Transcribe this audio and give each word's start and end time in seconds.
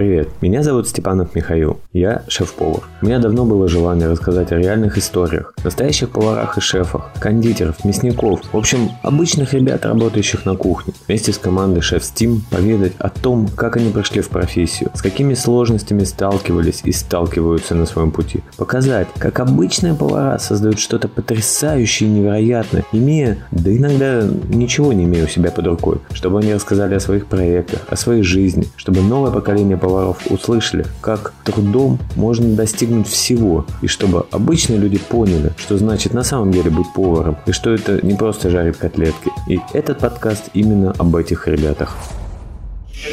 Привет, 0.00 0.30
меня 0.40 0.62
зовут 0.62 0.88
Степанов 0.88 1.34
Михаил, 1.34 1.78
я 1.92 2.22
шеф-повар. 2.26 2.84
У 3.02 3.04
меня 3.04 3.18
давно 3.18 3.44
было 3.44 3.68
желание 3.68 4.08
рассказать 4.08 4.50
о 4.50 4.56
реальных 4.56 4.96
историях, 4.96 5.52
настоящих 5.62 6.08
поварах 6.08 6.56
и 6.56 6.62
шефах, 6.62 7.10
кондитеров, 7.20 7.84
мясников, 7.84 8.40
в 8.50 8.56
общем, 8.56 8.92
обычных 9.02 9.52
ребят, 9.52 9.84
работающих 9.84 10.46
на 10.46 10.56
кухне. 10.56 10.94
Вместе 11.06 11.34
с 11.34 11.36
командой 11.36 11.82
Шеф 11.82 12.02
Steam 12.02 12.38
поведать 12.50 12.94
о 12.98 13.10
том, 13.10 13.46
как 13.48 13.76
они 13.76 13.90
прошли 13.90 14.22
в 14.22 14.30
профессию, 14.30 14.90
с 14.94 15.02
какими 15.02 15.34
сложностями 15.34 16.04
сталкивались 16.04 16.80
и 16.84 16.92
сталкиваются 16.92 17.74
на 17.74 17.84
своем 17.84 18.10
пути. 18.10 18.40
Показать, 18.56 19.08
как 19.18 19.38
обычные 19.38 19.92
повара 19.92 20.38
создают 20.38 20.78
что-то 20.78 21.08
потрясающее 21.08 22.08
и 22.08 22.12
невероятное, 22.12 22.86
имея, 22.92 23.36
да 23.50 23.70
иногда 23.70 24.26
ничего 24.48 24.94
не 24.94 25.04
имея 25.04 25.26
у 25.26 25.28
себя 25.28 25.50
под 25.50 25.66
рукой, 25.66 25.98
чтобы 26.14 26.38
они 26.38 26.54
рассказали 26.54 26.94
о 26.94 27.00
своих 27.00 27.26
проектах, 27.26 27.80
о 27.90 27.96
своей 27.96 28.22
жизни, 28.22 28.66
чтобы 28.76 29.02
новое 29.02 29.30
поколение 29.30 29.76
поваров 29.76 29.89
услышали, 30.28 30.86
как 31.00 31.32
трудом 31.44 31.98
можно 32.16 32.54
достигнуть 32.54 33.08
всего, 33.08 33.66
и 33.82 33.86
чтобы 33.86 34.26
обычные 34.30 34.78
люди 34.78 34.98
поняли, 34.98 35.52
что 35.56 35.76
значит 35.78 36.14
на 36.14 36.22
самом 36.22 36.50
деле 36.52 36.70
быть 36.70 36.92
поваром, 36.94 37.36
и 37.46 37.52
что 37.52 37.70
это 37.70 38.04
не 38.04 38.14
просто 38.14 38.50
жарить 38.50 38.76
котлетки. 38.76 39.30
И 39.48 39.60
этот 39.72 39.98
подкаст 39.98 40.50
именно 40.54 40.92
об 40.98 41.16
этих 41.16 41.48
ребятах. 41.48 41.96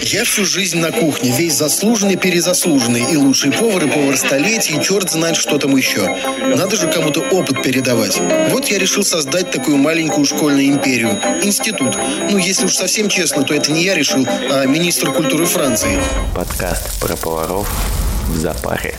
Я 0.02 0.26
всю 0.26 0.46
жизнь 0.46 0.80
на 0.80 0.92
кухне, 0.92 1.32
весь 1.32 1.56
заслуженный, 1.56 2.18
перезаслуженный, 2.18 3.12
и 3.12 3.16
лучший 3.16 3.52
повар, 3.52 3.86
и 3.86 3.90
повар 3.90 4.18
столетий, 4.18 4.76
и 4.78 4.84
черт 4.84 5.10
знает, 5.10 5.38
что 5.38 5.58
там 5.58 5.76
еще. 5.78 6.14
Надо 6.56 6.76
же 6.76 6.92
кому-то 6.92 7.22
опыт 7.22 7.64
передавать. 7.64 8.20
Вот 8.50 8.66
я 8.66 8.80
решил 8.80 9.04
создать 9.04 9.50
такую 9.50 9.78
маленькую 9.78 10.26
школьную 10.26 10.68
империю. 10.68 11.20
Институт. 11.42 11.96
Ну, 12.30 12.38
если 12.38 12.66
уж 12.66 12.76
совсем 12.76 13.08
честно, 13.08 13.44
то 13.44 13.54
это 13.54 13.72
не 13.72 13.84
я 13.84 13.96
решил, 13.96 14.28
а 14.28 14.66
министр 14.66 15.14
культуры 15.14 15.46
Франции. 15.46 16.02
Подкаст 16.36 17.00
про 17.00 17.16
поваров 17.16 17.70
в 18.28 18.38
запаре. 18.38 18.96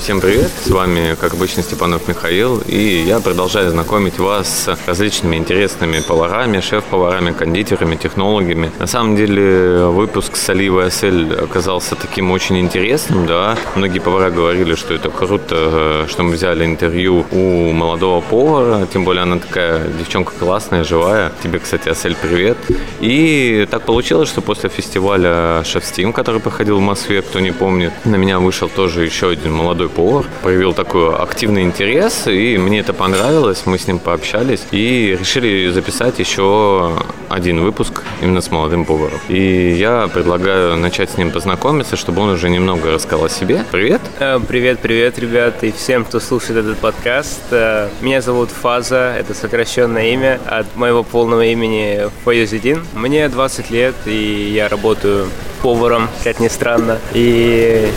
Всем 0.00 0.20
привет, 0.20 0.50
с 0.64 0.70
вами, 0.70 1.16
как 1.20 1.34
обычно, 1.34 1.62
Степанов 1.62 2.08
Михаил, 2.08 2.62
и 2.66 3.04
я 3.06 3.20
продолжаю 3.20 3.70
знакомить 3.70 4.18
вас 4.18 4.48
с 4.48 4.78
различными 4.86 5.36
интересными 5.36 6.00
поварами, 6.00 6.60
шеф-поварами, 6.60 7.32
кондитерами, 7.32 7.96
технологами. 7.96 8.70
На 8.78 8.86
самом 8.86 9.16
деле, 9.16 9.86
выпуск 9.86 10.36
с 10.36 10.48
Оливой 10.48 10.86
Асель 10.86 11.34
оказался 11.34 11.94
таким 11.96 12.30
очень 12.30 12.58
интересным, 12.58 13.26
да. 13.26 13.58
Многие 13.74 13.98
повара 13.98 14.30
говорили, 14.30 14.76
что 14.76 14.94
это 14.94 15.10
круто, 15.10 16.06
что 16.08 16.22
мы 16.22 16.32
взяли 16.32 16.64
интервью 16.64 17.26
у 17.32 17.72
молодого 17.72 18.20
повара, 18.20 18.86
тем 18.86 19.04
более 19.04 19.24
она 19.24 19.38
такая 19.38 19.88
девчонка 19.88 20.32
классная, 20.38 20.84
живая. 20.84 21.32
Тебе, 21.42 21.58
кстати, 21.58 21.88
Асель, 21.88 22.14
привет. 22.14 22.56
И 23.00 23.66
так 23.70 23.82
получилось, 23.82 24.28
что 24.28 24.40
после 24.40 24.70
фестиваля 24.70 25.62
Шеф 25.64 25.82
Steam, 25.82 26.12
который 26.12 26.40
проходил 26.40 26.78
в 26.78 26.82
Москве, 26.82 27.20
кто 27.20 27.40
не 27.40 27.50
помнит, 27.50 27.92
на 28.04 28.16
меня 28.16 28.38
вышел 28.38 28.68
тоже 28.68 29.04
еще 29.04 29.28
один 29.30 29.52
молодой 29.52 29.87
повар, 29.88 30.26
проявил 30.42 30.74
такой 30.74 31.14
активный 31.14 31.62
интерес, 31.62 32.26
и 32.26 32.58
мне 32.58 32.80
это 32.80 32.92
понравилось, 32.92 33.62
мы 33.66 33.78
с 33.78 33.86
ним 33.86 33.98
пообщались, 33.98 34.62
и 34.70 35.16
решили 35.18 35.70
записать 35.70 36.18
еще 36.18 36.96
один 37.28 37.60
выпуск 37.60 38.02
именно 38.22 38.40
с 38.40 38.50
молодым 38.50 38.84
поваром. 38.84 39.18
И 39.28 39.72
я 39.72 40.08
предлагаю 40.12 40.76
начать 40.76 41.10
с 41.10 41.16
ним 41.16 41.30
познакомиться, 41.30 41.96
чтобы 41.96 42.22
он 42.22 42.30
уже 42.30 42.48
немного 42.50 42.92
рассказал 42.92 43.26
о 43.26 43.28
себе. 43.28 43.64
Привет! 43.70 44.00
Э, 44.18 44.38
привет, 44.46 44.80
привет, 44.80 45.18
ребят, 45.18 45.62
и 45.62 45.72
всем, 45.72 46.04
кто 46.04 46.20
слушает 46.20 46.64
этот 46.64 46.78
подкаст. 46.78 47.40
Э, 47.50 47.88
меня 48.00 48.20
зовут 48.20 48.50
Фаза, 48.50 49.14
это 49.18 49.34
сокращенное 49.34 50.12
имя 50.12 50.40
от 50.46 50.76
моего 50.76 51.02
полного 51.02 51.44
имени 51.44 52.08
Фаюзидин. 52.24 52.84
Мне 52.94 53.28
20 53.28 53.70
лет, 53.70 53.94
и 54.06 54.50
я 54.54 54.68
работаю 54.68 55.28
поваром, 55.62 56.08
как 56.24 56.40
ни 56.40 56.48
странно. 56.48 56.98
И 57.12 57.88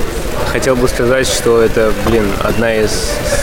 хотел 0.52 0.76
бы 0.76 0.88
сказать, 0.88 1.28
что 1.28 1.62
это, 1.62 1.81
блин, 2.06 2.26
одна 2.44 2.76
из 2.76 2.92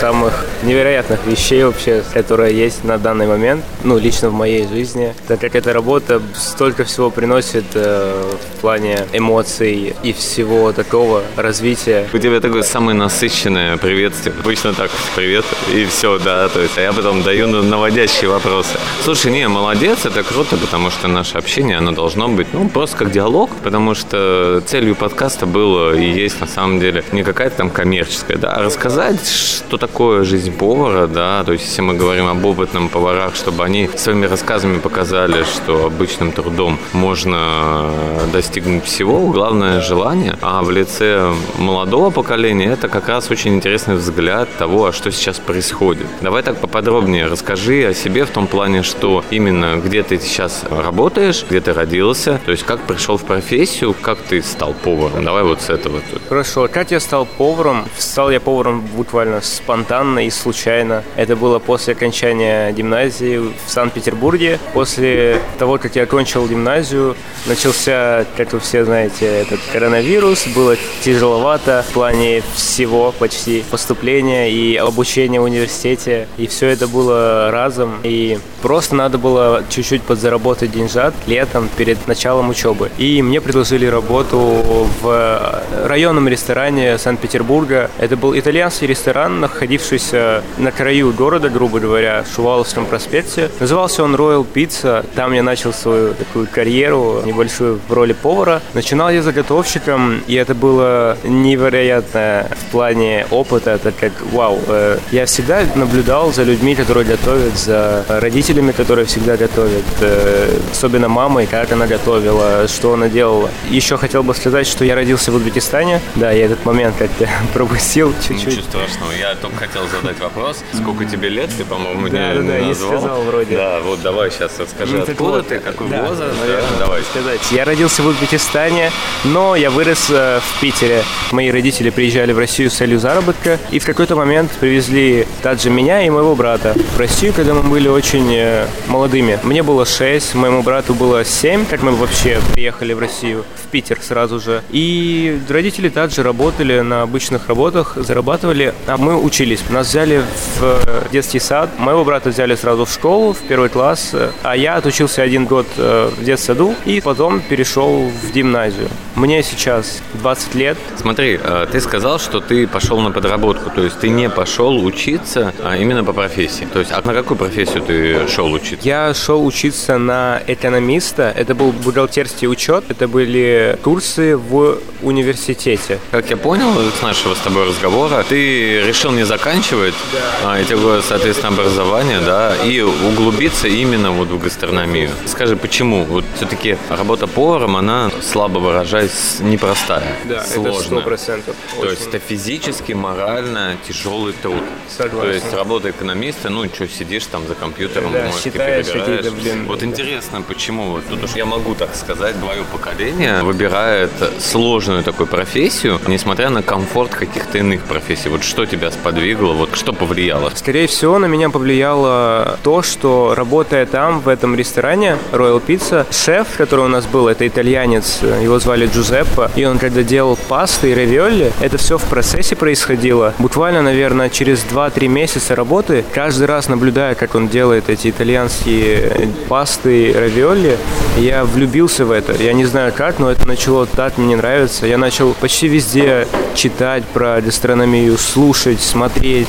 самых 0.00 0.47
невероятных 0.62 1.27
вещей 1.27 1.64
вообще, 1.64 2.03
которая 2.12 2.50
есть 2.50 2.85
на 2.85 2.98
данный 2.98 3.27
момент, 3.27 3.64
ну, 3.85 3.98
лично 3.98 4.30
в 4.30 4.33
моей 4.33 4.67
жизни, 4.67 5.14
так 5.27 5.40
как 5.40 5.55
эта 5.55 5.73
работа 5.73 6.20
столько 6.35 6.85
всего 6.85 7.11
приносит 7.11 7.64
э, 7.74 8.35
в 8.57 8.61
плане 8.61 9.07
эмоций 9.12 9.95
и 10.02 10.12
всего 10.12 10.73
такого 10.73 11.23
развития. 11.36 12.08
У 12.12 12.18
тебя 12.18 12.40
такое 12.40 12.62
самое 12.62 12.96
насыщенное 12.96 13.77
приветствие. 13.77 14.35
Обычно 14.41 14.73
так, 14.74 14.91
привет, 15.17 15.45
и 15.73 15.85
все, 15.86 16.18
да, 16.18 16.48
то 16.48 16.61
есть 16.61 16.77
а 16.79 16.80
я 16.80 16.92
потом 16.92 17.23
даю 17.23 17.46
наводящие 17.46 18.30
вопросы. 18.30 18.79
Слушай, 19.05 19.33
не, 19.33 19.48
молодец, 19.48 20.05
это 20.05 20.23
круто, 20.23 20.57
потому 20.57 20.91
что 20.91 21.08
наше 21.08 21.39
общение, 21.39 21.79
оно 21.79 21.92
должно 21.92 22.29
быть, 22.29 22.48
ну, 22.52 22.68
просто 22.68 22.96
как 22.96 23.11
диалог, 23.11 23.51
потому 23.62 23.95
что 23.95 24.62
целью 24.67 24.95
подкаста 24.95 25.46
было 25.46 25.95
и 25.95 26.05
есть 26.05 26.41
на 26.41 26.46
самом 26.46 26.80
деле 26.80 27.05
не 27.12 27.23
какая-то 27.23 27.57
там 27.57 27.70
коммерческая, 27.70 28.27
да, 28.36 28.52
а 28.52 28.62
рассказать, 28.62 29.27
что 29.27 29.78
такое 29.78 30.24
жизнь 30.24 30.52
повара, 30.52 31.06
да, 31.06 31.42
то 31.44 31.52
есть 31.52 31.64
если 31.64 31.83
мы 31.83 31.94
говорим 31.94 32.27
об 32.27 32.44
опытном 32.44 32.89
поварах, 32.89 33.34
чтобы 33.34 33.64
они 33.64 33.89
своими 33.96 34.27
рассказами 34.27 34.78
показали, 34.78 35.44
что 35.44 35.86
обычным 35.86 36.33
трудом 36.33 36.78
можно 36.92 37.90
достигнуть 38.33 38.84
всего, 38.84 39.28
главное 39.28 39.80
желание, 39.80 40.36
а 40.42 40.62
в 40.62 40.70
лице 40.70 41.33
молодого 41.58 42.11
поколения 42.11 42.72
это 42.72 42.88
как 42.88 43.08
раз 43.08 43.30
очень 43.30 43.55
интересный 43.55 43.96
взгляд 43.96 44.48
того, 44.58 44.86
а 44.86 44.92
что 44.92 45.11
сейчас 45.11 45.38
происходит. 45.38 46.06
Давай 46.20 46.42
так 46.42 46.56
поподробнее 46.58 47.27
расскажи 47.27 47.86
о 47.86 47.94
себе 47.94 48.24
в 48.24 48.30
том 48.30 48.46
плане, 48.46 48.83
что 48.83 49.24
именно 49.30 49.77
где 49.77 50.02
ты 50.02 50.18
сейчас 50.18 50.64
работаешь, 50.70 51.44
где 51.48 51.61
ты 51.61 51.72
родился, 51.72 52.40
то 52.44 52.50
есть 52.50 52.64
как 52.64 52.80
пришел 52.80 53.17
в 53.17 53.24
профессию, 53.24 53.94
как 54.00 54.18
ты 54.18 54.42
стал 54.42 54.74
поваром. 54.74 55.24
Давай 55.24 55.42
вот 55.42 55.61
с 55.61 55.70
этого. 55.70 56.00
Хорошо. 56.28 56.68
Как 56.72 56.90
я 56.90 57.00
стал 57.00 57.27
поваром? 57.27 57.84
Стал 58.18 58.33
я 58.33 58.40
поваром 58.40 58.80
буквально 58.80 59.40
спонтанно 59.40 60.27
и 60.27 60.30
случайно. 60.30 61.05
Это 61.14 61.36
было 61.36 61.61
после 61.61 61.92
окончания 61.92 62.73
гимназии 62.73 63.39
в 63.39 63.70
Санкт-Петербурге. 63.70 64.58
После 64.74 65.40
того, 65.56 65.79
как 65.79 65.95
я 65.95 66.02
окончил 66.02 66.48
гимназию, 66.48 67.14
начался, 67.46 68.27
как 68.36 68.52
вы 68.52 68.58
все 68.58 68.84
знаете, 68.84 69.24
этот 69.24 69.61
коронавирус. 69.73 70.48
Было 70.48 70.74
тяжеловато 71.01 71.84
в 71.89 71.92
плане 71.92 72.42
всего 72.56 73.14
почти. 73.17 73.62
Поступления 73.70 74.50
и 74.50 74.74
обучения 74.74 75.40
в 75.40 75.45
университете. 75.45 76.27
И 76.39 76.48
все 76.48 76.67
это 76.67 76.89
было 76.89 77.52
разом. 77.52 78.00
И 78.02 78.40
просто 78.62 78.96
надо 78.96 79.18
было 79.18 79.62
чуть-чуть 79.70 80.02
подзаработать 80.02 80.73
деньжат 80.73 81.14
летом 81.29 81.68
перед 81.77 82.05
началом 82.08 82.48
учебы. 82.48 82.90
И 82.98 83.23
мне 83.23 83.40
предложили 83.40 83.86
работу 83.86 84.89
в 85.02 85.62
районном 85.85 86.27
ресторане 86.27 86.98
Санкт-Петербурга. 86.98 87.92
Это 88.08 88.17
был 88.17 88.35
итальянский 88.35 88.86
ресторан, 88.86 89.41
находившийся 89.41 90.42
на 90.57 90.73
краю 90.73 91.13
города, 91.13 91.51
грубо 91.51 91.79
говоря, 91.79 92.23
в 92.23 92.35
Шуваловском 92.35 92.86
проспекте. 92.86 93.51
Назывался 93.61 94.02
он 94.02 94.14
Royal 94.14 94.46
Pizza. 94.51 95.05
Там 95.14 95.35
я 95.35 95.42
начал 95.42 95.74
свою 95.74 96.14
такую 96.14 96.48
карьеру 96.51 97.20
небольшую 97.27 97.79
в 97.86 97.92
роли 97.92 98.14
повара. 98.14 98.63
Начинал 98.73 99.11
я 99.11 99.20
заготовщиком, 99.20 100.23
и 100.27 100.36
это 100.36 100.55
было 100.55 101.18
невероятно 101.23 102.47
в 102.58 102.70
плане 102.73 103.27
опыта, 103.30 103.77
так 103.77 103.95
как, 104.01 104.13
вау, 104.33 104.58
э, 104.68 104.97
я 105.13 105.27
всегда 105.27 105.64
наблюдал 105.74 106.33
за 106.33 106.45
людьми, 106.45 106.74
которые 106.74 107.05
готовят, 107.05 107.58
за 107.58 108.07
родителями, 108.08 108.73
которые 108.73 109.05
всегда 109.05 109.36
готовят, 109.36 109.85
э, 110.01 110.58
особенно 110.73 111.08
мамой, 111.08 111.47
как 111.47 111.73
она 111.73 111.86
готовила, 111.86 112.67
что 112.68 112.95
она 112.95 113.11
делала. 113.11 113.51
Еще 113.68 113.98
хотел 113.98 114.23
бы 114.23 114.35
сказать, 114.35 114.67
что 114.67 114.86
я 114.86 114.95
родился 114.95 115.30
в 115.30 115.35
Узбекистане. 115.35 116.01
Да, 116.14 116.30
я 116.30 116.47
этот 116.47 116.64
момент 116.64 116.95
как-то 116.98 117.29
пропустил 117.52 117.87
чуть-чуть. 117.94 118.46
Ничего 118.46 118.62
страшного. 118.62 119.12
Я 119.12 119.34
только 119.34 119.56
хотел 119.56 119.86
задать 119.88 120.18
вопрос. 120.20 120.62
Сколько 120.72 121.04
тебе 121.04 121.28
лет? 121.28 121.50
Ты, 121.56 121.64
по-моему, 121.64 122.08
да, 122.08 122.34
не, 122.34 122.42
да, 122.42 122.58
да, 122.58 122.66
назвал. 122.66 122.98
сказал 122.98 123.22
вроде. 123.22 123.56
Да, 123.56 123.80
вот 123.80 124.02
давай 124.02 124.30
сейчас 124.30 124.58
расскажи, 124.58 124.96
ну, 124.96 125.02
откуда 125.02 125.30
вот, 125.30 125.48
ты, 125.48 125.58
какой 125.58 125.88
да, 125.88 126.02
возраст. 126.02 126.34
Наверное, 126.40 126.70
да, 126.70 126.78
давай. 126.78 127.02
Сказать. 127.02 127.40
Я 127.50 127.64
родился 127.64 128.02
в 128.02 128.06
Узбекистане, 128.06 128.90
но 129.25 129.56
я 129.56 129.70
вырос 129.70 130.08
э, 130.10 130.40
в 130.40 130.60
Питере. 130.60 131.02
Мои 131.32 131.50
родители 131.50 131.90
приезжали 131.90 132.32
в 132.32 132.38
Россию 132.38 132.70
с 132.70 132.75
целью 132.75 132.99
заработка, 132.99 133.58
и 133.70 133.79
в 133.79 133.87
какой-то 133.87 134.17
момент 134.17 134.50
привезли 134.52 135.26
также 135.43 135.70
меня 135.70 136.05
и 136.05 136.11
моего 136.11 136.34
брата 136.34 136.75
в 136.94 136.99
Россию, 136.99 137.32
когда 137.32 137.55
мы 137.55 137.62
были 137.62 137.88
очень 137.88 138.32
э, 138.34 138.67
молодыми. 138.87 139.38
Мне 139.43 139.62
было 139.62 139.87
6, 139.87 140.34
моему 140.34 140.62
брату 140.62 140.94
было 140.94 141.25
7, 141.25 141.67
как 141.67 141.82
мы 141.82 141.93
вообще 141.93 142.41
приехали 142.52 142.93
в 142.93 142.99
Россию, 142.99 143.44
в 143.62 143.69
Питер 143.69 143.99
сразу 144.02 144.41
же. 144.41 144.62
И 144.70 145.41
родители 145.49 145.88
также 145.88 146.23
работали 146.23 146.81
на 146.81 147.02
обычных 147.02 147.49
работах, 147.49 147.78
зарабатывали, 147.97 148.75
а 148.87 148.97
мы 148.97 149.17
учились. 149.17 149.61
Нас 149.71 149.89
взяли 149.89 150.23
в 150.59 151.11
детский 151.13 151.41
сад, 151.41 151.71
моего 151.79 152.05
брата 152.05 152.31
взяли 152.31 152.55
сразу 152.55 152.85
в 152.85 152.91
школу, 152.91 153.33
в 153.33 153.39
первый 153.39 153.69
класс, 153.69 154.15
а 154.43 154.57
я 154.57 154.77
отучился 154.77 155.23
один 155.23 155.47
год 155.47 155.67
э, 155.77 156.11
в 156.17 156.25
детсаду 156.25 156.75
и 156.85 157.01
потом 157.01 157.41
перешел 157.41 158.09
в 158.09 158.33
гимназию. 158.33 158.89
Мне 159.15 159.43
сейчас 159.43 160.01
20 160.15 160.55
лет. 160.55 160.79
Смотри, 160.97 161.39
э, 161.43 161.67
ты 161.71 161.81
сказал, 161.81 162.19
что 162.19 162.41
ты 162.41 162.67
пошел 162.67 163.01
на 163.01 163.11
подработку, 163.11 163.71
то 163.71 163.83
есть 163.83 163.99
ты 163.99 164.09
не 164.09 164.29
пошел 164.29 164.85
учиться, 164.85 165.53
а 165.63 165.77
именно 165.77 166.05
по 166.05 166.13
профессии. 166.13 166.67
То 166.73 166.79
есть, 166.79 166.93
а 166.93 167.03
на 167.05 167.15
какую 167.15 167.37
профессию 167.37 167.83
ты 167.83 168.29
шел 168.29 168.53
учиться? 168.53 168.87
Я 168.87 169.15
шел 169.15 169.45
учиться 169.45 169.99
на 169.99 170.41
экономиста, 170.47 171.33
это 171.37 171.55
был 171.55 171.73
бухгалтерский 171.73 172.49
учет, 172.49 172.85
это 172.89 173.09
были 173.09 173.79
курсы 173.83 174.37
в 174.37 174.79
университете. 175.03 175.99
Как 176.11 176.31
я 176.31 176.37
понял 176.37 176.69
с 176.99 177.03
нашего 177.03 177.35
с 177.35 177.39
тобой 177.39 177.68
разговора, 177.69 178.25
ты 178.29 178.82
решил 178.82 179.12
не 179.12 179.25
заканчивать 179.25 179.94
да. 180.12 180.53
а, 180.53 180.61
эти 180.61 180.75
годы, 180.75 181.03
соответственно, 181.03 181.53
образования, 181.53 182.20
да, 182.20 182.56
и 182.56 182.81
углубиться 182.81 183.69
именно 183.69 184.11
вот 184.11 184.29
в 184.29 184.38
гастрономию. 184.38 185.11
Скажи, 185.26 185.56
почему? 185.56 186.05
Вот 186.05 186.25
все-таки 186.37 186.76
работа 186.91 187.26
поваром, 187.26 187.76
она, 187.76 188.11
слабо 188.23 188.59
выражаясь, 188.59 189.38
непростая, 189.41 190.17
да, 190.25 190.44
сложная. 190.44 191.00
это 191.00 191.11
100%. 191.11 191.55
То 191.81 191.91
есть 191.91 192.06
это 192.06 192.19
физически, 192.19 192.93
морально 192.93 193.76
тяжелый 193.87 194.32
труд. 194.32 194.62
Согласен. 194.88 195.20
То 195.20 195.35
есть 195.35 195.55
работа 195.55 195.91
экономиста, 195.91 196.50
ну, 196.50 196.67
что, 196.67 196.88
сидишь 196.88 197.26
там 197.26 197.47
за 197.47 197.55
компьютером, 197.55 198.12
да, 198.12 198.31
считаешь 198.32 198.87
какие-то, 198.87 199.31
блин. 199.31 199.67
Вот 199.67 199.82
интересно, 199.82 200.43
почему, 200.43 200.91
вот 200.91 201.06
тут 201.09 201.25
уж 201.25 201.32
я 201.32 201.44
могу 201.44 201.75
так 201.75 201.94
сказать, 201.94 202.38
твое 202.41 202.65
поколение 202.65 203.43
выбирает 203.43 204.11
сложную 204.41 205.03
такую 205.03 205.26
профессию, 205.26 206.00
несмотря 206.06 206.50
на 206.50 206.62
комфорт 206.62 207.15
каких-то 207.15 207.57
иных 207.58 207.82
профессий. 207.84 208.28
Вот 208.28 208.43
что 208.43 208.66
тебя 208.66 208.90
сподвигло, 208.90 209.52
вот 209.52 209.76
что 209.76 209.93
повлияло? 209.93 210.50
Скорее 210.55 210.87
всего, 210.87 211.19
на 211.19 211.26
меня 211.26 211.50
повлияло 211.50 212.58
то, 212.62 212.82
что 212.82 213.34
работая 213.37 213.87
там, 213.87 214.20
в 214.20 214.28
этом 214.28 214.55
ресторане 214.55 215.16
Royal 215.32 215.62
Pizza, 215.64 216.06
шеф, 216.10 216.46
который 216.56 216.84
у 216.84 216.88
нас 216.88 217.06
был, 217.06 217.28
это 217.28 217.46
итальянец, 217.46 218.20
его 218.43 218.58
звали 218.58 218.87
Джузеппе, 218.87 219.50
и 219.56 219.64
он 219.64 219.78
когда 219.78 220.02
делал 220.02 220.38
пасты 220.49 220.90
и 220.90 220.94
равиоли, 220.94 221.52
это 221.60 221.78
все 221.78 221.99
в 221.99 222.05
процессе 222.05 222.56
происходило. 222.56 223.34
Буквально, 223.38 223.82
наверное, 223.82 224.31
через 224.31 224.64
2-3 224.64 225.08
месяца 225.08 225.55
работы, 225.55 226.05
каждый 226.14 226.46
раз 226.46 226.69
наблюдая, 226.69 227.14
как 227.14 227.34
он 227.34 227.49
делает 227.49 227.88
эти 227.88 228.10
итальянские 228.10 229.31
пасты 229.49 230.10
и 230.10 230.12
равиоли, 230.12 230.78
я 231.19 231.44
влюбился 231.44 232.05
в 232.05 232.12
это. 232.12 232.34
Я 232.43 232.52
не 232.52 232.64
знаю 232.64 232.93
как, 232.96 233.19
но 233.19 233.31
это 233.31 233.46
начало 233.46 233.87
так 233.87 234.19
мне 234.19 234.37
нравиться. 234.37 234.87
Я 234.87 234.99
начал 234.99 235.34
почти 235.34 235.69
везде 235.69 236.26
читать 236.55 237.05
про 237.05 237.40
гастрономию, 237.49 238.19
слушать, 238.19 238.79
смотреть. 238.79 239.49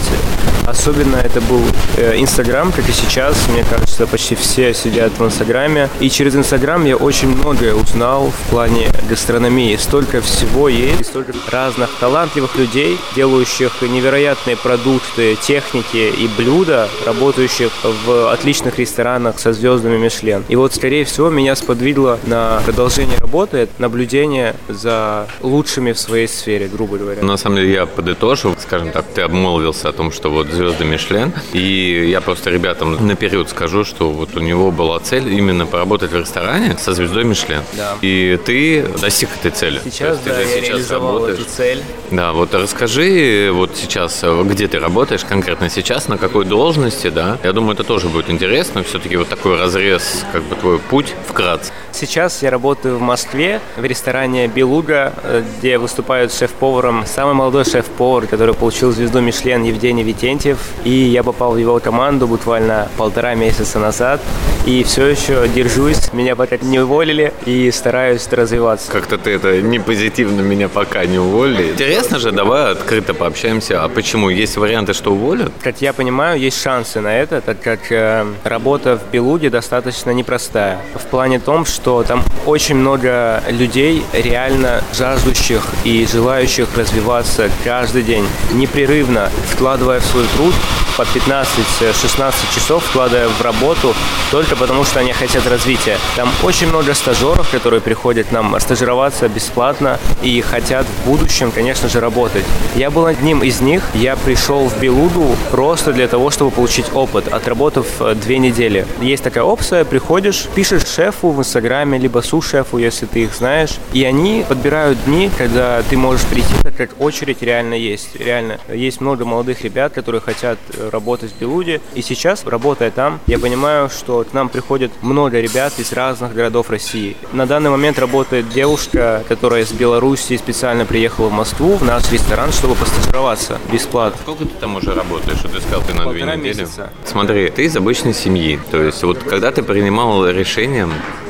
Особенно 0.66 1.18
это 1.18 1.42
был 1.42 1.62
э, 1.98 2.18
Инстаграм, 2.18 2.72
как 2.72 2.88
и 2.88 2.94
сейчас. 2.94 3.36
Мне 3.50 3.66
кажется, 3.70 4.08
почти 4.08 4.36
все 4.36 4.74
сидят 4.74 5.12
в 5.18 5.26
Инстаграме. 5.26 5.90
И 6.00 6.10
через 6.10 6.34
Инстаграм 6.36 6.86
я 6.86 6.96
очень 6.96 7.28
многое 7.28 7.74
узнал 7.74 8.30
в 8.30 8.50
плане 8.52 8.90
гастрономии. 9.10 9.76
Столько 9.76 10.22
всего 10.22 10.70
есть, 10.70 11.08
столько 11.08 11.34
разных 11.52 11.90
талантливых 12.00 12.56
людей, 12.56 12.98
делающих 13.16 13.82
невероятные 13.82 14.56
продукты, 14.56 15.36
техники 15.42 16.14
и 16.18 16.30
блюда, 16.38 16.88
работающих 17.06 17.72
в 18.06 18.32
отличных 18.32 18.80
ресторанах 18.80 19.40
со 19.40 19.52
звездами 19.52 19.98
Мишлен. 19.98 20.46
И 20.48 20.56
вот, 20.56 20.74
скорее 20.74 21.04
всего, 21.04 21.30
меня 21.30 21.56
сподвигло 21.56 22.18
на 22.28 22.62
продолжение 22.64 23.18
работы, 23.18 23.68
наблюдение 23.78 24.56
за 24.70 25.28
лучшими 25.42 25.92
в 25.92 26.00
своей 26.00 26.28
сфере, 26.28 26.68
грубо 26.68 26.98
говоря. 26.98 27.24
На 27.24 27.36
самом 27.36 27.58
деле 27.58 27.74
я 27.74 27.89
подытожу, 27.90 28.56
скажем 28.60 28.92
так, 28.92 29.06
ты 29.14 29.22
обмолвился 29.22 29.90
о 29.90 29.92
том, 29.92 30.12
что 30.12 30.30
вот 30.30 30.48
звезды 30.48 30.86
Мишлен, 30.86 31.34
и 31.54 32.08
я 32.10 32.22
просто 32.22 32.50
ребятам 32.50 33.06
наперед 33.06 33.50
скажу, 33.50 33.84
что 33.84 34.10
вот 34.12 34.36
у 34.36 34.40
него 34.40 34.72
была 34.72 35.00
цель 35.00 35.32
именно 35.34 35.66
поработать 35.66 36.12
в 36.12 36.18
ресторане 36.18 36.78
со 36.78 36.94
звездой 36.94 37.24
Мишлен. 37.24 37.64
Да. 37.74 37.96
И 38.02 38.40
ты 38.46 38.84
достиг 39.02 39.30
этой 39.40 39.52
цели. 39.52 39.82
Сейчас, 39.84 40.20
да, 40.20 40.40
я 40.40 40.46
сейчас 40.46 40.68
реализовал 40.70 41.14
работаешь. 41.16 41.40
эту 41.40 41.50
цель. 41.50 41.84
Да, 42.12 42.34
вот 42.34 42.54
расскажи 42.54 43.50
вот 43.52 43.72
сейчас, 43.76 44.24
где 44.46 44.68
ты 44.68 44.80
работаешь 44.80 45.24
конкретно 45.24 45.70
сейчас, 45.70 46.08
на 46.08 46.18
какой 46.18 46.46
должности, 46.46 47.10
да? 47.10 47.38
Я 47.44 47.54
думаю, 47.54 47.74
это 47.74 47.84
тоже 47.84 48.08
будет 48.08 48.30
интересно, 48.30 48.84
все-таки 48.84 49.16
вот 49.16 49.30
такой 49.30 49.58
разрез, 49.60 50.26
как 50.32 50.44
бы 50.44 50.56
твой 50.56 50.80
путь 50.80 51.14
вкратце. 51.28 51.72
Сейчас 51.92 52.42
я 52.44 52.52
работаю 52.52 52.98
в 52.98 53.02
Москве, 53.02 53.62
в 53.76 53.84
ресторане 53.84 54.48
«Белуга», 54.48 55.14
э, 55.24 55.44
где 55.58 55.78
выступают 55.78 56.34
шеф-поваром 56.34 57.06
самый 57.06 57.34
молодой 57.34 57.66
шеф-повар, 57.80 58.28
который 58.28 58.54
получил 58.54 58.92
звезду 58.92 59.22
Мишлен 59.22 59.64
Евгений 59.64 60.04
Витентьев. 60.04 60.58
И 60.84 60.90
я 60.90 61.24
попал 61.24 61.54
в 61.54 61.58
его 61.58 61.80
команду 61.80 62.28
буквально 62.28 62.90
полтора 62.98 63.36
месяца 63.36 63.80
назад. 63.80 64.22
И 64.66 64.84
все 64.84 65.08
еще 65.08 65.48
держусь, 65.48 66.12
меня 66.14 66.36
пока 66.36 66.58
не 66.58 66.80
уволили 66.80 67.34
и 67.46 67.72
стараюсь 67.72 68.28
развиваться. 68.32 68.92
Как-то 68.92 69.18
ты 69.18 69.32
это 69.32 69.62
не 69.62 69.80
позитивно 69.80 70.42
меня 70.42 70.68
пока 70.68 71.06
не 71.06 71.18
уволили. 71.18 71.72
Интересно 71.72 72.20
же, 72.20 72.32
давай 72.32 72.72
открыто 72.72 73.14
пообщаемся. 73.14 73.84
А 73.84 73.90
почему? 73.90 74.30
Есть 74.30 74.58
варианты, 74.58 74.94
что 74.94 75.14
уволят? 75.14 75.52
Как 75.64 75.82
я 75.82 75.94
понимаю, 75.94 76.40
есть 76.40 76.62
шансы 76.62 77.00
на 77.00 77.18
это, 77.18 77.42
так 77.42 77.62
как 77.62 77.92
э, 77.92 78.26
работа 78.44 78.98
в 78.98 79.12
Белуге 79.12 79.50
достаточно 79.50 80.12
непростая. 80.12 80.80
В 80.94 81.06
плане 81.06 81.40
том, 81.40 81.66
что 81.66 82.04
там 82.04 82.24
очень 82.46 82.76
много 82.76 83.42
людей, 83.50 84.04
реально 84.14 84.84
жаждущих 84.94 85.64
и 85.84 86.06
желающих 86.12 86.68
развиваться 86.78 87.50
каждый 87.70 88.02
день, 88.02 88.26
непрерывно, 88.54 89.30
вкладывая 89.52 90.00
в 90.00 90.06
свой 90.06 90.26
труд 90.36 90.56
по 91.00 91.04
15-16 91.04 92.34
часов, 92.54 92.84
вкладывая 92.84 93.30
в 93.30 93.42
работу, 93.42 93.96
только 94.32 94.58
потому 94.58 94.84
что 94.84 95.00
они 95.00 95.14
хотят 95.14 95.48
развития. 95.48 95.98
Там 96.18 96.28
очень 96.44 96.68
много 96.68 96.94
стажеров, 96.94 97.50
которые 97.52 97.80
приходят 97.80 98.34
нам 98.34 98.60
стажироваться 98.60 99.30
бесплатно 99.30 99.98
и 100.22 100.42
хотят 100.42 100.86
в 100.86 101.08
будущем, 101.08 101.52
конечно 101.52 101.88
же, 101.88 102.02
работать. 102.02 102.44
Я 102.76 102.92
был 102.92 103.06
одним 103.06 103.44
из 103.44 103.62
них. 103.62 103.82
Я 103.94 104.18
пришел 104.18 104.68
в 104.68 104.78
Белуду 104.82 105.38
просто 105.52 105.94
для 105.94 106.10
того, 106.10 106.32
чтобы 106.32 106.52
получить 106.52 106.88
опыт, 106.94 107.30
отработав 107.30 107.88
э, 108.02 108.16
две 108.16 108.38
недели. 108.38 108.86
Есть 109.00 109.24
такая 109.24 109.46
опция, 109.46 109.86
приходишь, 109.86 110.48
пишешь 110.54 110.86
шефу 110.86 111.30
в 111.32 111.40
Инстаграме, 111.40 111.98
либо 111.98 112.20
су-шефу, 112.20 112.78
если 112.78 113.06
ты 113.06 113.24
их 113.24 113.34
знаешь, 113.34 113.78
и 113.94 114.04
они 114.04 114.44
подбирают 114.50 115.02
дни, 115.06 115.32
когда 115.38 115.82
ты 115.90 115.96
можешь 115.96 116.26
прийти, 116.26 116.56
так 116.62 116.76
как 116.76 116.90
очередь 117.00 117.42
реально 117.42 117.76
есть. 117.76 118.20
Реально. 118.20 118.60
Есть 118.68 119.00
много 119.00 119.24
молодых 119.24 119.64
ребят, 119.64 119.94
которые 119.94 120.20
хотят 120.20 120.60
э, 120.74 120.89
работать 120.90 121.32
в 121.32 121.40
Белуде, 121.40 121.82
и 121.96 122.02
сейчас, 122.02 122.46
работая 122.46 122.92
там, 122.92 123.20
я 123.28 123.40
понимаю, 123.40 123.90
что 123.90 124.24
к 124.24 124.34
нам 124.34 124.50
приходит 124.50 124.92
много 125.02 125.40
ребят 125.40 125.74
из 125.78 125.92
разных 125.94 126.34
городов 126.34 126.70
России. 126.70 127.16
На 127.34 127.46
данный 127.46 127.70
момент 127.70 128.00
работает 128.00 128.50
девушка, 128.50 129.24
которая 129.28 129.64
из 129.64 129.72
Беларуси 129.72 130.38
специально 130.38 130.86
приехала 130.86 131.28
в 131.30 131.34
Москву, 131.34 131.76
в 131.76 131.84
наш 131.84 132.12
ресторан, 132.12 132.52
чтобы 132.52 132.76
постажироваться 132.76 133.60
бесплатно. 133.72 134.20
Сколько 134.22 134.46
ты 134.46 134.54
там 134.60 134.76
уже 134.76 134.94
работаешь? 134.94 135.40
Ты 135.40 135.62
сказал, 135.62 135.82
ты 135.82 135.94
на 135.94 136.04
Полтора 136.04 136.36
две 136.36 136.38
недели? 136.38 136.62
месяца. 136.62 136.90
Смотри, 137.06 137.50
ты 137.50 137.66
из 137.66 137.76
обычной 137.76 138.14
семьи. 138.14 138.60
То 138.72 138.82
есть 138.82 139.04
вот 139.04 139.20
когда 139.24 139.52
ты 139.52 139.64
принимал 139.64 140.28
решение 140.28 140.88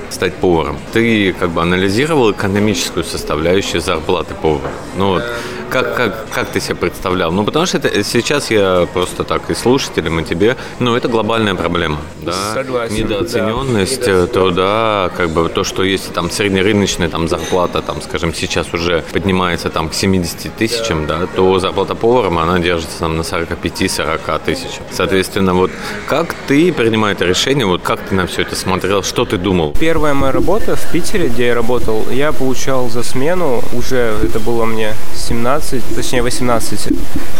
стать 0.09 0.35
поваром, 0.35 0.79
ты 0.91 1.33
как 1.33 1.51
бы 1.51 1.61
анализировал 1.61 2.31
экономическую 2.31 3.03
составляющую 3.03 3.81
зарплаты 3.81 4.33
повара? 4.33 4.71
Ну 4.97 5.09
вот, 5.09 5.23
как, 5.69 5.95
как, 5.95 6.29
как 6.31 6.47
ты 6.49 6.59
себе 6.59 6.75
представлял? 6.75 7.31
Ну, 7.31 7.43
потому 7.43 7.65
что 7.65 7.77
это, 7.77 8.03
сейчас 8.03 8.51
я 8.51 8.87
просто 8.93 9.23
так 9.23 9.49
и 9.49 9.53
слушателям, 9.53 10.19
и 10.19 10.23
тебе, 10.23 10.55
ну, 10.79 10.95
это 10.95 11.07
глобальная 11.07 11.55
проблема. 11.55 11.99
Да? 12.21 12.33
Согласен. 12.53 12.95
Недооцененность 12.95 14.05
да. 14.05 14.27
труда, 14.27 15.11
как 15.15 15.29
бы 15.29 15.49
то, 15.49 15.63
что 15.63 15.83
есть 15.83 16.13
там 16.13 16.29
среднерыночная 16.31 17.09
там 17.09 17.27
зарплата, 17.27 17.81
там, 17.81 18.01
скажем, 18.01 18.33
сейчас 18.33 18.73
уже 18.73 19.03
поднимается 19.11 19.69
там 19.69 19.89
к 19.89 19.93
70 19.93 20.55
тысячам, 20.55 21.05
да, 21.05 21.27
то 21.35 21.59
зарплата 21.59 21.95
поваром, 21.95 22.39
она 22.39 22.59
держится 22.59 22.99
там 22.99 23.17
на 23.17 23.21
45-40 23.21 24.41
тысяч. 24.45 24.79
Соответственно, 24.91 25.53
вот 25.53 25.71
как 26.07 26.33
ты 26.47 26.71
принимаешь 26.73 27.19
это 27.19 27.25
решение, 27.25 27.65
вот 27.65 27.81
как 27.81 27.99
ты 28.01 28.15
на 28.15 28.27
все 28.27 28.43
это 28.43 28.55
смотрел, 28.55 29.03
что 29.03 29.25
ты 29.25 29.37
думал? 29.37 29.75
Первая 29.79 30.13
моя 30.13 30.31
работа 30.31 30.75
в 30.75 30.91
Питере, 30.91 31.27
где 31.27 31.47
я 31.47 31.55
работал, 31.55 32.05
я 32.11 32.31
получал 32.31 32.89
за 32.89 33.03
смену, 33.03 33.61
уже 33.73 34.15
это 34.23 34.39
было 34.39 34.63
мне 34.63 34.93
17, 35.15 35.58
точнее 35.95 36.21
18, 36.21 36.89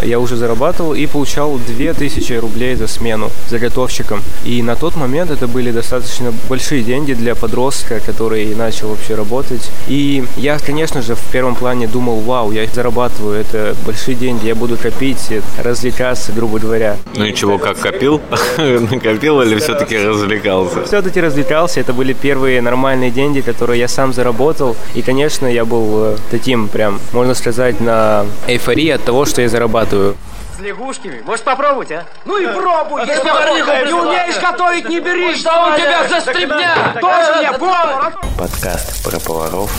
я 0.04 0.20
уже 0.20 0.36
зарабатывал 0.36 0.94
и 0.94 1.06
получал 1.06 1.58
2000 1.58 2.34
рублей 2.34 2.76
за 2.76 2.88
смену 2.88 3.30
заготовщиком. 3.50 4.22
И 4.46 4.62
на 4.62 4.76
тот 4.76 4.96
момент 4.96 5.32
это 5.32 5.48
были 5.48 5.72
достаточно 5.72 6.34
большие 6.48 6.84
деньги 6.84 7.14
для 7.14 7.36
подростка, 7.36 8.00
который 8.00 8.56
начал 8.56 8.90
вообще 8.90 9.16
работать. 9.16 9.70
И 9.88 10.24
я, 10.38 10.58
конечно 10.60 11.02
же, 11.02 11.16
в 11.16 11.24
первом 11.32 11.56
плане 11.56 11.88
думал, 11.88 12.20
вау, 12.20 12.52
я 12.52 12.66
зарабатываю, 12.68 13.40
это 13.40 13.76
большие 13.86 14.16
деньги, 14.16 14.48
я 14.48 14.56
буду 14.56 14.78
копить, 14.78 15.30
развлекаться, 15.62 16.32
грубо 16.32 16.60
говоря. 16.60 16.98
Ну 17.16 17.26
и 17.26 17.34
чего, 17.34 17.58
как 17.58 17.78
копил? 17.80 18.22
Накопил 18.58 19.42
или 19.42 19.60
все-таки 19.60 19.98
развлекался? 19.98 20.84
Все-таки 20.86 21.20
развлекался, 21.22 21.80
это 21.80 21.94
были 21.94 22.14
первые 22.14 22.62
нормальные 22.62 23.12
деньги, 23.12 23.42
которые 23.42 23.80
я 23.80 23.88
сам 23.88 24.14
заработал. 24.14 24.76
И, 24.96 25.02
конечно, 25.02 25.48
я 25.48 25.66
был 25.66 26.14
э, 26.14 26.18
таким 26.32 26.68
прям, 26.68 27.00
можно 27.14 27.34
сказать, 27.34 27.80
на 27.80 28.09
эйфории 28.48 28.90
от 28.90 29.04
того, 29.04 29.26
что 29.26 29.42
я 29.42 29.50
зарабатываю. 29.50 30.16
С 30.58 30.62
лягушками? 30.62 31.22
Может 31.26 31.46
попробовать, 31.46 31.92
а? 31.92 32.06
Ну 32.26 32.38
и 32.38 32.46
пробуй! 32.48 33.02
Если 33.06 33.88
не 33.88 33.94
умеешь 33.94 34.40
готовить, 34.42 34.90
не 34.90 35.00
бери! 35.00 35.36
Что 35.36 35.72
у 35.74 35.78
тебя 35.78 36.08
за 36.08 36.20
стрипня? 36.22 36.96
Тоже 37.00 37.36
мне 37.40 37.52
повар! 37.54 38.14
Подкаст 38.38 39.04
про 39.04 39.20
поваров 39.20 39.72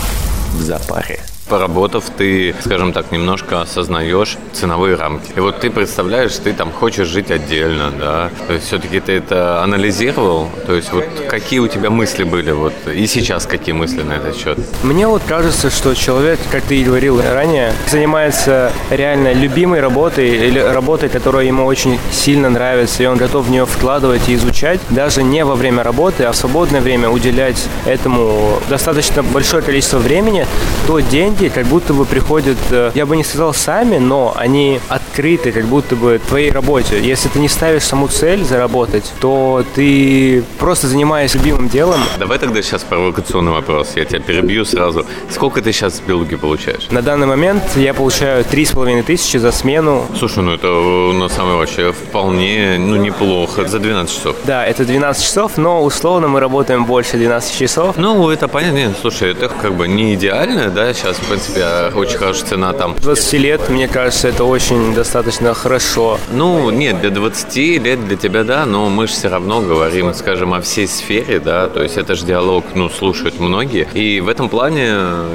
в 0.53 0.61
запаре. 0.61 1.19
Поработав, 1.51 2.05
ты, 2.17 2.55
скажем 2.63 2.93
так, 2.93 3.11
немножко 3.11 3.59
осознаешь 3.59 4.37
ценовые 4.53 4.95
рамки. 4.95 5.33
И 5.35 5.41
вот 5.41 5.59
ты 5.59 5.69
представляешь, 5.69 6.31
ты 6.37 6.53
там 6.53 6.71
хочешь 6.71 7.09
жить 7.09 7.29
отдельно, 7.29 7.91
да, 7.91 8.29
все-таки 8.65 9.01
ты 9.01 9.17
это 9.17 9.61
анализировал, 9.61 10.47
то 10.65 10.73
есть 10.73 10.93
вот 10.93 11.03
какие 11.27 11.59
у 11.59 11.67
тебя 11.67 11.89
мысли 11.89 12.23
были, 12.23 12.51
вот 12.51 12.73
и 12.87 13.05
сейчас 13.05 13.45
какие 13.45 13.75
мысли 13.75 14.01
на 14.01 14.13
этот 14.13 14.37
счет? 14.37 14.57
Мне 14.81 15.07
вот 15.07 15.23
кажется, 15.27 15.69
что 15.69 15.93
человек, 15.93 16.39
как 16.51 16.63
ты 16.63 16.79
и 16.79 16.85
говорил 16.85 17.21
ранее, 17.21 17.73
занимается 17.89 18.71
реально 18.89 19.33
любимой 19.33 19.81
работой 19.81 20.29
или 20.29 20.59
работой, 20.59 21.09
которая 21.09 21.45
ему 21.45 21.65
очень 21.65 21.99
сильно 22.13 22.49
нравится, 22.49 23.03
и 23.03 23.07
он 23.07 23.17
готов 23.17 23.47
в 23.47 23.51
нее 23.51 23.65
вкладывать 23.65 24.29
и 24.29 24.35
изучать, 24.35 24.79
даже 24.89 25.21
не 25.21 25.43
во 25.43 25.55
время 25.55 25.83
работы, 25.83 26.23
а 26.23 26.31
в 26.31 26.35
свободное 26.37 26.79
время 26.79 27.09
уделять 27.09 27.61
этому 27.85 28.61
достаточно 28.69 29.21
большое 29.21 29.61
количество 29.61 29.97
времени, 29.97 30.47
то 30.87 31.01
деньги 31.41 31.53
как 31.53 31.65
будто 31.65 31.93
бы 31.93 32.05
приходят, 32.05 32.57
э, 32.69 32.91
я 32.93 33.05
бы 33.05 33.17
не 33.17 33.23
сказал 33.23 33.53
сами, 33.53 33.97
но 33.97 34.33
они 34.37 34.79
открыты 34.89 35.51
как 35.51 35.65
будто 35.65 35.95
бы 35.95 36.19
твоей 36.27 36.51
работе. 36.51 36.99
Если 37.01 37.29
ты 37.29 37.39
не 37.39 37.49
ставишь 37.49 37.83
саму 37.83 38.07
цель 38.07 38.43
заработать, 38.43 39.11
то 39.19 39.63
ты 39.75 40.43
просто 40.59 40.87
занимаясь 40.87 41.33
любимым 41.35 41.67
делом. 41.67 41.99
Давай 42.19 42.37
тогда 42.37 42.61
сейчас 42.61 42.83
провокационный 42.83 43.51
вопрос. 43.51 43.93
Я 43.95 44.05
тебя 44.05 44.19
перебью 44.19 44.65
сразу. 44.65 45.05
Сколько 45.29 45.61
ты 45.61 45.71
сейчас 45.71 45.99
в 45.99 46.05
Белуге 46.05 46.37
получаешь? 46.37 46.87
На 46.91 47.01
данный 47.01 47.27
момент 47.27 47.63
я 47.75 47.93
получаю 47.93 48.43
три 48.43 48.65
с 48.65 48.71
половиной 48.71 49.03
тысячи 49.03 49.37
за 49.37 49.51
смену. 49.51 50.05
Слушай, 50.17 50.43
ну 50.43 50.53
это 50.53 50.67
э, 50.67 51.13
на 51.13 51.29
самом 51.29 51.57
вообще 51.57 51.91
вполне 51.91 52.77
ну, 52.77 52.97
неплохо. 52.97 53.67
За 53.67 53.79
12 53.79 54.15
часов. 54.15 54.35
Да, 54.43 54.65
это 54.65 54.85
12 54.85 55.23
часов, 55.23 55.57
но 55.57 55.83
условно 55.83 56.27
мы 56.27 56.39
работаем 56.39 56.85
больше 56.85 57.17
12 57.17 57.57
часов. 57.57 57.97
Ну, 57.97 58.29
это 58.29 58.47
понятно. 58.47 58.77
Нет, 58.77 58.91
слушай, 59.01 59.31
это 59.31 59.49
как 59.49 59.73
бы 59.73 59.87
не 59.87 60.13
идеально, 60.13 60.69
да, 60.69 60.93
сейчас, 60.93 61.17
принципе, 61.31 61.91
очень 61.95 62.17
хорошая 62.17 62.45
цена 62.45 62.73
там. 62.73 62.95
20 63.01 63.33
лет, 63.33 63.69
мне 63.69 63.87
кажется, 63.87 64.27
это 64.27 64.43
очень 64.43 64.93
достаточно 64.93 65.53
хорошо. 65.53 66.19
Ну, 66.33 66.69
нет, 66.71 66.99
для 66.99 67.09
20 67.09 67.55
лет 67.81 68.05
для 68.05 68.17
тебя, 68.17 68.43
да, 68.43 68.65
но 68.65 68.89
мы 68.89 69.07
же 69.07 69.13
все 69.13 69.29
равно 69.29 69.61
говорим, 69.61 70.13
скажем, 70.13 70.53
о 70.53 70.59
всей 70.59 70.87
сфере, 70.87 71.39
да, 71.39 71.69
то 71.69 71.81
есть 71.81 71.97
это 71.97 72.15
же 72.15 72.25
диалог, 72.25 72.65
ну, 72.75 72.89
слушают 72.89 73.39
многие. 73.39 73.87
И 73.93 74.19
в 74.19 74.27
этом 74.27 74.49
плане 74.49 74.89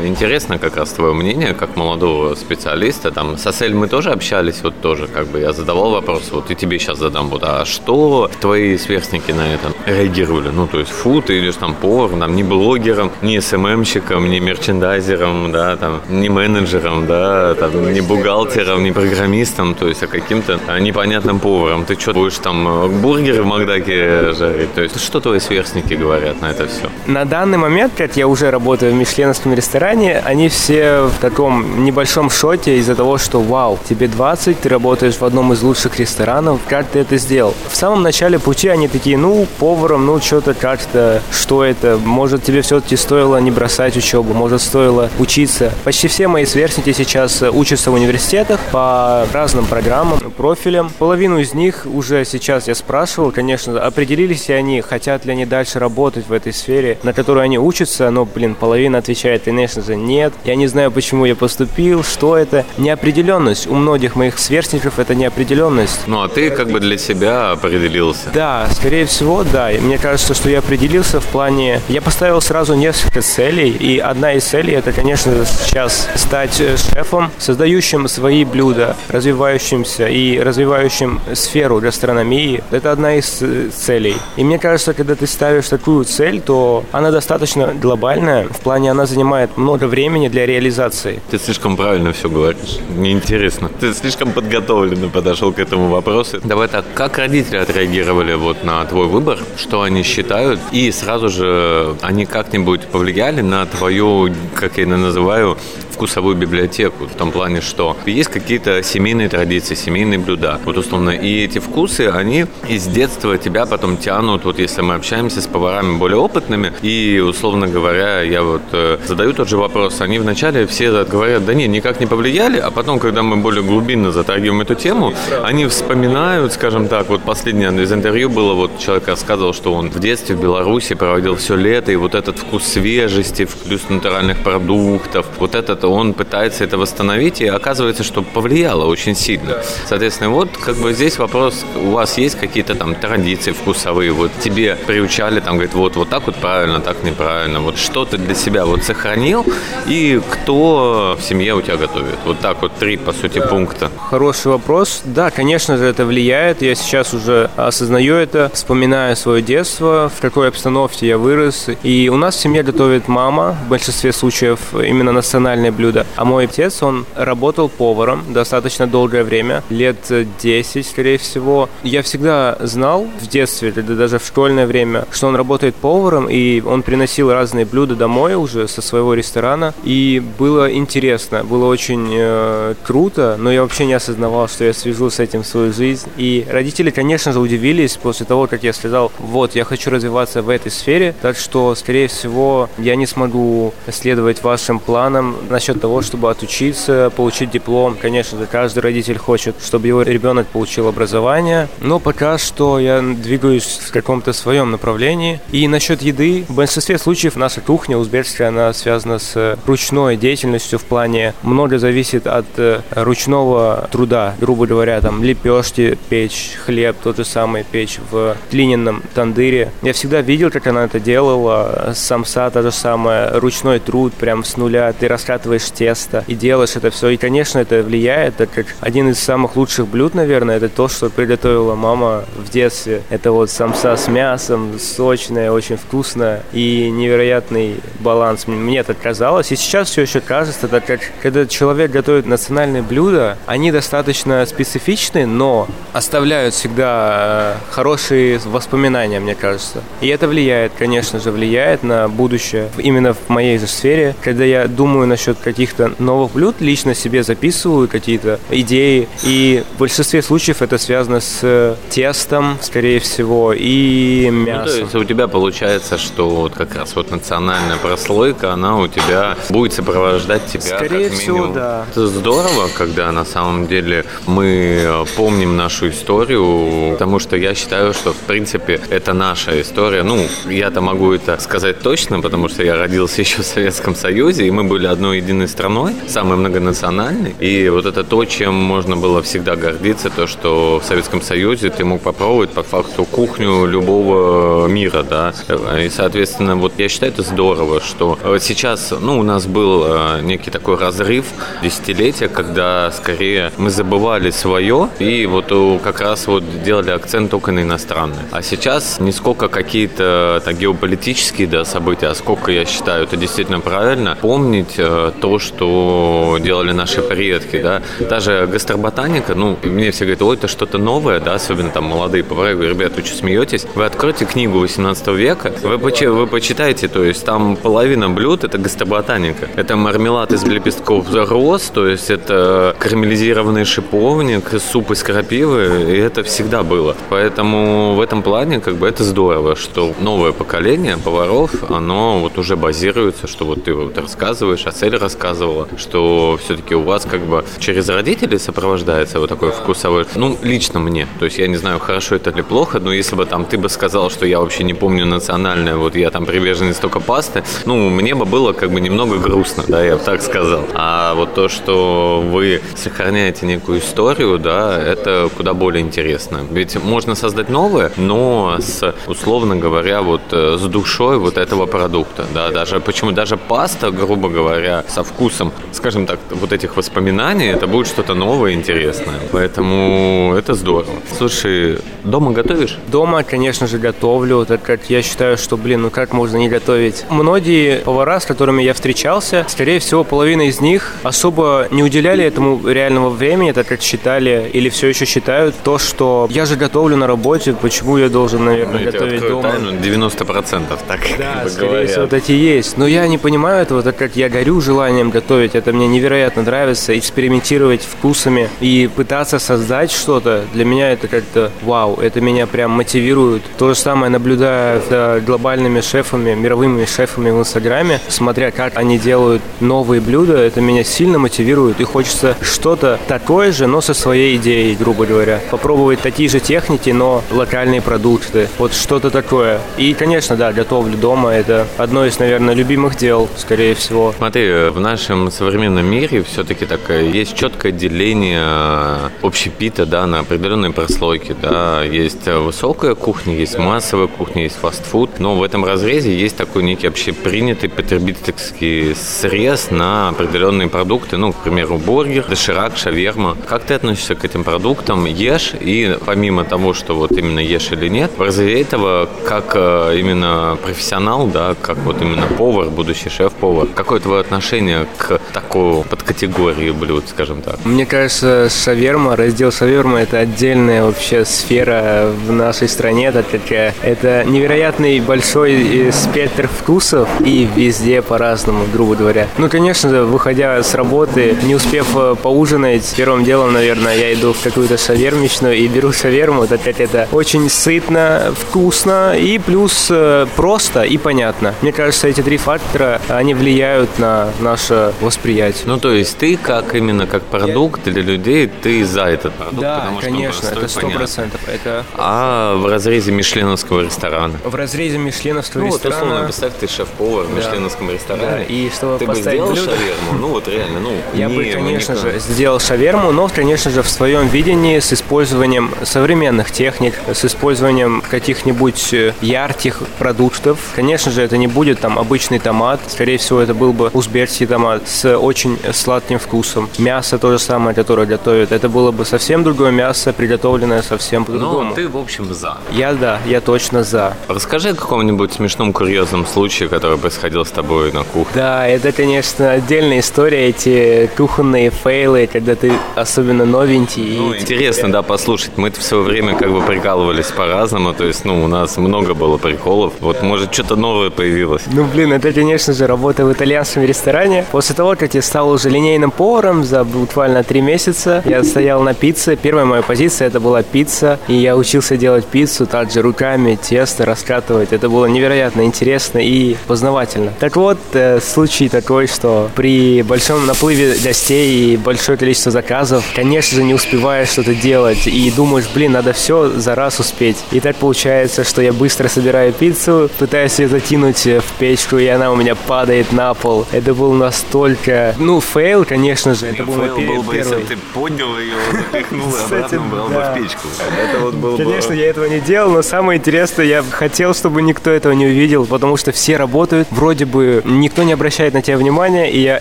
интересно 0.04 0.58
как 0.58 0.76
раз 0.76 0.90
твое 0.90 1.14
мнение, 1.14 1.54
как 1.54 1.76
молодого 1.76 2.34
специалиста. 2.34 3.10
Там 3.10 3.38
с 3.38 3.46
Асель 3.46 3.74
мы 3.74 3.88
тоже 3.88 4.10
общались, 4.10 4.60
вот 4.62 4.74
тоже, 4.82 5.06
как 5.06 5.28
бы 5.28 5.40
я 5.40 5.54
задавал 5.54 5.92
вопрос, 5.92 6.24
вот 6.30 6.50
и 6.50 6.54
тебе 6.54 6.78
сейчас 6.78 6.98
задам, 6.98 7.30
вот, 7.30 7.42
а 7.42 7.64
что 7.64 8.30
твои 8.40 8.76
сверстники 8.76 9.32
на 9.32 9.54
это 9.54 9.72
реагировали? 9.86 10.50
Ну, 10.50 10.66
то 10.66 10.78
есть, 10.78 10.90
фу, 10.90 11.22
ты 11.22 11.40
идешь 11.40 11.56
там 11.56 11.74
повар, 11.74 12.10
там, 12.18 12.36
не 12.36 12.42
блогером, 12.42 13.10
не 13.22 13.40
СММщиком, 13.40 14.28
не 14.28 14.40
мерчендайзером, 14.40 15.52
да, 15.52 15.75
там, 15.76 16.00
не 16.08 16.28
менеджером, 16.28 17.06
да, 17.06 17.54
там, 17.54 17.92
не 17.92 18.00
бухгалтером, 18.00 18.82
не 18.82 18.92
программистом, 18.92 19.74
то 19.74 19.88
есть, 19.88 20.02
а 20.02 20.06
каким-то 20.06 20.58
непонятным 20.80 21.38
поваром. 21.40 21.84
Ты 21.84 21.98
что, 21.98 22.12
будешь 22.12 22.38
там 22.38 22.66
э, 22.66 22.88
бургеры 22.88 23.42
в 23.42 23.46
Макдаке 23.46 24.32
жарить? 24.32 24.74
То 24.74 24.82
есть, 24.82 25.00
что 25.00 25.20
твои 25.20 25.38
сверстники 25.38 25.94
говорят 25.94 26.40
на 26.40 26.46
это 26.46 26.66
все? 26.66 26.90
На 27.06 27.24
данный 27.24 27.58
момент, 27.58 27.92
как 27.96 28.16
я 28.16 28.26
уже 28.26 28.50
работаю 28.50 28.92
в 28.92 28.94
мишленовском 28.94 29.54
ресторане, 29.54 30.22
они 30.24 30.48
все 30.48 31.02
в 31.02 31.20
таком 31.20 31.84
небольшом 31.84 32.30
шоте 32.30 32.78
из-за 32.78 32.94
того, 32.94 33.18
что 33.18 33.40
вау, 33.40 33.78
тебе 33.88 34.08
20, 34.08 34.60
ты 34.60 34.68
работаешь 34.68 35.16
в 35.16 35.24
одном 35.24 35.52
из 35.52 35.62
лучших 35.62 35.98
ресторанов, 35.98 36.60
как 36.68 36.86
ты 36.86 37.00
это 37.00 37.16
сделал? 37.16 37.54
В 37.68 37.76
самом 37.76 38.02
начале 38.02 38.38
пути 38.38 38.68
они 38.68 38.88
такие, 38.88 39.16
ну, 39.16 39.46
поваром, 39.58 40.06
ну, 40.06 40.20
что-то 40.20 40.54
как-то, 40.54 41.22
что 41.30 41.64
это? 41.64 41.98
Может, 42.02 42.44
тебе 42.44 42.62
все-таки 42.62 42.96
стоило 42.96 43.36
не 43.38 43.50
бросать 43.50 43.96
учебу, 43.96 44.34
может, 44.34 44.60
стоило 44.60 45.10
учиться. 45.18 45.65
Почти 45.84 46.08
все 46.08 46.28
мои 46.28 46.44
сверстники 46.44 46.92
сейчас 46.92 47.42
учатся 47.42 47.90
в 47.90 47.94
университетах 47.94 48.60
по 48.72 49.26
разным 49.32 49.66
программам, 49.66 50.18
профилям. 50.36 50.90
Половину 50.98 51.38
из 51.38 51.54
них 51.54 51.86
уже 51.86 52.24
сейчас 52.24 52.68
я 52.68 52.74
спрашивал, 52.74 53.30
конечно, 53.32 53.80
определились 53.80 54.48
ли 54.48 54.54
они, 54.54 54.80
хотят 54.80 55.24
ли 55.24 55.32
они 55.32 55.46
дальше 55.46 55.78
работать 55.78 56.26
в 56.28 56.32
этой 56.32 56.52
сфере, 56.52 56.98
на 57.02 57.12
которой 57.12 57.44
они 57.44 57.58
учатся, 57.58 58.10
но, 58.10 58.24
блин, 58.24 58.54
половина 58.54 58.98
отвечает, 58.98 59.42
конечно 59.44 59.82
же, 59.82 59.96
нет. 59.96 60.32
Я 60.44 60.56
не 60.56 60.66
знаю, 60.66 60.90
почему 60.90 61.24
я 61.24 61.34
поступил, 61.34 62.02
что 62.02 62.36
это. 62.36 62.64
Неопределенность. 62.78 63.66
У 63.66 63.74
многих 63.74 64.16
моих 64.16 64.38
сверстников 64.38 64.98
это 64.98 65.14
неопределенность. 65.14 66.00
Ну, 66.06 66.22
а 66.22 66.28
ты 66.28 66.50
как 66.50 66.70
бы 66.70 66.80
для 66.80 66.98
себя 66.98 67.52
определился? 67.52 68.30
Да, 68.32 68.68
скорее 68.72 69.06
всего, 69.06 69.44
да. 69.44 69.72
И 69.72 69.78
мне 69.78 69.98
кажется, 69.98 70.34
что 70.34 70.48
я 70.48 70.58
определился 70.58 71.20
в 71.20 71.26
плане... 71.26 71.80
Я 71.88 72.02
поставил 72.02 72.40
сразу 72.40 72.74
несколько 72.74 73.22
целей, 73.22 73.70
и 73.70 73.98
одна 73.98 74.34
из 74.34 74.44
целей 74.44 74.74
это, 74.74 74.92
конечно, 74.92 75.44
сейчас 75.56 76.08
стать 76.14 76.60
э, 76.60 76.76
шефом, 76.76 77.30
создающим 77.38 78.08
свои 78.08 78.44
блюда, 78.44 78.96
развивающимся 79.08 80.08
и 80.08 80.38
развивающим 80.38 81.20
сферу 81.34 81.80
гастрономии. 81.80 82.62
Это 82.70 82.92
одна 82.92 83.16
из 83.16 83.42
э, 83.42 83.68
целей. 83.70 84.16
И 84.36 84.44
мне 84.44 84.58
кажется, 84.58 84.94
когда 84.94 85.14
ты 85.14 85.26
ставишь 85.26 85.68
такую 85.68 86.04
цель, 86.04 86.40
то 86.40 86.84
она 86.92 87.10
достаточно 87.10 87.74
глобальная. 87.74 88.48
В 88.48 88.60
плане 88.60 88.90
она 88.90 89.06
занимает 89.06 89.56
много 89.56 89.84
времени 89.84 90.28
для 90.28 90.46
реализации. 90.46 91.20
Ты 91.30 91.38
слишком 91.38 91.76
правильно 91.76 92.12
все 92.12 92.28
говоришь. 92.28 92.78
Мне 92.96 93.12
интересно. 93.12 93.70
Ты 93.80 93.94
слишком 93.94 94.32
подготовленно 94.32 95.08
подошел 95.08 95.52
к 95.52 95.58
этому 95.58 95.88
вопросу. 95.88 96.40
Давай 96.42 96.68
так, 96.68 96.84
как 96.94 97.18
родители 97.18 97.56
отреагировали 97.56 98.34
вот 98.34 98.64
на 98.64 98.84
твой 98.86 99.06
выбор? 99.06 99.38
Что 99.56 99.82
они 99.82 100.02
считают? 100.02 100.60
И 100.72 100.90
сразу 100.90 101.28
же 101.28 101.96
они 102.02 102.26
как-нибудь 102.26 102.86
повлияли 102.86 103.40
на 103.42 103.66
твою, 103.66 104.30
как 104.54 104.78
я 104.78 104.86
это 104.86 104.96
называю, 104.96 105.45
mercado 105.54 105.85
вкусовую 105.96 106.36
библиотеку, 106.36 107.06
в 107.06 107.14
том 107.14 107.32
плане, 107.32 107.62
что 107.62 107.96
есть 108.04 108.28
какие-то 108.28 108.82
семейные 108.82 109.30
традиции, 109.30 109.74
семейные 109.74 110.18
блюда, 110.18 110.60
вот 110.66 110.76
условно, 110.76 111.08
и 111.08 111.42
эти 111.42 111.58
вкусы, 111.58 112.08
они 112.08 112.44
из 112.68 112.86
детства 112.86 113.38
тебя 113.38 113.64
потом 113.64 113.96
тянут, 113.96 114.44
вот 114.44 114.58
если 114.58 114.82
мы 114.82 114.94
общаемся 114.94 115.40
с 115.40 115.46
поварами 115.46 115.96
более 115.96 116.18
опытными, 116.18 116.74
и, 116.82 117.18
условно 117.18 117.66
говоря, 117.66 118.20
я 118.20 118.42
вот 118.42 118.60
э, 118.72 118.98
задаю 119.06 119.32
тот 119.32 119.48
же 119.48 119.56
вопрос, 119.56 120.02
они 120.02 120.18
вначале 120.18 120.66
все 120.66 121.04
говорят, 121.04 121.46
да 121.46 121.54
не, 121.54 121.66
никак 121.66 121.98
не 121.98 122.06
повлияли, 122.06 122.58
а 122.58 122.70
потом, 122.70 122.98
когда 122.98 123.22
мы 123.22 123.38
более 123.38 123.62
глубинно 123.62 124.12
затрагиваем 124.12 124.60
эту 124.60 124.74
тему, 124.74 125.14
они 125.42 125.64
вспоминают, 125.66 126.52
скажем 126.52 126.88
так, 126.88 127.08
вот 127.08 127.22
последнее 127.22 127.70
из 127.82 127.90
интервью 127.90 128.28
было, 128.28 128.52
вот 128.52 128.78
человек 128.78 129.08
рассказывал, 129.08 129.54
что 129.54 129.72
он 129.72 129.88
в 129.88 129.98
детстве 129.98 130.36
в 130.36 130.42
Беларуси 130.42 130.94
проводил 130.94 131.36
все 131.36 131.56
лето, 131.56 131.90
и 131.90 131.96
вот 131.96 132.14
этот 132.14 132.38
вкус 132.38 132.64
свежести, 132.64 133.46
вкус 133.46 133.88
натуральных 133.88 134.42
продуктов, 134.42 135.24
вот 135.38 135.54
этот 135.54 135.85
он 135.86 136.14
пытается 136.14 136.64
это 136.64 136.78
восстановить, 136.78 137.40
и 137.40 137.46
оказывается, 137.46 138.02
что 138.02 138.22
повлияло 138.22 138.86
очень 138.86 139.14
сильно. 139.14 139.56
Соответственно, 139.86 140.30
вот 140.30 140.50
как 140.56 140.76
бы 140.76 140.92
здесь 140.92 141.18
вопрос, 141.18 141.64
у 141.76 141.90
вас 141.90 142.18
есть 142.18 142.38
какие-то 142.38 142.74
там 142.74 142.94
традиции 142.94 143.52
вкусовые, 143.52 144.12
вот 144.12 144.30
тебе 144.40 144.76
приучали, 144.86 145.40
там, 145.40 145.54
говорит, 145.54 145.74
вот, 145.74 145.96
вот 145.96 146.08
так 146.08 146.26
вот 146.26 146.36
правильно, 146.36 146.80
так 146.80 147.02
неправильно, 147.04 147.60
вот 147.60 147.78
что 147.78 148.04
ты 148.04 148.18
для 148.18 148.34
себя 148.34 148.66
вот 148.66 148.82
сохранил, 148.82 149.46
и 149.86 150.20
кто 150.30 151.16
в 151.18 151.22
семье 151.22 151.54
у 151.54 151.62
тебя 151.62 151.76
готовит? 151.76 152.18
Вот 152.24 152.40
так 152.40 152.62
вот 152.62 152.72
три, 152.78 152.96
по 152.96 153.12
сути, 153.12 153.40
пункта. 153.40 153.90
Хороший 154.10 154.48
вопрос. 154.48 155.02
Да, 155.04 155.30
конечно 155.30 155.76
же, 155.76 155.84
это 155.84 156.04
влияет. 156.04 156.62
Я 156.62 156.74
сейчас 156.74 157.14
уже 157.14 157.50
осознаю 157.56 158.14
это, 158.16 158.50
вспоминаю 158.52 159.16
свое 159.16 159.42
детство, 159.42 160.10
в 160.14 160.20
какой 160.20 160.48
обстановке 160.48 161.06
я 161.06 161.18
вырос. 161.18 161.68
И 161.82 162.08
у 162.12 162.16
нас 162.16 162.36
в 162.36 162.40
семье 162.40 162.62
готовит 162.62 163.08
мама, 163.08 163.56
в 163.66 163.68
большинстве 163.68 164.12
случаев 164.12 164.58
именно 164.72 165.12
национальные 165.12 165.72
блюда. 165.76 166.06
А 166.16 166.24
мой 166.24 166.44
отец, 166.44 166.82
он 166.82 167.04
работал 167.14 167.68
поваром 167.68 168.24
достаточно 168.32 168.86
долгое 168.86 169.24
время, 169.24 169.62
лет 169.70 169.96
10, 170.42 170.86
скорее 170.86 171.18
всего. 171.18 171.68
Я 171.82 172.02
всегда 172.02 172.56
знал 172.60 173.06
в 173.20 173.26
детстве, 173.28 173.72
даже 173.72 174.18
в 174.18 174.26
школьное 174.26 174.66
время, 174.66 175.06
что 175.10 175.28
он 175.28 175.36
работает 175.36 175.74
поваром, 175.74 176.28
и 176.28 176.60
он 176.60 176.82
приносил 176.82 177.32
разные 177.32 177.64
блюда 177.64 177.94
домой 177.94 178.34
уже 178.34 178.68
со 178.68 178.82
своего 178.82 179.14
ресторана. 179.14 179.74
И 179.84 180.22
было 180.38 180.72
интересно, 180.72 181.44
было 181.44 181.66
очень 181.66 182.08
э, 182.12 182.74
круто, 182.84 183.36
но 183.38 183.52
я 183.52 183.62
вообще 183.62 183.86
не 183.86 183.94
осознавал, 183.94 184.48
что 184.48 184.64
я 184.64 184.72
свяжу 184.72 185.10
с 185.10 185.20
этим 185.20 185.44
свою 185.44 185.72
жизнь. 185.72 186.08
И 186.16 186.46
родители, 186.50 186.90
конечно 186.90 187.32
же, 187.32 187.40
удивились 187.40 187.96
после 187.96 188.26
того, 188.26 188.46
как 188.46 188.62
я 188.62 188.72
сказал, 188.72 189.12
вот, 189.18 189.54
я 189.54 189.64
хочу 189.64 189.90
развиваться 189.90 190.42
в 190.42 190.48
этой 190.48 190.70
сфере, 190.70 191.14
так 191.20 191.36
что, 191.36 191.74
скорее 191.74 192.08
всего, 192.08 192.70
я 192.78 192.96
не 192.96 193.06
смогу 193.06 193.74
следовать 193.90 194.42
вашим 194.42 194.78
планам 194.78 195.36
насчет 195.50 195.65
того, 195.74 196.02
чтобы 196.02 196.30
отучиться, 196.30 197.12
получить 197.14 197.50
диплом. 197.50 197.96
Конечно 198.00 198.46
каждый 198.46 198.80
родитель 198.80 199.18
хочет, 199.18 199.56
чтобы 199.62 199.86
его 199.86 200.02
ребенок 200.02 200.46
получил 200.46 200.88
образование, 200.88 201.68
но 201.80 201.98
пока 201.98 202.38
что 202.38 202.78
я 202.78 203.00
двигаюсь 203.02 203.80
в 203.82 203.92
каком-то 203.92 204.32
своем 204.32 204.70
направлении. 204.70 205.40
И 205.52 205.68
насчет 205.68 206.02
еды, 206.02 206.44
в 206.48 206.54
большинстве 206.54 206.98
случаев 206.98 207.36
наша 207.36 207.60
кухня 207.60 207.98
узбекская, 207.98 208.48
она 208.48 208.72
связана 208.72 209.18
с 209.18 209.58
ручной 209.66 210.16
деятельностью 210.16 210.78
в 210.78 210.84
плане 210.84 211.34
много 211.42 211.78
зависит 211.78 212.26
от 212.26 212.46
э, 212.56 212.80
ручного 212.90 213.88
труда, 213.90 214.34
грубо 214.40 214.66
говоря, 214.66 215.00
там 215.00 215.22
лепешки 215.22 215.98
печь, 216.08 216.52
хлеб 216.64 216.96
тот 217.02 217.16
же 217.16 217.24
самый 217.24 217.64
печь 217.64 217.98
в 218.10 218.36
глиняном 218.50 219.02
тандыре. 219.14 219.72
Я 219.82 219.92
всегда 219.92 220.20
видел, 220.20 220.50
как 220.50 220.66
она 220.66 220.84
это 220.84 221.00
делала, 221.00 221.92
самса 221.94 222.50
та 222.50 222.62
же 222.62 222.72
самая, 222.72 223.38
ручной 223.38 223.80
труд 223.80 224.12
прям 224.14 224.44
с 224.44 224.56
нуля, 224.56 224.92
ты 224.92 225.08
раскатываешь 225.08 225.55
замешиваешь 225.56 225.70
тесто 225.70 226.24
и 226.26 226.34
делаешь 226.34 226.76
это 226.76 226.90
все. 226.90 227.08
И, 227.08 227.16
конечно, 227.16 227.58
это 227.58 227.82
влияет, 227.82 228.36
так 228.36 228.50
как 228.50 228.66
один 228.80 229.10
из 229.10 229.18
самых 229.18 229.56
лучших 229.56 229.86
блюд, 229.86 230.14
наверное, 230.14 230.56
это 230.56 230.68
то, 230.68 230.88
что 230.88 231.10
приготовила 231.10 231.74
мама 231.74 232.24
в 232.36 232.50
детстве. 232.50 233.02
Это 233.10 233.32
вот 233.32 233.50
самса 233.50 233.96
с 233.96 234.08
мясом, 234.08 234.78
сочная, 234.78 235.50
очень 235.50 235.76
вкусная 235.76 236.42
и 236.52 236.90
невероятный 236.90 237.76
баланс. 238.00 238.46
Мне 238.46 238.78
это 238.78 238.94
казалось. 238.94 239.52
И 239.52 239.56
сейчас 239.56 239.90
все 239.90 240.02
еще 240.02 240.20
кажется, 240.20 240.68
так 240.68 240.84
как 240.86 241.00
когда 241.22 241.46
человек 241.46 241.90
готовит 241.90 242.26
национальные 242.26 242.82
блюда, 242.82 243.38
они 243.46 243.72
достаточно 243.72 244.44
специфичны, 244.46 245.26
но 245.26 245.68
оставляют 245.92 246.54
всегда 246.54 247.56
э, 247.68 247.72
хорошие 247.72 248.38
воспоминания, 248.38 249.20
мне 249.20 249.34
кажется. 249.34 249.82
И 250.00 250.08
это 250.08 250.28
влияет, 250.28 250.72
конечно 250.78 251.20
же, 251.20 251.30
влияет 251.30 251.82
на 251.82 252.08
будущее 252.08 252.68
именно 252.78 253.14
в 253.14 253.28
моей 253.28 253.58
же 253.58 253.66
сфере. 253.66 254.14
Когда 254.22 254.44
я 254.44 254.66
думаю 254.68 255.06
насчет 255.06 255.38
каких-то 255.46 255.92
новых 256.00 256.32
блюд, 256.32 256.56
лично 256.58 256.92
себе 256.92 257.22
записываю 257.22 257.86
какие-то 257.86 258.40
идеи. 258.50 259.08
И 259.22 259.62
в 259.76 259.78
большинстве 259.78 260.20
случаев 260.20 260.60
это 260.60 260.76
связано 260.76 261.20
с 261.20 261.76
тестом, 261.88 262.58
скорее 262.60 262.98
всего, 262.98 263.52
и 263.52 264.28
мясом. 264.28 264.64
Ну, 264.64 264.72
то 264.72 264.78
есть 264.78 264.94
у 264.96 265.04
тебя 265.04 265.28
получается, 265.28 265.98
что 265.98 266.28
вот 266.30 266.54
как 266.54 266.74
раз 266.74 266.96
вот 266.96 267.12
национальная 267.12 267.76
прослойка, 267.76 268.52
она 268.54 268.76
у 268.76 268.88
тебя 268.88 269.36
будет 269.48 269.72
сопровождать 269.72 270.46
тебя 270.46 270.62
Скорее 270.62 271.10
как 271.10 271.18
всего, 271.18 271.46
да. 271.46 271.86
Это 271.92 272.08
здорово, 272.08 272.68
когда 272.76 273.12
на 273.12 273.24
самом 273.24 273.68
деле 273.68 274.04
мы 274.26 275.06
помним 275.16 275.56
нашу 275.56 275.90
историю, 275.90 276.90
потому 276.94 277.20
что 277.20 277.36
я 277.36 277.54
считаю, 277.54 277.94
что 277.94 278.12
в 278.12 278.18
принципе 278.26 278.80
это 278.90 279.12
наша 279.12 279.60
история. 279.60 280.02
Ну, 280.02 280.26
я-то 280.48 280.80
могу 280.80 281.12
это 281.12 281.38
сказать 281.38 281.78
точно, 281.78 282.20
потому 282.20 282.48
что 282.48 282.64
я 282.64 282.76
родился 282.76 283.20
еще 283.26 283.42
в 283.42 283.46
Советском 283.46 283.94
Союзе, 283.94 284.44
и 284.44 284.50
мы 284.50 284.64
были 284.64 284.86
одной 284.86 285.18
единой 285.18 285.35
страной, 285.44 285.92
самой 286.08 286.38
многонациональной. 286.38 287.34
И 287.38 287.68
вот 287.68 287.84
это 287.84 288.02
то, 288.02 288.24
чем 288.24 288.54
можно 288.54 288.96
было 288.96 289.20
всегда 289.22 289.56
гордиться, 289.56 290.08
то, 290.08 290.26
что 290.26 290.80
в 290.82 290.86
Советском 290.86 291.20
Союзе 291.20 291.68
ты 291.68 291.84
мог 291.84 292.00
попробовать 292.00 292.50
по 292.50 292.62
факту 292.62 293.04
кухню 293.04 293.66
любого 293.66 294.66
мира, 294.66 295.02
да. 295.02 295.34
И, 295.78 295.90
соответственно, 295.90 296.56
вот 296.56 296.72
я 296.78 296.88
считаю 296.88 297.12
это 297.12 297.22
здорово, 297.22 297.80
что 297.80 298.18
сейчас, 298.40 298.92
ну, 298.98 299.18
у 299.18 299.22
нас 299.22 299.46
был 299.46 299.84
э, 299.86 300.20
некий 300.22 300.50
такой 300.50 300.76
разрыв 300.78 301.26
десятилетия, 301.62 302.28
когда 302.28 302.90
скорее 302.92 303.52
мы 303.58 303.70
забывали 303.70 304.30
свое 304.30 304.88
и 304.98 305.26
вот 305.26 305.52
как 305.82 306.00
раз 306.00 306.26
вот 306.26 306.44
делали 306.62 306.90
акцент 306.90 307.30
только 307.30 307.52
на 307.52 307.60
иностранное. 307.60 308.24
А 308.30 308.42
сейчас 308.42 308.98
не 309.00 309.12
сколько 309.12 309.48
какие-то 309.48 310.42
так, 310.44 310.58
геополитические 310.58 311.46
да, 311.46 311.64
события, 311.64 312.08
а 312.08 312.14
сколько, 312.14 312.52
я 312.52 312.64
считаю, 312.64 313.04
это 313.04 313.16
действительно 313.16 313.60
правильно, 313.60 314.16
помнить 314.20 314.74
э, 314.78 315.12
то, 315.20 315.38
что 315.38 316.38
делали 316.40 316.72
наши 316.72 317.02
предки, 317.02 317.60
да. 317.62 317.82
Даже 318.00 318.48
гастроботаника, 318.50 319.34
ну, 319.34 319.56
мне 319.62 319.90
все 319.90 320.04
говорят, 320.04 320.22
ой, 320.22 320.36
это 320.36 320.48
что-то 320.48 320.78
новое, 320.78 321.20
да, 321.20 321.34
особенно 321.34 321.70
там 321.70 321.84
молодые 321.84 322.24
повара, 322.24 322.50
я 322.50 322.54
говорю, 322.54 322.70
ребят, 322.70 322.92
вы 322.96 323.02
что, 323.04 323.16
смеетесь? 323.16 323.66
Вы 323.74 323.84
откройте 323.84 324.24
книгу 324.24 324.58
18 324.58 325.06
века, 325.08 325.52
вы, 325.62 325.78
почи, 325.78 326.06
вы 326.06 326.26
почитайте, 326.26 326.88
то 326.88 327.04
есть 327.04 327.24
там 327.24 327.56
половина 327.56 328.08
блюд 328.10 328.44
это 328.44 328.58
гастроботаника. 328.58 329.48
Это 329.56 329.76
мармелад 329.76 330.32
из 330.32 330.44
лепестков 330.44 331.06
роз, 331.12 331.62
то 331.74 331.86
есть 331.86 332.10
это 332.10 332.74
карамелизированный 332.78 333.64
шиповник, 333.64 334.50
суп 334.60 334.90
из 334.90 335.02
крапивы, 335.02 335.92
и 335.92 335.96
это 335.96 336.22
всегда 336.22 336.62
было. 336.62 336.96
Поэтому 337.08 337.94
в 337.94 338.00
этом 338.00 338.22
плане 338.22 338.60
как 338.60 338.76
бы 338.76 338.88
это 338.88 339.04
здорово, 339.04 339.56
что 339.56 339.94
новое 340.00 340.32
поколение 340.32 340.96
поваров, 340.98 341.50
оно 341.70 342.20
вот 342.20 342.38
уже 342.38 342.56
базируется, 342.56 343.26
что 343.26 343.44
вот 343.44 343.64
ты 343.64 343.74
вот 343.74 343.96
рассказываешь, 343.98 344.66
а 344.66 344.72
цель 344.72 344.96
рассказывала, 345.06 345.68
что 345.78 346.36
все-таки 346.42 346.74
у 346.74 346.82
вас 346.82 347.04
как 347.04 347.20
бы 347.20 347.44
через 347.60 347.88
родителей 347.88 348.38
сопровождается 348.38 349.20
вот 349.20 349.28
такой 349.28 349.52
вкусовой, 349.52 350.04
ну, 350.16 350.36
лично 350.42 350.80
мне, 350.80 351.06
то 351.20 351.26
есть 351.26 351.38
я 351.38 351.46
не 351.46 351.56
знаю, 351.56 351.78
хорошо 351.78 352.16
это 352.16 352.30
или 352.30 352.42
плохо, 352.42 352.80
но 352.80 352.92
если 352.92 353.14
бы 353.14 353.24
там 353.24 353.44
ты 353.44 353.56
бы 353.56 353.68
сказал, 353.68 354.10
что 354.10 354.26
я 354.26 354.40
вообще 354.40 354.64
не 354.64 354.74
помню 354.74 355.06
национальное, 355.06 355.76
вот 355.76 355.94
я 355.94 356.10
там 356.10 356.26
приверженец 356.26 356.78
только 356.78 356.98
пасты, 356.98 357.44
ну, 357.66 357.88
мне 357.88 358.14
бы 358.14 358.24
было 358.24 358.52
как 358.52 358.70
бы 358.72 358.80
немного 358.80 359.18
грустно, 359.18 359.62
да, 359.68 359.84
я 359.84 359.96
бы 359.96 360.02
так 360.02 360.22
сказал. 360.22 360.64
А 360.74 361.14
вот 361.14 361.34
то, 361.34 361.48
что 361.48 362.20
вы 362.24 362.60
сохраняете 362.74 363.46
некую 363.46 363.78
историю, 363.78 364.38
да, 364.38 364.76
это 364.76 365.30
куда 365.36 365.54
более 365.54 365.82
интересно. 365.82 366.40
Ведь 366.50 366.82
можно 366.82 367.14
создать 367.14 367.48
новое, 367.48 367.92
но 367.96 368.56
с, 368.58 368.94
условно 369.06 369.54
говоря, 369.54 370.02
вот 370.02 370.22
э, 370.32 370.56
с 370.58 370.62
душой 370.62 371.18
вот 371.18 371.38
этого 371.38 371.66
продукта, 371.66 372.24
да, 372.34 372.50
даже, 372.50 372.80
почему 372.80 373.12
даже 373.12 373.36
паста, 373.36 373.90
грубо 373.90 374.28
говоря, 374.28 374.84
со 374.96 375.04
вкусом, 375.04 375.52
скажем 375.72 376.06
так, 376.06 376.18
вот 376.30 376.52
этих 376.52 376.76
воспоминаний, 376.78 377.48
это 377.48 377.66
будет 377.66 377.86
что-то 377.86 378.14
новое, 378.14 378.52
интересное. 378.54 379.20
Поэтому 379.30 380.34
это 380.38 380.54
здорово. 380.54 380.94
Слушай, 381.18 381.80
дома 382.02 382.32
готовишь? 382.32 382.78
Дома, 382.86 383.22
конечно 383.22 383.66
же, 383.66 383.76
готовлю, 383.76 384.46
так 384.46 384.62
как 384.62 384.88
я 384.88 385.02
считаю, 385.02 385.36
что, 385.36 385.58
блин, 385.58 385.82
ну 385.82 385.90
как 385.90 386.14
можно 386.14 386.38
не 386.38 386.48
готовить? 386.48 387.04
Многие 387.10 387.80
повара, 387.80 388.20
с 388.20 388.24
которыми 388.24 388.62
я 388.62 388.72
встречался, 388.72 389.44
скорее 389.48 389.80
всего, 389.80 390.02
половина 390.02 390.48
из 390.48 390.62
них 390.62 390.94
особо 391.02 391.68
не 391.70 391.82
уделяли 391.82 392.24
этому 392.24 392.66
реального 392.66 393.10
времени, 393.10 393.52
так 393.52 393.66
как 393.66 393.82
считали 393.82 394.50
или 394.50 394.70
все 394.70 394.86
еще 394.86 395.04
считают 395.04 395.54
то, 395.62 395.76
что 395.76 396.26
я 396.30 396.46
же 396.46 396.56
готовлю 396.56 396.96
на 396.96 397.06
работе, 397.06 397.52
почему 397.52 397.98
я 397.98 398.08
должен, 398.08 398.46
наверное, 398.46 398.78
ну, 398.78 398.92
готовить 398.92 399.20
дома? 399.20 399.50
Тайну, 399.50 399.72
90% 399.72 400.62
так 400.88 401.00
Да, 401.18 401.46
скорее 401.50 401.68
говорят. 401.68 401.90
всего, 401.90 402.06
так 402.06 402.30
и 402.30 402.34
есть. 402.34 402.78
Но 402.78 402.86
я 402.86 403.06
не 403.08 403.18
понимаю 403.18 403.60
этого, 403.62 403.82
так 403.82 403.96
как 403.96 404.16
я 404.16 404.30
горю 404.30 404.62
желанием 404.62 404.85
готовить. 404.86 405.54
Это 405.54 405.72
мне 405.72 405.86
невероятно 405.88 406.42
нравится, 406.42 406.96
экспериментировать 406.98 407.82
вкусами 407.82 408.48
и 408.60 408.88
пытаться 408.94 409.38
создать 409.38 409.90
что-то. 409.90 410.44
Для 410.52 410.64
меня 410.64 410.92
это 410.92 411.08
как-то 411.08 411.50
вау, 411.62 411.96
это 411.96 412.20
меня 412.20 412.46
прям 412.46 412.70
мотивирует. 412.72 413.42
То 413.58 413.70
же 413.70 413.74
самое 413.74 414.10
наблюдая 414.10 414.80
за 414.88 415.22
глобальными 415.24 415.80
шефами, 415.80 416.34
мировыми 416.34 416.84
шефами 416.84 417.30
в 417.30 417.38
Инстаграме, 417.38 418.00
смотря 418.08 418.50
как 418.50 418.76
они 418.76 418.98
делают 418.98 419.42
новые 419.60 420.00
блюда, 420.00 420.36
это 420.36 420.60
меня 420.60 420.84
сильно 420.84 421.18
мотивирует 421.18 421.80
и 421.80 421.84
хочется 421.84 422.36
что-то 422.40 422.98
такое 423.08 423.52
же, 423.52 423.66
но 423.66 423.80
со 423.80 423.94
своей 423.94 424.36
идеей, 424.36 424.76
грубо 424.76 425.06
говоря. 425.06 425.40
Попробовать 425.50 426.00
такие 426.00 426.28
же 426.28 426.40
техники, 426.40 426.90
но 426.90 427.22
локальные 427.30 427.82
продукты. 427.82 428.48
Вот 428.58 428.72
что-то 428.72 429.10
такое. 429.10 429.60
И, 429.76 429.94
конечно, 429.94 430.36
да, 430.36 430.52
готовлю 430.52 430.96
дома. 430.96 431.32
Это 431.32 431.66
одно 431.76 432.06
из, 432.06 432.18
наверное, 432.18 432.54
любимых 432.54 432.96
дел, 432.96 433.28
скорее 433.36 433.74
всего. 433.74 434.14
Смотри, 434.16 434.70
в 434.76 434.80
нашем 434.80 435.30
современном 435.30 435.86
мире 435.86 436.22
все-таки 436.22 436.66
такое 436.66 437.04
есть 437.04 437.34
четкое 437.34 437.72
деление 437.72 439.10
общепита, 439.22 439.86
да, 439.86 440.06
на 440.06 440.18
определенные 440.18 440.70
прослойки, 440.70 441.34
да. 441.40 441.82
Есть 441.82 442.26
высокая 442.26 442.94
кухня, 442.94 443.34
есть 443.34 443.58
массовая 443.58 444.06
кухня, 444.06 444.42
есть 444.42 444.56
фастфуд, 444.56 445.18
но 445.18 445.34
в 445.34 445.42
этом 445.42 445.64
разрезе 445.64 446.14
есть 446.14 446.36
такой 446.36 446.62
некий 446.62 446.88
общепринятый 446.88 447.70
потребительский 447.70 448.94
срез 448.94 449.70
на 449.70 450.10
определенные 450.10 450.68
продукты, 450.68 451.16
ну, 451.16 451.32
к 451.32 451.36
примеру, 451.36 451.78
бургер, 451.78 452.26
доширак, 452.28 452.76
шаверма. 452.76 453.34
Как 453.48 453.64
ты 453.64 453.72
относишься 453.72 454.14
к 454.14 454.26
этим 454.26 454.44
продуктам? 454.44 455.06
Ешь, 455.06 455.52
и 455.58 455.96
помимо 456.04 456.44
того, 456.44 456.74
что 456.74 456.94
вот 456.94 457.12
именно 457.12 457.40
ешь 457.40 457.72
или 457.72 457.88
нет, 457.88 458.10
в 458.14 458.20
разрезе 458.20 458.60
этого, 458.60 459.08
как 459.24 459.52
э, 459.54 459.96
именно 459.98 460.58
профессионал, 460.62 461.28
да, 461.28 461.54
как 461.62 461.78
вот 461.78 462.02
именно 462.02 462.26
повар, 462.36 462.68
будущий 462.68 463.08
шеф-повар, 463.08 463.68
какое 463.74 464.00
твое 464.00 464.20
отношение 464.20 464.65
к 464.98 465.20
такой 465.32 465.84
подкатегории 465.84 466.70
блюд, 466.70 467.04
скажем 467.08 467.42
так? 467.42 467.64
Мне 467.64 467.86
кажется, 467.86 468.48
шаверма, 468.50 469.16
раздел 469.16 469.52
шаверма– 469.52 470.00
это 470.00 470.18
отдельная 470.18 470.84
вообще 470.84 471.24
сфера 471.24 472.10
в 472.26 472.32
нашей 472.32 472.68
стране, 472.68 473.12
так 473.12 473.28
как 473.30 473.50
э, 473.52 473.72
это 473.82 474.24
невероятный 474.24 475.00
большой 475.00 475.92
спектр 475.92 476.48
вкусов 476.48 477.08
и 477.24 477.48
везде 477.56 478.02
по-разному, 478.02 478.64
грубо 478.72 478.94
говоря. 478.94 479.28
Ну, 479.38 479.48
конечно 479.48 479.90
же, 479.90 480.02
выходя 480.02 480.62
с 480.62 480.74
работы, 480.74 481.36
не 481.42 481.54
успев 481.54 481.88
э, 481.96 482.14
поужинать, 482.20 482.94
первым 482.96 483.24
делом, 483.24 483.52
наверное, 483.52 483.96
я 483.96 484.12
иду 484.14 484.32
в 484.32 484.40
какую-то 484.40 484.76
шавермичную 484.78 485.56
и 485.56 485.68
беру 485.68 485.92
шаверму, 485.92 486.46
так 486.46 486.62
как 486.62 486.80
это 486.80 487.08
очень 487.12 487.48
сытно, 487.50 488.34
вкусно 488.36 489.16
и 489.16 489.38
плюс 489.38 489.88
э, 489.90 490.26
просто 490.36 490.82
и 490.82 490.96
понятно. 490.98 491.54
Мне 491.62 491.72
кажется, 491.72 492.08
эти 492.08 492.22
три 492.22 492.36
фактора, 492.36 493.00
они 493.08 493.34
влияют 493.34 493.98
на 493.98 494.30
наше 494.56 494.94
восприятие. 495.02 495.64
Ну, 495.66 495.78
то 495.78 495.92
есть 495.92 496.16
ты 496.16 496.38
как 496.38 496.74
именно 496.74 497.06
как 497.06 497.22
продукт 497.24 497.84
для 497.84 498.00
людей, 498.00 498.46
ты 498.46 498.84
за 498.86 499.02
этот 499.02 499.34
продукт? 499.34 499.60
Да, 499.60 499.90
конечно, 500.00 500.48
это 500.48 500.66
сто 500.66 500.88
процентов. 500.88 501.46
Это... 501.46 501.84
А 501.94 502.56
в 502.56 502.66
разрезе 502.66 503.12
мишленовского 503.12 503.82
ресторана? 503.82 504.38
В 504.44 504.54
разрезе 504.54 504.96
мишленовского 504.96 505.60
ну, 505.60 505.66
ресторана... 505.66 506.00
Ну, 506.00 506.06
вот 506.06 506.08
условно, 506.08 506.24
представь, 506.24 506.52
ты 506.58 506.68
шеф-повар 506.68 507.26
в 507.26 507.34
да. 507.34 507.36
мишленовском 507.36 507.90
ресторане. 507.90 508.30
Да, 508.30 508.42
и 508.42 508.70
чтобы 508.70 508.98
ты 508.98 509.06
бы 509.06 509.14
сделал 509.14 509.52
блюдо... 509.52 509.70
шаверму? 509.70 510.12
Ну, 510.18 510.28
вот 510.28 510.48
реально, 510.48 510.80
ну, 510.80 510.92
Я 511.14 511.28
бы, 511.28 511.44
конечно 511.52 511.94
же, 511.94 512.18
сделал 512.18 512.58
шаверму, 512.58 513.12
но, 513.12 513.28
конечно 513.28 513.70
же, 513.70 513.82
в 513.82 513.88
своем 513.90 514.28
видении 514.28 514.78
с 514.78 514.90
использованием 514.92 515.70
современных 515.84 516.50
техник, 516.50 516.94
с 517.12 517.24
использованием 517.26 518.02
каких-нибудь 518.08 518.94
э, 518.94 519.12
ярких 519.20 519.82
продуктов. 519.98 520.58
Конечно 520.74 521.12
же, 521.12 521.20
это 521.20 521.36
не 521.36 521.46
будет 521.46 521.80
там 521.80 521.98
обычный 521.98 522.38
томат. 522.38 522.80
Скорее 522.88 523.18
всего, 523.18 523.40
это 523.40 523.52
был 523.52 523.74
бы 523.74 523.90
узбекский 523.92 524.45
томат 524.46 524.88
с 524.88 525.16
очень 525.16 525.58
сладким 525.72 526.18
вкусом. 526.18 526.68
Мясо 526.78 527.18
то 527.18 527.30
же 527.30 527.38
самое, 527.38 527.74
которое 527.74 528.06
готовят. 528.06 528.52
Это 528.52 528.68
было 528.68 528.90
бы 528.90 529.04
совсем 529.04 529.44
другое 529.44 529.70
мясо, 529.70 530.12
приготовленное 530.12 530.82
совсем 530.82 531.24
по-другому. 531.24 531.70
Ну, 531.70 531.74
ты, 531.74 531.88
в 531.88 531.96
общем, 531.96 532.32
за. 532.32 532.58
Я 532.70 532.94
да, 532.94 533.20
я 533.26 533.40
точно 533.40 533.84
за. 533.84 534.16
Расскажи 534.28 534.70
о 534.70 534.74
каком-нибудь 534.74 535.32
смешном 535.32 535.72
курьезном 535.72 536.26
случае, 536.26 536.68
который 536.68 536.98
происходил 536.98 537.44
с 537.44 537.50
тобой 537.50 537.92
на 537.92 538.04
кухне. 538.04 538.32
Да, 538.34 538.66
это, 538.66 538.92
конечно, 538.92 539.52
отдельная 539.52 540.00
история, 540.00 540.48
эти 540.48 541.10
кухонные 541.16 541.70
фейлы, 541.70 542.28
когда 542.32 542.54
ты 542.54 542.72
особенно 542.94 543.44
новенький. 543.44 544.18
Ну, 544.18 544.32
и 544.32 544.40
интересно, 544.40 544.90
да, 544.90 545.02
послушать. 545.02 545.56
Мы 545.56 545.70
в 545.70 545.82
свое 545.82 546.02
время 546.02 546.36
как 546.36 546.50
бы 546.50 546.60
прикалывались 546.62 547.26
по-разному, 547.26 547.94
то 547.94 548.04
есть, 548.04 548.24
ну, 548.24 548.44
у 548.44 548.48
нас 548.48 548.76
много 548.76 549.14
было 549.14 549.36
приколов. 549.38 549.92
Вот, 550.00 550.22
может, 550.22 550.52
что-то 550.52 550.76
новое 550.76 551.10
появилось. 551.10 551.62
Ну, 551.72 551.84
блин, 551.84 552.12
это, 552.12 552.32
конечно 552.32 552.72
же, 552.72 552.86
работа 552.86 553.24
в 553.24 553.32
итальянском 553.32 553.84
ресторане. 553.84 554.25
После 554.50 554.74
того, 554.74 554.96
как 554.96 555.14
я 555.14 555.22
стал 555.22 555.50
уже 555.50 555.70
линейным 555.70 556.10
поваром 556.10 556.64
за 556.64 556.84
буквально 556.84 557.42
три 557.42 557.60
месяца, 557.60 558.22
я 558.24 558.42
стоял 558.44 558.82
на 558.82 558.94
пицце. 558.94 559.36
Первая 559.36 559.64
моя 559.64 559.82
позиция 559.82 560.28
это 560.28 560.40
была 560.40 560.62
пицца, 560.62 561.18
и 561.28 561.34
я 561.34 561.56
учился 561.56 561.96
делать 561.96 562.24
пиццу 562.24 562.66
также 562.66 563.02
руками, 563.02 563.58
тесто 563.60 564.04
раскатывать. 564.04 564.72
Это 564.72 564.88
было 564.88 565.06
невероятно 565.06 565.62
интересно 565.62 566.18
и 566.18 566.56
познавательно. 566.66 567.32
Так 567.38 567.56
вот, 567.56 567.78
э, 567.92 568.20
случай 568.20 568.68
такой, 568.68 569.06
что 569.06 569.50
при 569.54 570.02
большом 570.02 570.46
наплыве 570.46 570.96
гостей 571.02 571.74
и 571.74 571.76
большое 571.76 572.18
количество 572.18 572.50
заказов, 572.50 573.04
конечно 573.14 573.56
же, 573.56 573.64
не 573.64 573.74
успеваешь 573.74 574.28
что-то 574.28 574.54
делать 574.54 575.06
и 575.06 575.30
думаешь, 575.30 575.66
блин, 575.74 575.92
надо 575.92 576.12
все 576.12 576.48
за 576.48 576.74
раз 576.74 577.00
успеть. 577.00 577.36
И 577.52 577.60
так 577.60 577.76
получается, 577.76 578.44
что 578.44 578.62
я 578.62 578.72
быстро 578.72 579.08
собираю 579.08 579.52
пиццу, 579.52 580.10
пытаюсь 580.18 580.58
ее 580.58 580.68
закинуть 580.68 581.24
в 581.26 581.52
печку, 581.58 581.98
и 581.98 582.06
она 582.06 582.32
у 582.32 582.36
меня 582.36 582.54
падает 582.54 583.12
на 583.12 583.34
пол. 583.34 583.66
Это 583.72 583.94
был 583.94 584.12
настолько... 584.18 585.14
Ну, 585.18 585.40
фейл, 585.40 585.84
конечно 585.84 586.34
же. 586.34 586.46
Это 586.46 586.64
был 586.64 586.74
мой 586.74 586.88
Фейл 586.96 587.14
был 587.14 587.22
бы, 587.22 587.36
если 587.36 587.54
бы 587.56 587.62
ты 587.62 587.76
поднял 587.94 588.38
ее, 588.38 588.54
запихнул 588.72 589.28
и 589.28 589.44
обратно 589.44 589.80
брал 589.80 590.08
бы 590.08 590.14
в 590.14 590.34
печку. 590.34 590.68
Это 591.02 591.18
вот 591.20 591.34
было 591.34 591.56
бы... 591.56 591.64
Конечно, 591.64 591.92
я 591.92 592.10
этого 592.10 592.26
не 592.26 592.40
делал, 592.40 592.70
но 592.70 592.82
самое 592.82 593.18
интересное, 593.18 593.64
я 593.64 593.82
хотел, 593.82 594.34
чтобы 594.34 594.62
никто 594.62 594.90
этого 594.90 595.12
не 595.12 595.26
увидел, 595.26 595.66
потому 595.66 595.96
что 595.96 596.12
все 596.12 596.36
работают, 596.36 596.88
вроде 596.90 597.24
бы 597.24 597.62
никто 597.64 598.02
не 598.02 598.12
обращает 598.12 598.54
на 598.54 598.62
тебя 598.62 598.76
внимания, 598.76 599.30
и 599.30 599.40
я, 599.40 599.60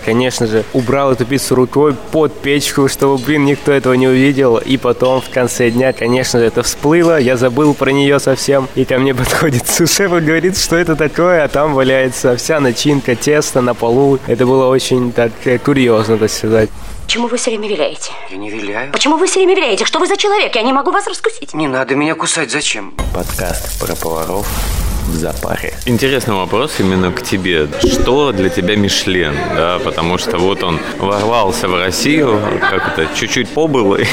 конечно 0.00 0.46
же, 0.46 0.64
убрал 0.72 1.12
эту 1.12 1.24
пиццу 1.24 1.54
рукой 1.54 1.94
под 2.12 2.32
печку, 2.40 2.88
чтобы, 2.88 3.18
блин, 3.18 3.44
никто 3.44 3.72
этого 3.72 3.94
не 3.94 4.08
увидел, 4.08 4.56
и 4.56 4.76
потом 4.76 5.20
в 5.20 5.30
конце 5.30 5.70
дня, 5.70 5.92
конечно 5.92 6.38
же, 6.38 6.46
это 6.46 6.62
всплыло, 6.62 7.18
я 7.18 7.36
забыл 7.36 7.74
про 7.74 7.90
нее 7.90 8.18
совсем, 8.20 8.68
и 8.74 8.84
ко 8.84 8.98
мне 8.98 9.14
подходит 9.16 9.68
су-шеф 9.68 10.12
и 10.12 10.20
говорит, 10.20 10.56
что 10.58 10.76
это 10.76 10.96
такое, 10.96 11.44
а 11.44 11.48
там 11.48 11.74
валяется 11.74 12.36
вся 12.36 12.60
начинка, 12.60 13.14
тесто 13.14 13.60
на 13.60 13.74
полу. 13.74 14.18
Это 14.26 14.45
было 14.46 14.68
очень 14.68 15.12
так 15.12 15.32
э, 15.44 15.58
курьезно, 15.58 16.16
так 16.16 16.30
сказать. 16.30 16.70
Почему 17.04 17.28
вы 17.28 17.36
все 17.36 17.50
время 17.50 17.68
виляете? 17.68 18.10
Я 18.30 18.36
не 18.36 18.50
виляю. 18.50 18.92
Почему 18.92 19.16
вы 19.16 19.26
все 19.26 19.40
время 19.40 19.54
виляете? 19.54 19.84
Что 19.84 19.98
вы 19.98 20.06
за 20.06 20.16
человек? 20.16 20.54
Я 20.54 20.62
не 20.62 20.72
могу 20.72 20.90
вас 20.90 21.06
раскусить. 21.06 21.54
Не 21.54 21.68
надо 21.68 21.94
меня 21.94 22.14
кусать, 22.14 22.50
зачем? 22.50 22.94
Подкаст 23.14 23.78
про 23.80 23.94
поваров 23.94 24.46
в 25.06 25.14
запаре. 25.14 25.72
Интересный 25.86 26.34
вопрос 26.34 26.80
именно 26.80 27.12
к 27.12 27.22
тебе. 27.22 27.68
Что 27.84 28.32
для 28.32 28.48
тебя 28.48 28.76
Мишлен? 28.76 29.34
Да, 29.54 29.78
потому 29.84 30.18
что 30.18 30.38
вот 30.38 30.62
он 30.62 30.78
ворвался 30.98 31.68
в 31.68 31.78
Россию, 31.78 32.40
как 32.70 32.98
это, 32.98 33.08
чуть-чуть 33.14 33.48
побыл 33.48 33.96
и, 33.96 34.04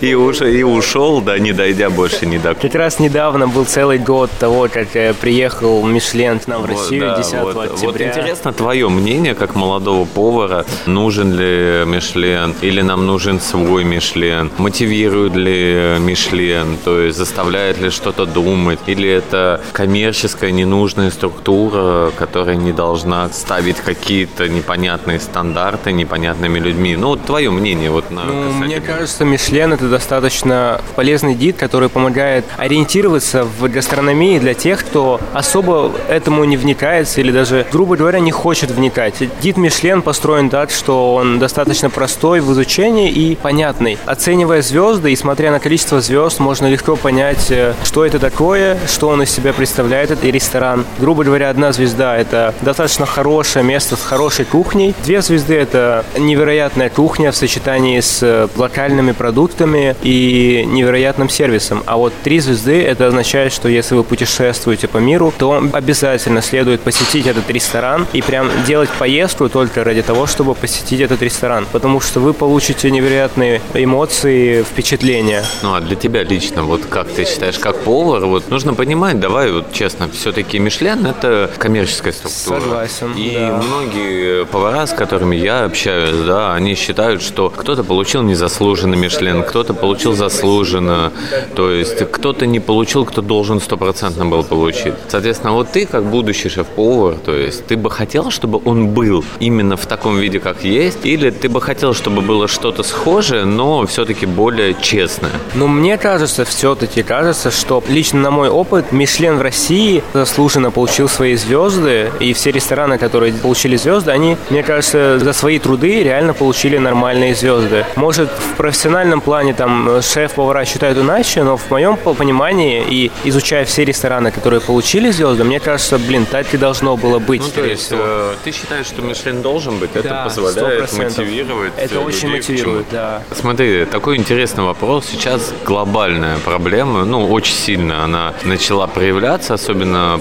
и, 0.00 0.14
уже, 0.14 0.56
и 0.56 0.62
ушел, 0.62 1.20
да, 1.20 1.38
не 1.38 1.52
дойдя 1.52 1.90
больше 1.90 2.26
ни 2.26 2.38
до 2.38 2.54
Как 2.54 2.74
раз 2.74 3.00
недавно 3.00 3.48
был 3.48 3.64
целый 3.64 3.98
год 3.98 4.30
того, 4.38 4.68
как 4.72 4.94
э, 4.94 5.14
приехал 5.14 5.84
Мишлен 5.84 6.38
к 6.38 6.46
нам 6.46 6.62
в 6.62 6.66
Вот, 6.66 6.78
Россию 6.78 7.00
да, 7.00 7.16
10 7.16 7.32
вот, 7.40 7.56
октября. 7.56 7.86
Вот 7.88 8.00
интересно 8.00 8.52
твое 8.52 8.88
мнение, 8.88 9.34
как 9.34 9.54
молодого 9.54 10.04
повара, 10.04 10.64
нужен 10.86 11.32
ли 11.32 11.84
Мишлен, 11.84 12.54
или 12.62 12.80
нам 12.80 13.06
нужен 13.06 13.40
свой 13.40 13.84
Мишлен, 13.84 14.50
мотивирует 14.58 15.34
ли 15.34 15.96
Мишлен, 15.98 16.78
то 16.84 17.00
есть 17.00 17.18
заставляет 17.18 17.80
ли 17.80 17.90
что-то 17.90 18.24
думать, 18.24 18.78
или 18.86 19.08
это 19.08 19.60
коммерческая 19.72 20.11
ненужная 20.50 21.10
структура, 21.10 22.10
которая 22.18 22.56
не 22.56 22.72
должна 22.72 23.28
ставить 23.30 23.76
какие-то 23.78 24.48
непонятные 24.48 25.20
стандарты 25.20 25.92
непонятными 25.92 26.58
людьми. 26.58 26.96
Ну, 26.96 27.08
вот 27.08 27.24
твое 27.24 27.50
мнение 27.50 27.90
вот 27.90 28.10
на 28.10 28.24
Ну, 28.24 28.42
касательно- 28.42 28.64
мне 28.66 28.80
кажется, 28.80 29.24
Мишлен 29.24 29.72
это 29.72 29.88
достаточно 29.88 30.80
полезный 30.96 31.34
гид, 31.34 31.56
который 31.56 31.88
помогает 31.88 32.44
ориентироваться 32.56 33.44
в 33.44 33.68
гастрономии 33.68 34.38
для 34.38 34.54
тех, 34.54 34.80
кто 34.80 35.20
особо 35.32 35.92
этому 36.08 36.44
не 36.44 36.56
вникается 36.56 37.20
или 37.20 37.30
даже, 37.32 37.66
грубо 37.72 37.96
говоря, 37.96 38.20
не 38.20 38.30
хочет 38.32 38.70
вникать. 38.70 39.14
Гид 39.42 39.56
Мишлен 39.56 40.02
построен 40.02 40.50
так, 40.50 40.70
что 40.70 41.14
он 41.14 41.38
достаточно 41.38 41.90
простой 41.90 42.40
в 42.40 42.52
изучении 42.52 43.10
и 43.10 43.36
понятный. 43.36 43.98
Оценивая 44.06 44.62
звезды 44.62 45.12
и 45.12 45.16
смотря 45.16 45.50
на 45.50 45.60
количество 45.60 46.00
звезд, 46.00 46.40
можно 46.40 46.66
легко 46.66 46.96
понять, 46.96 47.50
э, 47.50 47.74
что 47.84 48.04
это 48.04 48.18
такое, 48.18 48.78
что 48.86 49.08
он 49.08 49.22
из 49.22 49.30
себя 49.30 49.52
представляет, 49.52 50.01
этот 50.02 50.24
ресторан. 50.24 50.84
Грубо 50.98 51.24
говоря, 51.24 51.50
одна 51.50 51.72
звезда– 51.72 52.16
это 52.18 52.54
достаточно 52.60 53.06
хорошее 53.06 53.64
место 53.64 53.96
с 53.96 54.02
хорошей 54.02 54.44
кухней. 54.44 54.94
Две 55.04 55.22
звезды– 55.22 55.54
это 55.56 56.04
невероятная 56.18 56.90
кухня 56.90 57.32
в 57.32 57.36
сочетании 57.36 58.00
с 58.00 58.22
э, 58.22 58.48
локальными 58.56 59.12
продуктами 59.12 59.96
и 60.02 60.64
невероятным 60.66 61.28
сервисом. 61.28 61.82
А 61.86 61.96
вот 61.96 62.12
три 62.22 62.40
звезды– 62.40 62.82
это 62.84 63.06
означает, 63.06 63.52
что 63.52 63.68
если 63.68 63.94
вы 63.94 64.04
путешествуете 64.04 64.88
по 64.88 64.98
миру, 64.98 65.32
то 65.36 65.62
обязательно 65.72 66.42
следует 66.42 66.80
посетить 66.80 67.26
этот 67.26 67.48
ресторан 67.50 68.06
и 68.12 68.22
прям 68.22 68.50
делать 68.66 68.90
поездку 68.98 69.48
только 69.48 69.84
ради 69.84 70.02
того, 70.02 70.26
чтобы 70.26 70.54
посетить 70.54 71.00
этот 71.00 71.22
ресторан. 71.22 71.66
Потому 71.70 72.00
что 72.00 72.20
вы 72.20 72.32
получите 72.32 72.90
невероятные 72.90 73.60
эмоции, 73.74 74.62
впечатления. 74.62 75.44
Ну 75.62 75.74
а 75.74 75.80
для 75.80 75.96
тебя 75.96 76.22
лично, 76.22 76.64
вот 76.64 76.86
как 76.86 77.08
ты 77.08 77.24
считаешь, 77.24 77.58
как 77.58 77.78
повар, 77.80 78.26
вот 78.26 78.50
нужно 78.50 78.74
понимать, 78.74 79.20
давай 79.20 79.52
вот 79.52 79.72
честно, 79.72 79.91
все-таки 80.12 80.58
Мишлен 80.58 81.06
это 81.06 81.50
коммерческая 81.58 82.12
структура. 82.12 82.60
Согласен, 82.60 83.12
И 83.14 83.34
да. 83.34 83.62
многие 83.62 84.44
повара, 84.46 84.86
с 84.86 84.92
которыми 84.92 85.36
я 85.36 85.64
общаюсь, 85.64 86.26
да, 86.26 86.54
они 86.54 86.74
считают, 86.74 87.22
что 87.22 87.50
кто-то 87.50 87.84
получил 87.84 88.22
незаслуженно 88.22 88.94
Мишлен, 88.94 89.42
кто-то 89.42 89.74
получил 89.74 90.14
заслуженно, 90.14 91.12
то 91.54 91.70
есть 91.70 91.98
кто-то 92.10 92.46
не 92.46 92.60
получил, 92.60 93.04
кто 93.04 93.22
должен 93.22 93.60
стопроцентно 93.60 94.26
был 94.26 94.44
получить. 94.44 94.94
Соответственно, 95.08 95.52
вот 95.52 95.70
ты 95.72 95.86
как 95.86 96.04
будущий 96.04 96.48
шеф-повар, 96.48 97.16
то 97.16 97.32
есть 97.32 97.66
ты 97.66 97.76
бы 97.76 97.90
хотел, 97.90 98.30
чтобы 98.30 98.60
он 98.64 98.88
был 98.88 99.24
именно 99.40 99.76
в 99.76 99.86
таком 99.86 100.18
виде, 100.18 100.40
как 100.40 100.64
есть, 100.64 101.04
или 101.04 101.30
ты 101.30 101.48
бы 101.48 101.60
хотел, 101.60 101.94
чтобы 101.94 102.22
было 102.22 102.48
что-то 102.48 102.82
схожее, 102.82 103.44
но 103.44 103.86
все-таки 103.86 104.26
более 104.26 104.74
честное? 104.74 105.32
Но 105.54 105.68
мне 105.68 105.98
кажется, 105.98 106.44
все-таки 106.44 107.02
кажется, 107.02 107.50
что 107.50 107.82
лично 107.88 108.20
на 108.20 108.30
мой 108.30 108.48
опыт 108.48 108.92
Мишлен 108.92 109.38
в 109.38 109.42
России 109.42 109.81
заслуженно 110.12 110.70
получил 110.70 111.08
свои 111.08 111.34
звезды, 111.36 112.10
и 112.20 112.32
все 112.32 112.50
рестораны, 112.50 112.98
которые 112.98 113.32
получили 113.32 113.76
звезды, 113.76 114.10
они, 114.10 114.36
мне 114.50 114.62
кажется, 114.62 115.18
за 115.18 115.32
свои 115.32 115.58
труды 115.58 116.02
реально 116.02 116.34
получили 116.34 116.78
нормальные 116.78 117.34
звезды. 117.34 117.84
Может, 117.96 118.30
в 118.30 118.56
профессиональном 118.56 119.20
плане 119.20 119.54
там 119.54 120.00
шеф-повара 120.02 120.64
считают 120.64 120.98
иначе, 120.98 121.42
но 121.42 121.56
в 121.56 121.70
моем 121.70 121.96
понимании 121.96 122.84
и 122.88 123.10
изучая 123.24 123.64
все 123.64 123.84
рестораны, 123.84 124.30
которые 124.30 124.60
получили 124.60 125.10
звезды, 125.10 125.44
мне 125.44 125.60
кажется, 125.60 125.98
блин, 125.98 126.26
так 126.26 126.52
и 126.54 126.56
должно 126.56 126.96
было 126.96 127.18
быть. 127.18 127.42
Ну, 127.42 127.62
то 127.62 127.64
есть, 127.64 127.88
э, 127.90 128.34
ты 128.44 128.52
считаешь, 128.52 128.86
что 128.86 129.02
Мишлен 129.02 129.42
должен 129.42 129.78
быть? 129.78 129.90
Это 129.94 130.08
Да, 130.08 130.24
позволяет 130.24 130.90
100%. 130.90 131.04
мотивировать 131.04 131.72
Это 131.76 131.94
э, 131.96 131.98
очень 131.98 132.28
людей 132.28 132.42
к 132.42 132.48
мотивирует, 132.48 132.86
да. 132.90 133.22
Смотри, 133.34 133.84
такой 133.86 134.16
интересный 134.16 134.64
вопрос. 134.64 135.06
Сейчас 135.10 135.52
глобальная 135.64 136.38
проблема, 136.38 137.04
ну, 137.04 137.26
очень 137.30 137.54
сильно 137.54 138.04
она 138.04 138.34
начала 138.44 138.86
проявляться, 138.86 139.54
особенно 139.54 139.71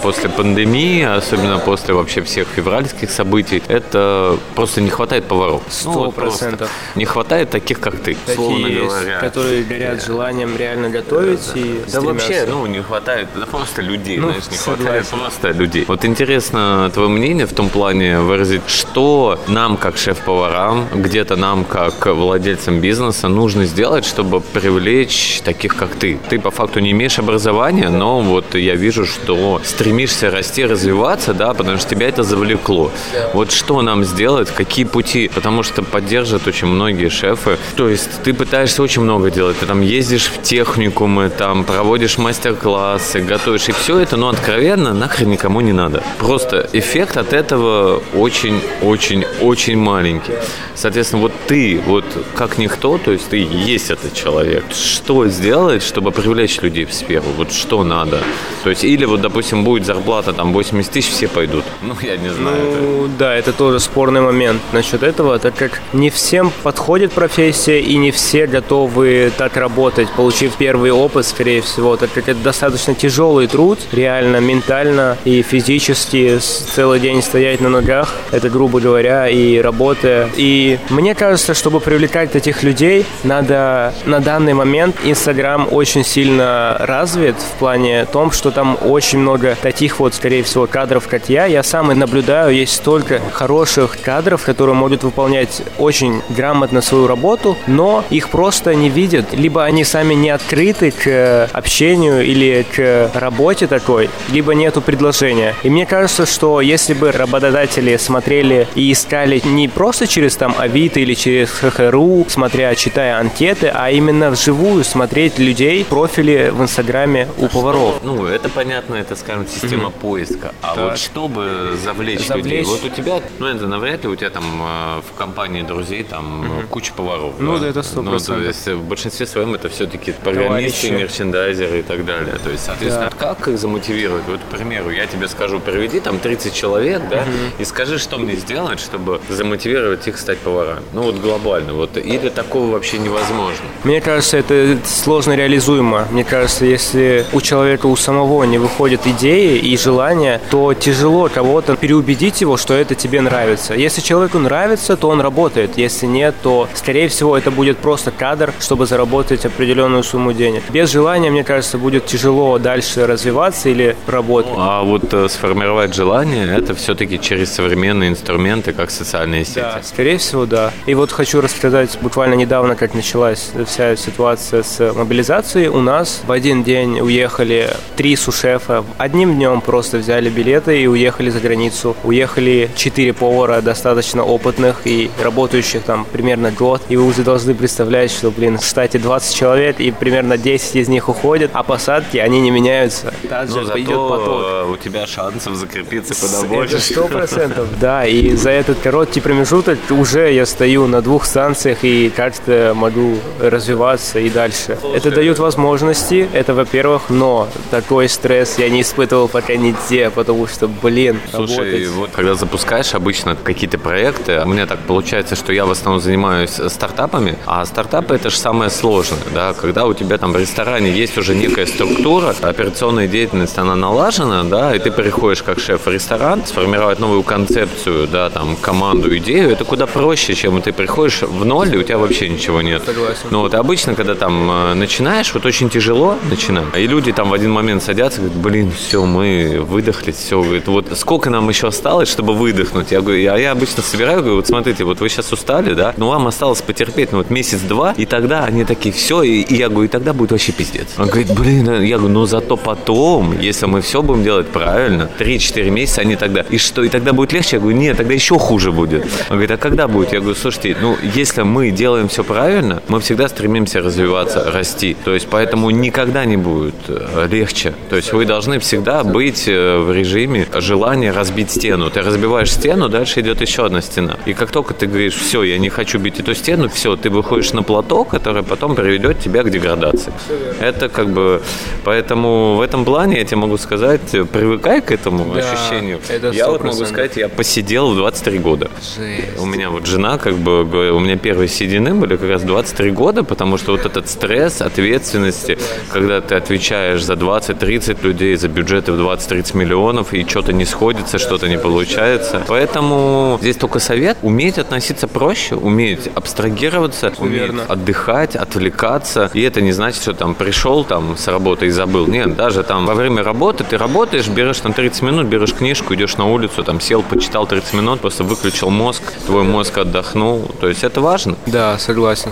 после 0.01 0.29
пандемии, 0.29 1.03
особенно 1.03 1.59
после 1.59 1.93
вообще 1.93 2.21
всех 2.21 2.47
февральских 2.55 3.09
событий. 3.11 3.61
Это 3.67 4.37
просто 4.55 4.81
не 4.81 4.89
хватает 4.89 5.25
поваров. 5.25 5.61
Ну, 5.85 5.91
Сто 5.91 6.11
процентов. 6.11 6.69
Не 6.95 7.05
хватает 7.05 7.49
таких, 7.49 7.79
как 7.79 7.95
ты, 7.99 8.15
словно 8.35 8.57
Такие 8.59 8.75
есть, 8.83 8.87
говоря. 8.95 9.19
которые 9.19 9.63
горят 9.63 10.03
желанием 10.05 10.55
реально 10.57 10.89
готовить 10.89 11.51
и 11.55 11.81
Да 11.91 12.01
вообще, 12.01 12.23
стремятся. 12.25 12.51
ну, 12.55 12.65
не 12.67 12.81
хватает 12.81 13.27
да 13.35 13.45
просто 13.45 13.81
людей, 13.81 14.17
Ну, 14.17 14.27
знаешь, 14.29 14.43
не 14.51 14.57
хватает 14.57 15.07
просто 15.07 15.49
людей. 15.51 15.85
Вот 15.87 16.05
интересно 16.05 16.89
твое 16.93 17.09
мнение 17.09 17.45
в 17.45 17.53
том 17.53 17.69
плане 17.69 18.19
выразить, 18.19 18.61
что 18.67 19.39
нам, 19.47 19.77
как 19.77 19.97
шеф-поварам, 19.97 20.87
где-то 20.93 21.35
нам, 21.35 21.65
как 21.65 22.05
владельцам 22.07 22.79
бизнеса, 22.79 23.27
нужно 23.27 23.65
сделать, 23.65 24.05
чтобы 24.05 24.41
привлечь 24.41 25.41
таких, 25.43 25.75
как 25.75 25.89
ты. 25.95 26.19
Ты 26.29 26.39
по 26.39 26.51
факту 26.51 26.79
не 26.79 26.91
имеешь 26.91 27.19
образования, 27.19 27.89
но 27.89 28.21
вот 28.21 28.55
я 28.55 28.75
вижу, 28.75 29.05
что 29.05 29.30
что 29.31 29.61
стремишься 29.63 30.29
расти, 30.29 30.65
развиваться, 30.65 31.33
да, 31.33 31.53
потому 31.53 31.77
что 31.77 31.89
тебя 31.89 32.07
это 32.09 32.23
завлекло. 32.23 32.91
Вот 33.33 33.51
что 33.51 33.81
нам 33.81 34.03
сделать, 34.03 34.49
какие 34.49 34.85
пути, 34.85 35.29
потому 35.33 35.63
что 35.63 35.83
поддержат 35.83 36.47
очень 36.47 36.67
многие 36.67 37.09
шефы. 37.09 37.57
То 37.75 37.89
есть 37.89 38.09
ты 38.23 38.33
пытаешься 38.33 38.83
очень 38.83 39.01
много 39.01 39.31
делать, 39.31 39.57
ты 39.59 39.65
там 39.65 39.81
ездишь 39.81 40.27
в 40.27 40.41
техникумы, 40.41 41.29
там 41.29 41.63
проводишь 41.63 42.17
мастер-классы, 42.17 43.21
готовишь, 43.21 43.69
и 43.69 43.71
все 43.71 43.99
это, 43.99 44.17
ну, 44.17 44.27
откровенно, 44.27 44.93
нахрен 44.93 45.29
никому 45.29 45.61
не 45.61 45.73
надо. 45.73 46.03
Просто 46.19 46.69
эффект 46.73 47.17
от 47.17 47.33
этого 47.33 48.01
очень-очень-очень 48.13 49.77
маленький. 49.77 50.33
Соответственно, 50.75 51.21
вот 51.21 51.31
ты, 51.47 51.79
вот 51.85 52.05
как 52.35 52.57
никто, 52.57 52.97
то 52.97 53.11
есть 53.11 53.29
ты 53.29 53.37
есть 53.37 53.91
этот 53.91 54.13
человек. 54.13 54.63
Что 54.73 55.27
сделать, 55.27 55.83
чтобы 55.83 56.11
привлечь 56.11 56.61
людей 56.61 56.85
в 56.85 56.93
сферу? 56.93 57.25
Вот 57.37 57.51
что 57.51 57.83
надо? 57.83 58.19
То 58.63 58.69
есть, 58.69 58.83
или 58.83 59.05
вот, 59.05 59.20
допустим, 59.21 59.63
будет 59.63 59.86
зарплата 59.86 60.34
там 60.34 60.53
80 60.53 60.91
тысяч, 60.91 61.12
все 61.12 61.27
пойдут. 61.27 61.63
Ну, 61.81 61.95
я 62.01 62.15
не 62.15 62.29
знаю. 62.29 62.57
Ну, 62.81 63.10
да, 63.19 63.36
это 63.36 63.51
тоже 63.51 63.79
спорный 63.79 64.21
момент 64.21 64.62
насчет 64.71 65.03
этого, 65.03 65.39
так 65.39 65.55
как 65.55 65.81
не 65.93 66.10
всем 66.10 66.51
подходит 66.63 67.12
профессия 67.12 67.81
и 67.81 67.97
не 67.97 68.12
все 68.12 68.47
готовы 68.47 69.31
так 69.38 69.57
работать, 69.57 70.10
получив 70.12 70.53
первый 70.55 70.91
опыт, 70.91 71.25
скорее 71.25 71.62
всего, 71.62 71.97
так 71.97 72.12
как 72.13 72.29
это 72.29 72.39
достаточно 72.39 72.95
тяжелый 72.95 73.47
труд, 73.47 73.79
реально, 73.91 74.38
ментально 74.38 75.17
и 75.25 75.41
физически 75.41 76.39
целый 76.39 76.99
день 76.99 77.21
стоять 77.21 77.62
на 77.62 77.69
ногах, 77.69 78.13
это, 78.31 78.49
грубо 78.49 78.79
говоря, 78.79 79.27
и 79.27 79.57
работая. 79.60 80.29
И 80.38 80.79
мне 80.89 81.15
кажется, 81.15 81.53
чтобы 81.53 81.79
привлекать 81.79 82.36
этих 82.36 82.63
людей, 82.63 83.05
надо 83.23 83.93
на 84.05 84.19
данный 84.19 84.53
момент 84.53 84.95
Инстаграм 85.03 85.67
очень 85.71 86.03
сильно 86.03 86.75
развит 86.79 87.36
в 87.36 87.60
плане 87.60 88.05
том, 88.05 88.31
что 88.31 88.51
там 88.51 88.77
очень 88.81 89.11
много 89.19 89.58
таких 89.62 90.00
вот, 90.00 90.13
скорее 90.13 90.43
всего, 90.43 90.67
кадров, 90.67 91.08
как 91.08 91.30
я. 91.30 91.45
Я 91.45 91.63
сам 91.63 91.91
и 91.91 91.95
наблюдаю, 91.95 92.54
есть 92.54 92.74
столько 92.76 93.19
хороших 93.32 94.00
кадров, 94.02 94.43
которые 94.43 94.76
могут 94.76 95.04
выполнять 95.04 95.62
очень 95.78 96.21
грамотно 96.30 96.82
свою 96.82 97.08
работу, 97.08 97.58
но 97.67 98.04
их 98.10 98.30
просто 98.30 98.74
не 98.76 98.89
видят. 98.89 99.34
Либо 99.34 99.63
они 99.63 99.84
сами 99.84 100.13
не 100.13 100.30
открыты 100.30 100.91
к 100.91 101.50
общению 101.54 102.26
или 102.26 102.65
к 102.76 103.12
работе 103.13 103.67
такой, 103.67 104.10
либо 104.30 104.54
нету 104.54 104.82
предложения. 104.82 105.56
И 105.63 105.69
мне 105.69 105.86
кажется, 105.86 106.26
что 106.26 106.62
если 106.62 106.93
бы 106.93 107.12
работодатели 107.12 107.97
смотрели 107.97 108.67
и 108.76 108.91
искали 108.91 109.41
не 109.43 109.67
просто 109.67 110.08
через 110.08 110.36
там 110.36 110.56
Авито 110.58 111.00
или 111.00 111.13
через 111.13 111.50
ХХРУ, 111.50 112.26
смотря, 112.30 112.74
читая 112.76 113.19
анкеты, 113.19 113.71
а 113.74 113.89
именно 113.91 114.32
вживую 114.32 114.84
смотреть 114.84 115.39
людей, 115.39 115.86
профили 115.86 116.52
в 116.52 116.62
Инстаграме 116.62 117.28
у 117.38 117.47
поваров. 117.47 117.95
Ну, 118.04 118.26
это 118.26 118.50
понятно, 118.50 118.95
это, 119.01 119.15
скажем, 119.15 119.47
система 119.47 119.89
mm-hmm. 119.89 119.99
поиска. 119.99 120.53
А 120.61 120.75
так. 120.75 120.83
вот 120.83 120.97
чтобы 120.97 121.77
завлечь, 121.83 122.25
завлечь 122.27 122.45
людей, 122.45 122.63
вот 122.63 122.83
у 122.83 122.89
тебя, 122.89 123.21
ну, 123.39 123.47
это 123.47 123.67
навряд 123.67 124.03
ли 124.03 124.09
у 124.09 124.15
тебя 124.15 124.29
там 124.29 124.43
э, 124.43 125.01
в 125.01 125.17
компании 125.17 125.61
друзей 125.61 126.03
там 126.03 126.43
mm-hmm. 126.43 126.67
куча 126.67 126.93
поваров. 126.93 127.33
Ну, 127.39 127.57
да, 127.57 127.67
это 127.67 127.79
100%. 127.79 128.01
Ну, 128.01 128.19
то 128.19 128.37
есть 128.37 128.67
в 128.67 128.83
большинстве 128.83 129.25
своем 129.25 129.53
это 129.53 129.69
все-таки 129.69 130.11
программисты, 130.11 130.91
мерчендайзеры 130.91 131.79
и 131.79 131.81
так 131.81 132.05
далее. 132.05 132.35
То 132.43 132.49
есть, 132.49 132.65
соответственно, 132.65 133.09
да. 133.09 133.15
как 133.17 133.47
их 133.47 133.57
замотивировать? 133.57 134.23
Вот, 134.27 134.39
к 134.39 134.55
примеру, 134.55 134.89
я 134.91 135.05
тебе 135.07 135.27
скажу, 135.27 135.59
приведи 135.59 135.99
там 135.99 136.19
30 136.19 136.53
человек, 136.53 137.01
да, 137.09 137.23
mm-hmm. 137.23 137.61
и 137.61 137.65
скажи, 137.65 137.99
что 137.99 138.17
мне 138.17 138.35
сделать, 138.35 138.79
чтобы 138.79 139.19
замотивировать 139.29 140.07
их 140.07 140.17
стать 140.17 140.37
поварами. 140.39 140.81
Ну, 140.93 141.03
вот 141.03 141.15
глобально. 141.15 141.73
Вот, 141.73 141.97
или 141.97 142.29
такого 142.29 142.71
вообще 142.71 142.97
невозможно? 142.97 143.65
Мне 143.83 144.01
кажется, 144.01 144.37
это 144.37 144.77
сложно 144.85 145.35
реализуемо. 145.35 146.07
Мне 146.11 146.23
кажется, 146.23 146.65
если 146.65 147.25
у 147.33 147.41
человека 147.41 147.87
у 147.87 147.95
самого 147.95 148.43
не 148.43 148.57
выходят 148.91 149.08
идеи 149.19 149.58
и 149.58 149.77
желания, 149.77 150.41
то 150.49 150.73
тяжело 150.73 151.30
кого-то 151.30 151.75
переубедить 151.75 152.41
его, 152.41 152.58
что 152.58 152.73
это 152.73 152.95
тебе 152.95 153.21
нравится. 153.21 153.73
Если 153.73 154.01
человеку 154.01 154.39
нравится, 154.39 154.97
то 154.97 155.10
он 155.10 155.21
работает. 155.21 155.77
Если 155.77 156.08
нет, 156.08 156.36
то, 156.43 156.67
скорее 156.73 157.08
всего, 157.08 157.38
это 157.38 157.51
будет 157.51 157.77
просто 157.77 158.12
кадр, 158.12 158.54
чтобы 158.60 158.86
заработать 158.86 159.45
определенную 159.45 160.04
сумму 160.04 160.34
денег. 160.34 160.63
Без 160.69 160.91
желания, 160.91 161.32
мне 161.32 161.43
кажется, 161.43 161.77
будет 161.77 162.06
тяжело 162.06 162.58
дальше 162.58 163.08
развиваться 163.08 163.69
или 163.69 163.95
работать. 164.08 164.51
Ну, 164.51 164.60
а 164.60 164.84
вот 164.84 165.13
э, 165.13 165.30
сформировать 165.30 165.95
желание, 165.95 166.47
это 166.47 166.73
все-таки 166.75 167.19
через 167.19 167.51
современные 167.54 168.10
инструменты, 168.10 168.73
как 168.73 168.91
социальные 168.91 169.45
сети. 169.45 169.60
Да, 169.60 169.80
скорее 169.84 170.17
всего, 170.17 170.45
да. 170.45 170.71
И 170.86 170.95
вот 170.95 171.12
хочу 171.12 171.41
рассказать 171.41 171.97
буквально 172.01 172.34
недавно, 172.34 172.75
как 172.75 172.93
началась 172.93 173.51
вся 173.67 173.95
ситуация 173.95 174.63
с 174.63 174.93
мобилизацией. 174.93 175.67
У 175.67 175.80
нас 175.80 176.21
в 176.25 176.32
один 176.32 176.63
день 176.63 176.99
уехали 176.99 177.69
три 177.95 178.15
сушефа. 178.15 178.80
Одним 178.97 179.35
днем 179.35 179.61
просто 179.61 179.97
взяли 179.97 180.29
билеты 180.29 180.81
и 180.81 180.87
уехали 180.87 181.29
за 181.29 181.39
границу. 181.39 181.95
Уехали 182.03 182.69
четыре 182.75 183.13
повара 183.13 183.61
достаточно 183.61 184.23
опытных 184.23 184.81
и 184.85 185.09
работающих 185.21 185.83
там 185.83 186.05
примерно 186.05 186.51
год. 186.51 186.81
И 186.89 186.97
вы 186.97 187.05
уже 187.05 187.23
должны 187.23 187.53
представлять, 187.53 188.11
что, 188.11 188.31
блин, 188.31 188.57
в 188.57 188.65
штате 188.65 188.99
20 188.99 189.35
человек 189.35 189.79
и 189.79 189.91
примерно 189.91 190.37
10 190.37 190.75
из 190.75 190.87
них 190.87 191.09
уходят, 191.09 191.51
а 191.53 191.63
посадки, 191.63 192.17
они 192.17 192.41
не 192.41 192.51
меняются. 192.51 193.13
Также 193.29 193.57
Но 193.59 193.63
зато 193.65 193.79
идет 193.79 194.09
поток. 194.09 194.69
у 194.69 194.77
тебя 194.77 195.07
шансов 195.07 195.55
закрепиться 195.55 196.13
куда 196.15 196.47
больше. 196.47 196.79
Сто 196.79 197.07
процентов, 197.07 197.67
да. 197.79 198.05
И 198.05 198.35
за 198.35 198.49
этот 198.51 198.79
короткий 198.79 199.21
промежуток 199.21 199.79
уже 199.89 200.31
я 200.33 200.45
стою 200.45 200.87
на 200.87 201.01
двух 201.01 201.25
станциях 201.25 201.83
и 201.83 202.09
как-то 202.09 202.73
могу 202.75 203.15
развиваться 203.39 204.19
и 204.19 204.29
дальше. 204.29 204.77
Это 204.95 205.11
дает 205.11 205.39
возможности, 205.39 206.27
это 206.33 206.53
во-первых, 206.53 207.09
но 207.09 207.47
такой 207.69 208.09
стресс 208.09 208.57
я 208.57 208.69
не 208.71 208.81
испытывал 208.81 209.27
пока 209.27 209.55
нигде, 209.55 210.10
потому 210.10 210.47
что, 210.47 210.67
блин, 210.67 211.19
Слушай, 211.29 211.57
работать. 211.57 211.88
вот 211.89 212.10
когда 212.12 212.36
запускаешь 212.36 212.93
обычно 212.95 213.36
какие-то 213.36 213.77
проекты, 213.77 214.41
у 214.43 214.47
меня 214.47 214.65
так 214.65 214.79
получается, 214.79 215.36
что 215.36 215.53
я 215.53 215.65
в 215.65 215.71
основном 215.71 216.01
занимаюсь 216.01 216.60
стартапами, 216.69 217.38
а 217.45 217.65
стартапы 217.65 218.15
это 218.15 218.29
же 218.29 218.38
самое 218.38 218.69
сложное, 218.69 219.19
да, 219.34 219.53
когда 219.53 219.86
у 219.86 219.93
тебя 219.93 220.17
там 220.17 220.31
в 220.31 220.38
ресторане 220.38 220.91
есть 220.91 221.17
уже 221.17 221.36
некая 221.36 221.65
структура, 221.65 222.34
операционная 222.41 223.07
деятельность, 223.07 223.57
она 223.57 223.75
налажена, 223.75 224.43
да, 224.43 224.75
и 224.75 224.79
ты 224.79 224.91
приходишь 224.91 225.43
как 225.43 225.60
шеф 225.60 225.86
в 225.86 225.89
ресторан, 225.89 226.45
сформировать 226.45 226.99
новую 226.99 227.23
концепцию, 227.23 228.07
да, 228.07 228.29
там, 228.29 228.55
команду, 228.55 229.15
идею, 229.17 229.51
это 229.51 229.65
куда 229.65 229.86
проще, 229.86 230.34
чем 230.34 230.62
ты 230.62 230.71
приходишь 230.71 231.21
в 231.21 231.45
ноль, 231.45 231.73
и 231.75 231.77
у 231.77 231.84
тебя 231.84 231.97
вообще 231.97 232.29
ничего 232.29 232.62
нет. 232.62 232.84
Согласен. 232.86 233.27
Ну 233.29 233.41
вот 233.41 233.53
обычно, 233.53 233.95
когда 233.95 234.15
там 234.15 234.49
э, 234.49 234.73
начинаешь, 234.75 235.34
вот 235.34 235.45
очень 235.45 235.69
тяжело 235.69 236.17
начинать, 236.29 236.65
и 236.77 236.88
люди 236.88 237.12
там 237.12 237.29
в 237.29 237.34
один 237.34 237.51
момент 237.51 237.84
садятся, 237.84 238.21
говорят, 238.21 238.38
блин, 238.38 238.61
все, 238.69 239.06
мы 239.06 239.60
выдохли, 239.62 240.12
все, 240.12 240.41
говорит, 240.41 240.67
вот 240.67 240.88
сколько 240.95 241.30
нам 241.30 241.50
еще 241.50 241.67
осталось, 241.67 242.10
чтобы 242.10 242.34
выдохнуть? 242.34 242.91
Я 242.91 243.02
говорю, 243.02 243.34
а 243.34 243.38
я 243.38 243.52
обычно 243.52 243.82
собираю, 243.82 244.19
говорю, 244.19 244.36
вот 244.36 244.47
смотрите, 244.47 244.84
вот 244.84 245.00
вы 245.00 245.10
сейчас 245.10 245.32
устали, 245.32 245.74
да, 245.74 245.93
но 245.97 246.10
вам 246.10 246.28
осталось 246.28 246.62
потерпеть, 246.62 247.12
ну 247.12 247.19
вот 247.19 247.30
месяц-два, 247.30 247.93
и 247.97 248.06
тогда 248.06 248.45
они 248.45 248.65
такие, 248.65 248.93
все, 248.93 249.24
и, 249.24 249.41
и 249.41 249.56
я 249.56 249.69
говорю, 249.69 249.86
и 249.86 249.88
тогда 249.88 250.13
будет 250.13 250.32
вообще 250.32 250.52
пиздец. 250.52 250.88
Он 250.97 251.08
говорит, 251.08 251.34
блин, 251.34 251.69
э, 251.69 251.86
я 251.86 251.97
говорю, 251.97 252.13
ну 252.13 252.26
зато 252.26 252.58
потом, 252.58 253.39
если 253.39 253.65
мы 253.65 253.82
все 253.82 254.02
будем 254.02 254.24
делать 254.24 254.47
правильно, 254.47 255.10
3-4 255.19 255.69
месяца, 255.69 256.02
они 256.02 256.15
тогда, 256.15 256.41
и 256.41 256.58
что, 256.58 256.84
и 256.84 256.89
тогда 256.89 257.13
будет 257.13 257.34
легче? 257.34 257.56
Я 257.58 257.60
говорю, 257.62 257.78
нет, 257.78 257.97
тогда 257.97 258.13
еще 258.13 258.38
хуже 258.38 258.71
будет. 258.71 259.04
Он 259.30 259.38
говорит, 259.38 259.52
а 259.52 259.58
когда 259.58 259.88
будет? 259.88 260.13
Я 260.13 260.19
говорю, 260.19 260.36
слушайте, 260.36 260.76
ну 260.82 260.97
если 261.15 261.43
мы 261.43 261.71
делаем 261.71 262.08
все 262.08 262.24
правильно, 262.24 262.82
мы 262.88 263.00
всегда 263.00 263.28
стремимся 263.30 263.82
развиваться, 263.82 264.52
расти. 264.52 264.95
То 265.04 265.13
есть 265.13 265.28
поэтому 265.30 265.69
никогда 265.69 266.26
не 266.26 266.38
будет 266.38 266.76
э, 266.88 267.28
легче. 267.30 267.74
То 267.89 267.95
есть 267.95 268.13
вы 268.13 268.26
должны 268.26 268.40
всегда 268.60 269.04
быть 269.04 269.47
э, 269.47 269.77
в 269.77 269.91
режиме 269.91 270.47
желания 270.56 271.12
разбить 271.12 271.51
стену. 271.51 271.89
Ты 271.89 272.01
разбиваешь 272.01 272.51
стену, 272.51 272.89
дальше 272.89 273.21
идет 273.21 273.41
еще 273.41 273.65
одна 273.65 273.82
стена. 273.82 274.17
И 274.25 274.34
как 274.34 274.51
только 274.51 274.73
ты 274.73 274.88
говоришь, 274.88 275.15
все, 275.15 275.43
я 275.43 275.58
не 275.58 275.69
хочу 275.69 275.99
бить 275.99 276.19
эту 276.19 276.34
стену, 276.34 276.69
все, 276.69 276.95
ты 276.95 277.10
выходишь 277.10 277.54
на 277.54 277.63
плато, 277.63 278.04
который 278.04 278.43
потом 278.43 278.75
приведет 278.75 279.19
тебя 279.19 279.43
к 279.43 279.49
деградации. 279.49 280.13
Это 280.60 280.89
как 280.89 281.10
бы... 281.10 281.41
Поэтому 281.84 282.56
в 282.56 282.62
этом 282.62 282.86
плане 282.86 283.17
я 283.17 283.25
тебе 283.25 283.38
могу 283.38 283.58
сказать, 283.58 284.01
привыкай 284.12 284.82
к 284.82 284.91
этому 284.91 285.34
да, 285.34 285.39
ощущению. 285.41 285.99
Я 286.34 286.49
вот 286.49 286.63
могу 286.63 286.86
сказать, 286.86 287.17
я 287.17 287.30
посидел 287.30 287.91
в 287.91 287.95
23 287.95 288.39
года. 288.39 288.69
Жесть. 288.97 289.39
У 289.39 289.45
меня 289.45 289.69
вот 289.69 289.86
жена, 289.86 290.17
как 290.17 290.36
бы, 290.36 290.91
у 290.91 290.99
меня 290.99 291.17
первые 291.17 291.47
седины 291.47 291.93
были 291.93 292.15
как 292.17 292.30
раз 292.30 292.43
23 292.43 292.91
года, 292.91 293.23
потому 293.23 293.58
что 293.58 293.71
вот 293.71 293.86
этот 293.86 294.10
стресс, 294.10 294.62
ответственности, 294.62 295.58
когда 295.91 296.21
ты 296.21 296.36
отвечаешь 296.36 297.04
за 297.04 297.13
20-30 297.13 298.04
людей, 298.04 298.30
за 298.35 298.47
бюджеты 298.47 298.91
в 298.91 298.99
20-30 298.99 299.57
миллионов, 299.57 300.13
и 300.13 300.25
что-то 300.27 300.53
не 300.53 300.65
сходится, 300.65 301.17
что-то 301.17 301.47
не 301.47 301.57
получается. 301.57 302.41
Поэтому 302.47 303.37
здесь 303.41 303.55
только 303.57 303.79
совет 303.79 304.17
уметь 304.21 304.57
относиться 304.57 305.07
проще, 305.07 305.55
уметь 305.55 306.09
абстрагироваться, 306.15 307.13
уметь 307.17 307.41
Верно. 307.41 307.63
отдыхать, 307.67 308.35
отвлекаться. 308.35 309.29
И 309.33 309.41
это 309.41 309.61
не 309.61 309.71
значит, 309.71 310.01
что 310.01 310.13
там 310.13 310.35
пришел 310.35 310.83
там 310.83 311.17
с 311.17 311.27
работы 311.27 311.67
и 311.67 311.69
забыл. 311.69 312.07
Нет, 312.07 312.35
даже 312.35 312.63
там 312.63 312.85
во 312.85 312.93
время 312.93 313.23
работы 313.23 313.63
ты 313.63 313.77
работаешь, 313.77 314.27
берешь 314.27 314.59
там 314.59 314.73
30 314.73 315.01
минут, 315.01 315.27
берешь 315.27 315.53
книжку, 315.53 315.93
идешь 315.95 316.17
на 316.17 316.25
улицу, 316.25 316.63
там 316.63 316.79
сел, 316.79 317.01
почитал 317.01 317.45
30 317.47 317.73
минут, 317.73 318.01
просто 318.01 318.23
выключил 318.23 318.69
мозг, 318.69 319.03
твой 319.25 319.43
мозг 319.43 319.77
отдохнул. 319.77 320.49
То 320.59 320.67
есть 320.67 320.83
это 320.83 321.01
важно. 321.01 321.35
Да, 321.45 321.77
согласен. 321.77 322.31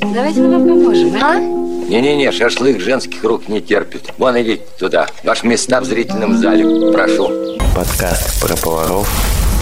Давайте 0.00 0.40
мы 0.40 0.50
вам 0.50 0.68
поможем, 0.68 1.14
а? 1.20 1.67
Не-не-не, 1.88 2.30
шашлык 2.32 2.80
женских 2.80 3.24
рук 3.24 3.48
не 3.48 3.62
терпит. 3.62 4.12
Вон 4.18 4.38
идите 4.42 4.62
туда. 4.78 5.08
Ваши 5.24 5.46
места 5.46 5.80
в 5.80 5.86
зрительном 5.86 6.36
зале. 6.36 6.92
Прошу. 6.92 7.56
Подкаст 7.74 8.42
про 8.42 8.54
поваров 8.58 9.08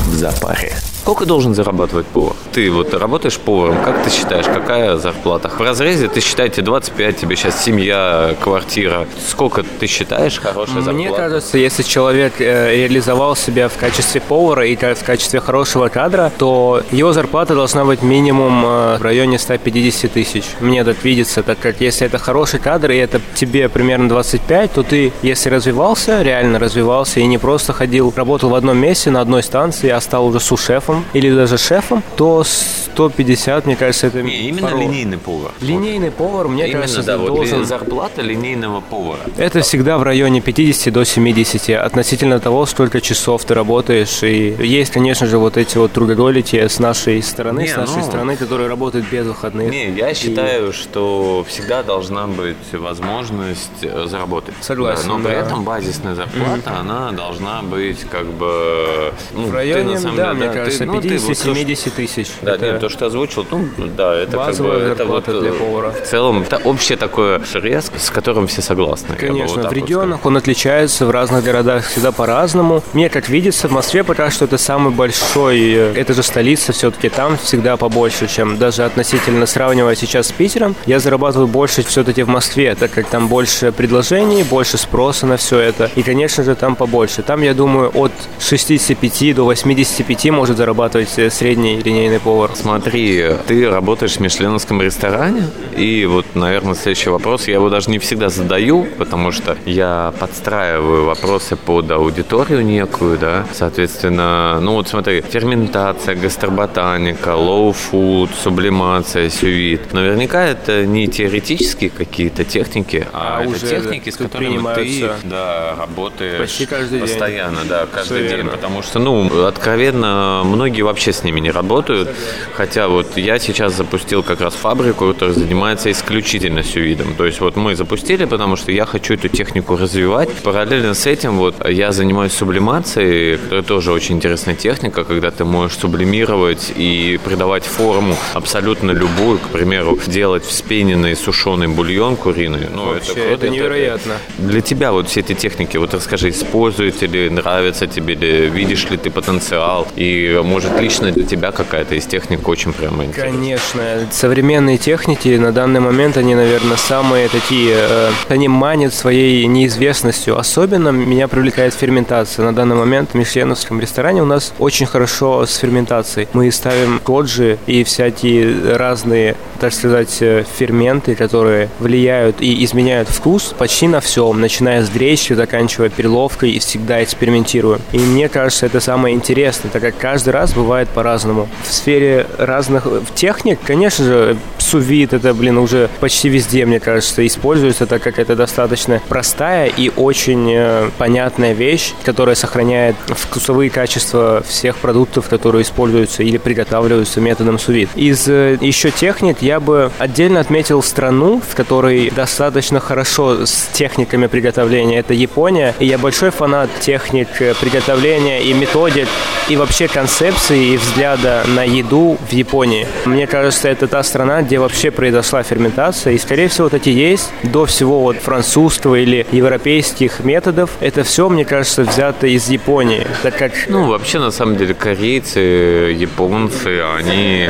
в 0.08 0.14
запаре. 0.14 0.74
Сколько 1.06 1.24
должен 1.24 1.54
зарабатывать 1.54 2.04
повар? 2.06 2.34
Ты 2.52 2.68
вот 2.68 2.92
работаешь 2.92 3.38
поваром, 3.38 3.76
как 3.84 4.02
ты 4.02 4.10
считаешь, 4.10 4.46
какая 4.46 4.96
зарплата? 4.96 5.48
В 5.48 5.60
разрезе 5.60 6.08
ты 6.08 6.20
считаете 6.20 6.62
25, 6.62 7.16
тебе 7.16 7.36
сейчас 7.36 7.62
семья, 7.62 8.34
квартира. 8.42 9.06
Сколько 9.24 9.62
ты 9.62 9.86
считаешь 9.86 10.40
хорошая 10.40 10.82
зарплата? 10.82 10.92
Мне 10.92 11.12
кажется, 11.12 11.58
если 11.58 11.84
человек 11.84 12.40
э, 12.40 12.74
реализовал 12.74 13.36
себя 13.36 13.68
в 13.68 13.76
качестве 13.76 14.20
повара 14.20 14.66
и 14.66 14.74
в 14.74 15.04
качестве 15.04 15.38
хорошего 15.38 15.86
кадра, 15.86 16.32
то 16.36 16.82
его 16.90 17.12
зарплата 17.12 17.54
должна 17.54 17.84
быть 17.84 18.02
минимум 18.02 18.64
э, 18.66 18.96
в 18.98 19.02
районе 19.02 19.38
150 19.38 20.10
тысяч. 20.10 20.42
Мне 20.58 20.82
так 20.82 21.04
видится, 21.04 21.44
так 21.44 21.60
как 21.60 21.80
если 21.80 22.08
это 22.08 22.18
хороший 22.18 22.58
кадр 22.58 22.90
и 22.90 22.96
это 22.96 23.20
тебе 23.36 23.68
примерно 23.68 24.08
25, 24.08 24.72
то 24.72 24.82
ты, 24.82 25.12
если 25.22 25.50
развивался, 25.50 26.22
реально 26.22 26.58
развивался 26.58 27.20
и 27.20 27.26
не 27.26 27.38
просто 27.38 27.72
ходил, 27.72 28.12
работал 28.16 28.50
в 28.50 28.56
одном 28.56 28.76
месте 28.78 29.12
на 29.12 29.20
одной 29.20 29.44
станции, 29.44 29.88
а 29.88 30.00
стал 30.00 30.26
уже 30.26 30.40
сушефом 30.40 30.95
или 31.12 31.34
даже 31.34 31.58
шефом, 31.58 32.02
то 32.16 32.44
150, 32.44 33.66
мне 33.66 33.76
кажется, 33.76 34.06
это 34.06 34.22
Не, 34.22 34.48
именно 34.48 34.68
порог. 34.68 34.80
линейный 34.82 35.18
повар. 35.18 35.52
Линейный 35.60 36.10
повар, 36.10 36.48
мне 36.48 36.64
Именно, 36.66 36.80
кажется, 36.82 37.02
да, 37.02 37.18
вот 37.18 37.28
должен... 37.28 37.64
зарплата 37.64 38.22
линейного 38.22 38.80
повара. 38.80 39.20
Это 39.36 39.60
всегда 39.60 39.98
в 39.98 40.02
районе 40.02 40.40
50 40.40 40.92
до 40.92 41.04
70 41.04 41.70
относительно 41.70 42.40
того, 42.40 42.64
сколько 42.66 43.00
часов 43.00 43.44
ты 43.44 43.54
работаешь. 43.54 44.22
И 44.22 44.56
есть, 44.60 44.92
конечно 44.92 45.26
же, 45.26 45.38
вот 45.38 45.56
эти 45.56 45.76
вот 45.78 45.92
трудоголики 45.92 46.56
с 46.66 46.78
нашей 46.78 47.22
стороны, 47.22 47.60
Не, 47.60 47.68
с 47.68 47.76
нашей 47.76 47.98
ну- 47.98 48.04
страны, 48.04 48.36
которые 48.36 48.68
работают 48.68 49.06
без 49.10 49.26
выходных. 49.26 49.70
Не, 49.70 49.90
я 49.90 50.14
считаю, 50.14 50.72
что 50.72 51.44
всегда 51.48 51.82
должна 51.82 52.26
быть 52.26 52.56
возможность 52.72 53.70
э, 53.82 54.06
заработать. 54.08 54.54
Согласен, 54.60 55.08
Да, 55.08 55.12
но 55.14 55.18
при 55.24 55.32
да. 55.34 55.40
этом 55.40 55.64
базисная 55.64 56.14
зарплата, 56.14 56.78
она 56.80 57.12
должна 57.12 57.62
быть 57.62 58.00
как 58.10 58.26
бы... 58.26 59.12
Ну, 59.34 59.46
В 59.46 59.50
ты, 59.50 59.54
районе, 59.56 59.94
на 59.94 60.00
самом 60.00 60.16
да, 60.16 60.32
деле, 60.32 60.34
мне 60.44 60.48
ты- 60.48 60.54
кажется, 60.58 60.85
ну, 60.86 61.00
ты 61.00 61.18
вот 61.18 61.28
то, 61.28 61.34
что- 61.34 61.50
50-70 61.52 61.90
тысяч. 61.90 62.28
Да, 62.42 62.54
Это- 62.54 62.66
нет, 62.66 62.80
то, 62.80 62.88
что 62.88 62.98
ты 63.00 63.04
озвучил, 63.06 63.46
ну, 63.50 63.68
да, 63.96 64.14
это 64.14 64.36
как 64.36 64.56
бы... 64.56 64.68
Это 64.68 65.04
вот, 65.04 65.24
для 65.24 65.50
э, 65.50 65.52
повара. 65.52 65.90
В 65.92 66.02
целом, 66.02 66.42
это 66.42 66.56
общее 66.64 66.98
такое 66.98 67.40
срез, 67.44 67.90
с 67.96 68.10
которым 68.10 68.46
все 68.46 68.62
согласны. 68.62 69.08
вот 69.10 69.18
Конечно, 69.18 69.62
так 69.62 69.64
в 69.64 69.66
вот 69.68 69.72
регионах 69.72 70.26
он 70.26 70.36
отличается, 70.36 71.06
в 71.06 71.10
разных 71.10 71.44
городах 71.44 71.86
всегда 71.86 72.12
по-разному. 72.12 72.82
Мне, 72.92 73.08
как 73.08 73.28
видится, 73.28 73.68
в 73.68 73.72
Москве 73.72 74.04
пока 74.04 74.30
что 74.30 74.44
это 74.44 74.58
самый 74.58 74.92
большой, 74.92 75.60
э, 75.72 75.92
это 75.94 76.14
же 76.14 76.22
столица, 76.22 76.72
все-таки 76.72 77.08
там 77.08 77.36
всегда 77.38 77.76
побольше, 77.76 78.26
чем 78.28 78.58
даже 78.58 78.84
относительно 78.84 79.46
сравнивая 79.46 79.94
сейчас 79.94 80.28
с 80.28 80.32
Питером. 80.32 80.74
Я 80.86 80.98
зарабатываю 81.00 81.46
больше 81.48 81.82
все-таки 81.82 82.22
в 82.22 82.28
Москве, 82.28 82.74
так 82.74 82.90
как 82.90 83.06
там 83.08 83.28
больше 83.28 83.72
предложений, 83.72 84.44
больше 84.44 84.78
спроса 84.78 85.26
на 85.26 85.36
все 85.36 85.58
это. 85.58 85.90
И, 85.96 86.02
конечно 86.02 86.44
же, 86.44 86.54
там 86.54 86.76
побольше. 86.76 87.22
Там, 87.22 87.42
я 87.42 87.54
думаю, 87.54 87.90
от 87.94 88.12
65 88.40 89.34
до 89.34 89.44
85 89.44 90.30
может 90.30 90.56
зарабатывать 90.76 91.18
э, 91.18 91.30
средний 91.30 91.80
линейный 91.80 92.20
повар. 92.20 92.50
Смотри, 92.54 93.24
ты 93.46 93.68
работаешь 93.70 94.16
в 94.16 94.20
мишленовском 94.20 94.82
ресторане, 94.82 95.44
и 95.74 96.04
вот, 96.04 96.26
наверное, 96.34 96.74
следующий 96.74 97.08
вопрос, 97.08 97.48
я 97.48 97.54
его 97.54 97.70
даже 97.70 97.90
не 97.90 97.98
всегда 97.98 98.28
задаю, 98.28 98.86
потому 98.98 99.32
что 99.32 99.56
я 99.64 100.12
подстраиваю 100.20 101.06
вопросы 101.06 101.56
под 101.56 101.90
аудиторию 101.90 102.62
некую, 102.62 103.16
да, 103.18 103.46
соответственно, 103.54 104.58
ну 104.60 104.74
вот 104.74 104.88
смотри, 104.88 105.22
ферментация, 105.22 106.14
гастроботаника, 106.14 107.34
slow 107.34 107.76
food, 107.76 108.28
сублимация, 108.42 109.30
су-вид. 109.30 109.94
Наверняка 109.94 110.44
это 110.44 110.84
не 110.84 111.08
теоретические 111.08 111.88
какие-то 111.88 112.44
техники, 112.44 113.06
а, 113.14 113.38
А 113.38 113.40
это 113.42 113.50
уже, 113.50 113.66
техники, 113.66 114.10
с 114.10 114.16
которыми 114.16 114.74
ты 114.74 115.10
да, 115.24 115.74
работаешь 115.78 116.38
почти 116.38 116.66
каждый 116.66 116.98
день. 117.00 117.08
постоянно, 117.08 117.60
да, 117.66 117.86
каждый 117.86 118.18
Всё 118.18 118.28
день, 118.28 118.36
верно. 118.36 118.50
потому 118.50 118.82
что, 118.82 118.98
ну, 118.98 119.46
откровенно, 119.46 120.42
многие 120.44 120.65
вообще 120.82 121.12
с 121.12 121.24
ними 121.24 121.40
не 121.40 121.50
работают. 121.50 122.10
Хотя 122.54 122.88
вот 122.88 123.16
я 123.16 123.38
сейчас 123.38 123.74
запустил 123.74 124.22
как 124.22 124.40
раз 124.40 124.54
фабрику, 124.54 125.12
которая 125.12 125.34
занимается 125.34 125.90
исключительно 125.90 126.62
сювидом. 126.62 127.14
То 127.14 127.24
есть 127.26 127.40
вот 127.40 127.56
мы 127.56 127.74
запустили, 127.76 128.24
потому 128.24 128.56
что 128.56 128.72
я 128.72 128.86
хочу 128.86 129.14
эту 129.14 129.28
технику 129.28 129.76
развивать. 129.76 130.30
Параллельно 130.42 130.94
с 130.94 131.06
этим 131.06 131.36
вот 131.38 131.54
я 131.68 131.92
занимаюсь 131.92 132.32
сублимацией, 132.32 133.36
которая 133.38 133.62
тоже 133.62 133.92
очень 133.92 134.16
интересная 134.16 134.54
техника, 134.54 135.04
когда 135.04 135.30
ты 135.30 135.44
можешь 135.44 135.78
сублимировать 135.78 136.72
и 136.76 137.18
придавать 137.24 137.64
форму 137.64 138.16
абсолютно 138.34 138.90
любую, 138.92 139.38
к 139.38 139.48
примеру, 139.48 139.98
делать 140.06 140.44
вспененный 140.44 141.16
сушеный 141.16 141.68
бульон 141.68 142.16
куриный. 142.16 142.68
Ну, 142.74 142.86
Вообще, 142.86 143.12
круто, 143.14 143.28
это 143.28 143.48
невероятно. 143.48 144.14
для 144.38 144.60
тебя 144.60 144.92
вот 144.92 145.08
все 145.08 145.20
эти 145.20 145.34
техники, 145.34 145.76
вот 145.76 145.94
расскажи, 145.94 146.30
используете 146.30 147.06
ли, 147.06 147.30
нравятся 147.30 147.86
тебе 147.86 148.14
ли, 148.14 148.48
видишь 148.48 148.88
ли 148.90 148.96
ты 148.96 149.10
потенциал, 149.10 149.86
и 149.96 150.40
может 150.46 150.80
лично 150.80 151.10
для 151.10 151.24
тебя 151.24 151.52
какая-то 151.52 151.94
из 151.94 152.06
техник 152.06 152.46
очень 152.48 152.72
прямо 152.72 153.04
интересна? 153.04 153.32
Конечно. 153.32 153.82
Современные 154.10 154.78
техники 154.78 155.36
на 155.36 155.52
данный 155.52 155.80
момент, 155.80 156.16
они, 156.16 156.34
наверное, 156.34 156.76
самые 156.76 157.28
такие, 157.28 157.74
э, 157.76 158.10
они 158.28 158.48
манят 158.48 158.94
своей 158.94 159.44
неизвестностью. 159.46 160.38
Особенно 160.38 160.90
меня 160.90 161.28
привлекает 161.28 161.74
ферментация. 161.74 162.44
На 162.44 162.54
данный 162.54 162.76
момент 162.76 163.10
в 163.10 163.14
мишленовском 163.14 163.80
ресторане 163.80 164.22
у 164.22 164.26
нас 164.26 164.54
очень 164.58 164.86
хорошо 164.86 165.44
с 165.44 165.56
ферментацией. 165.56 166.28
Мы 166.32 166.50
ставим 166.50 167.00
коджи 167.00 167.58
и 167.66 167.84
всякие 167.84 168.76
разные, 168.76 169.36
так 169.60 169.72
сказать, 169.72 170.16
э, 170.20 170.44
ферменты, 170.58 171.14
которые 171.14 171.68
влияют 171.80 172.40
и 172.40 172.64
изменяют 172.64 173.08
вкус 173.08 173.54
почти 173.58 173.88
на 173.88 174.00
всем, 174.00 174.40
начиная 174.40 174.82
с 174.82 174.88
гречки, 174.88 175.32
заканчивая 175.32 175.88
перловкой 175.88 176.52
и 176.52 176.58
всегда 176.58 177.02
экспериментируем. 177.02 177.80
И 177.92 177.98
мне 177.98 178.28
кажется, 178.28 178.66
это 178.66 178.80
самое 178.80 179.14
интересное, 179.14 179.70
так 179.70 179.82
как 179.82 179.96
каждый 179.98 180.30
раз 180.36 180.52
бывает 180.52 180.88
по-разному. 180.88 181.48
В 181.62 181.72
сфере 181.72 182.26
разных 182.38 182.86
э, 182.86 183.00
техник, 183.14 183.58
конечно 183.64 184.04
же, 184.04 184.36
сувит 184.66 185.12
это, 185.12 185.32
блин, 185.32 185.58
уже 185.58 185.88
почти 186.00 186.28
везде, 186.28 186.66
мне 186.66 186.80
кажется, 186.80 187.26
используется, 187.26 187.86
это 188.18 188.36
достаточно 188.36 189.00
простая 189.08 189.66
и 189.66 189.90
очень 189.94 190.52
э, 190.52 190.90
понятная 190.98 191.52
вещь, 191.52 191.92
которая 192.04 192.34
сохраняет 192.34 192.96
вкусовые 193.08 193.70
качества 193.70 194.42
всех 194.46 194.76
продуктов, 194.76 195.28
которые 195.28 195.62
используются 195.62 196.22
или 196.22 196.38
приготавливаются 196.38 197.20
методом 197.20 197.58
сувит. 197.58 197.88
Из 197.94 198.28
э, 198.28 198.58
еще 198.60 198.90
техник 198.90 199.38
я 199.40 199.60
бы 199.60 199.90
отдельно 199.98 200.40
отметил 200.40 200.82
страну, 200.82 201.40
в 201.48 201.54
которой 201.54 202.10
достаточно 202.10 202.80
хорошо 202.80 203.46
с 203.46 203.68
техниками 203.72 204.26
приготовления. 204.26 204.98
Это 204.98 205.14
Япония. 205.14 205.74
И 205.78 205.86
я 205.86 205.98
большой 205.98 206.30
фанат 206.30 206.68
техник 206.80 207.28
э, 207.40 207.54
приготовления 207.60 208.42
и 208.42 208.52
методик, 208.52 209.08
и 209.48 209.56
вообще 209.56 209.88
концепции 209.88 210.74
и 210.74 210.76
взгляда 210.76 211.44
на 211.46 211.62
еду 211.62 212.18
в 212.28 212.32
Японии. 212.32 212.86
Мне 213.04 213.26
кажется, 213.26 213.68
это 213.68 213.86
та 213.86 214.02
страна, 214.02 214.42
где 214.42 214.55
вообще 214.58 214.90
произошла 214.90 215.42
ферментация. 215.42 216.12
И, 216.12 216.18
скорее 216.18 216.48
всего, 216.48 216.64
вот 216.64 216.74
эти 216.74 216.90
есть 216.90 217.30
до 217.42 217.66
всего 217.66 218.00
вот 218.00 218.16
французского 218.16 218.96
или 218.96 219.26
европейских 219.32 220.20
методов. 220.20 220.70
Это 220.80 221.04
все, 221.04 221.28
мне 221.28 221.44
кажется, 221.44 221.82
взято 221.82 222.26
из 222.26 222.48
Японии. 222.48 223.06
Так 223.22 223.36
как 223.36 223.52
Ну, 223.68 223.86
вообще, 223.86 224.18
на 224.18 224.30
самом 224.30 224.56
деле, 224.56 224.74
корейцы, 224.74 225.38
японцы, 225.38 226.82
они 226.96 227.48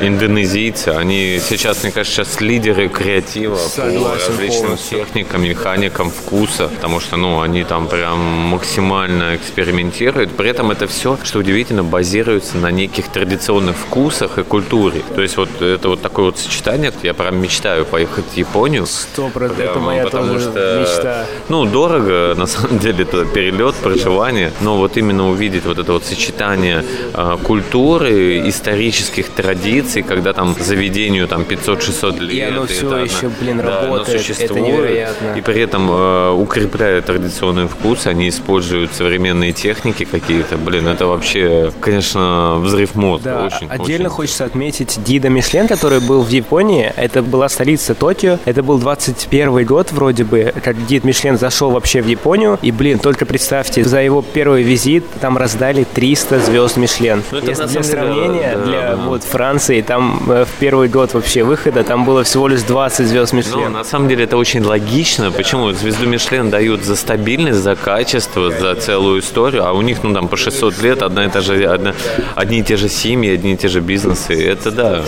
индонезийцы, 0.00 0.88
они 0.88 1.40
сейчас, 1.46 1.82
мне 1.82 1.92
кажется, 1.92 2.24
сейчас 2.24 2.40
лидеры 2.40 2.88
креатива 2.88 3.54
по 3.54 3.60
Согласен 3.60 4.32
различным 4.32 4.62
полностью. 4.62 4.98
техникам, 4.98 5.42
механикам 5.44 6.10
вкуса, 6.10 6.68
потому 6.68 7.00
что, 7.00 7.16
ну, 7.16 7.40
они 7.40 7.64
там 7.64 7.88
прям 7.88 8.18
максимально 8.18 9.36
экспериментируют. 9.36 10.36
При 10.36 10.50
этом 10.50 10.70
это 10.70 10.86
все, 10.86 11.18
что 11.22 11.38
удивительно, 11.38 11.84
базируется 11.84 12.56
на 12.56 12.70
неких 12.70 13.08
традиционных 13.08 13.76
вкусах 13.76 14.38
и 14.38 14.42
культуре. 14.42 15.02
То 15.14 15.22
есть 15.22 15.36
вот 15.36 15.62
это 15.62 15.88
вот 15.88 16.02
такое 16.02 16.26
вот 16.26 16.38
сочетание, 16.46 16.92
я 17.02 17.14
прям 17.14 17.40
мечтаю 17.40 17.84
поехать 17.84 18.24
в 18.32 18.36
Японию. 18.36 18.86
сто 18.86 19.28
процентов, 19.28 19.70
это 19.70 19.78
моя 19.78 20.04
потому 20.04 20.34
тоже 20.34 20.50
что, 20.50 20.80
мечта. 20.80 21.26
Ну, 21.48 21.64
дорого, 21.64 22.34
на 22.36 22.46
самом 22.46 22.78
деле, 22.78 23.04
это 23.04 23.24
перелет, 23.24 23.74
проживание, 23.76 24.52
но 24.60 24.76
вот 24.76 24.96
именно 24.96 25.28
увидеть 25.28 25.64
вот 25.64 25.78
это 25.78 25.92
вот 25.92 26.04
сочетание 26.04 26.84
э, 27.14 27.36
культуры, 27.42 28.48
исторических 28.48 29.28
традиций, 29.30 30.02
когда 30.02 30.32
там 30.32 30.56
заведению 30.58 31.28
там 31.28 31.42
500-600 31.42 32.20
лет. 32.20 32.48
оно 32.52 32.66
всё 32.66 32.96
это 32.96 33.14
еще, 33.14 33.28
блин, 33.40 33.58
да, 33.58 33.62
оно 33.62 33.96
работает. 33.96 34.08
Это 34.08 34.18
существует, 34.18 34.64
невероятно. 34.64 35.34
И 35.36 35.40
при 35.40 35.60
этом 35.60 35.90
э, 35.90 36.30
укрепляя 36.32 37.02
традиционный 37.02 37.68
вкус, 37.68 38.06
они 38.06 38.28
используют 38.28 38.92
современные 38.92 39.52
техники 39.52 40.04
какие-то. 40.04 40.56
Блин, 40.56 40.86
это 40.88 41.06
вообще, 41.06 41.72
конечно, 41.80 42.56
взрыв 42.58 42.94
мозга. 42.94 43.24
Да, 43.24 43.46
очень, 43.46 43.68
отдельно 43.68 44.08
очень 44.08 44.16
хочется 44.16 44.44
отметить 44.44 44.98
Дида 45.02 45.28
Мишлен, 45.28 45.68
который 45.68 46.00
был 46.00 46.22
в 46.22 46.28
Японии. 46.36 46.92
Это 46.96 47.22
была 47.22 47.48
столица 47.48 47.94
Токио. 47.94 48.38
Это 48.44 48.62
был 48.62 48.78
21 48.78 49.64
год 49.64 49.92
вроде 49.92 50.24
бы, 50.24 50.52
как 50.62 50.76
гид 50.86 51.04
Мишлен 51.04 51.38
зашел 51.38 51.70
вообще 51.70 52.00
в 52.02 52.06
Японию. 52.06 52.58
И, 52.62 52.70
блин, 52.70 52.98
только 52.98 53.26
представьте, 53.26 53.84
за 53.84 54.00
его 54.00 54.22
первый 54.22 54.62
визит 54.62 55.04
там 55.20 55.36
раздали 55.36 55.84
300 55.84 56.40
звезд 56.40 56.76
Мишлен. 56.76 57.22
Ну, 57.30 57.38
это 57.38 57.50
Если 57.50 57.64
для 57.66 57.82
сравнения, 57.82 58.52
да, 58.56 58.64
для 58.64 58.80
да. 58.90 58.96
вот 58.96 59.24
Франции, 59.24 59.80
там 59.82 60.22
э, 60.28 60.44
в 60.44 60.58
первый 60.60 60.88
год 60.88 61.14
вообще 61.14 61.42
выхода, 61.42 61.82
там 61.84 62.04
было 62.04 62.22
всего 62.24 62.48
лишь 62.48 62.62
20 62.62 63.06
звезд 63.06 63.32
Ну, 63.32 63.38
Мишлен. 63.38 63.72
на 63.72 63.84
самом 63.84 64.08
деле 64.08 64.24
это 64.24 64.36
очень 64.36 64.62
логично. 64.62 65.30
Почему? 65.32 65.72
Звезду 65.72 66.06
Мишлен 66.06 66.50
дают 66.50 66.84
за 66.84 66.96
стабильность, 66.96 67.58
за 67.58 67.74
качество, 67.76 68.50
за 68.50 68.74
целую 68.74 69.20
историю, 69.20 69.66
а 69.66 69.72
у 69.72 69.82
них, 69.82 70.02
ну, 70.02 70.14
там, 70.14 70.28
по 70.28 70.36
600 70.36 70.82
лет 70.82 71.02
одна 71.02 71.24
и 71.26 71.28
та 71.28 71.40
же, 71.40 71.64
одна, 71.64 71.94
одни 72.34 72.58
и 72.58 72.62
те 72.62 72.76
же 72.76 72.88
семьи, 72.88 73.30
одни 73.32 73.52
и 73.54 73.56
те 73.56 73.68
же 73.68 73.80
бизнесы. 73.80 74.34
Это 74.46 74.70
да. 74.70 75.02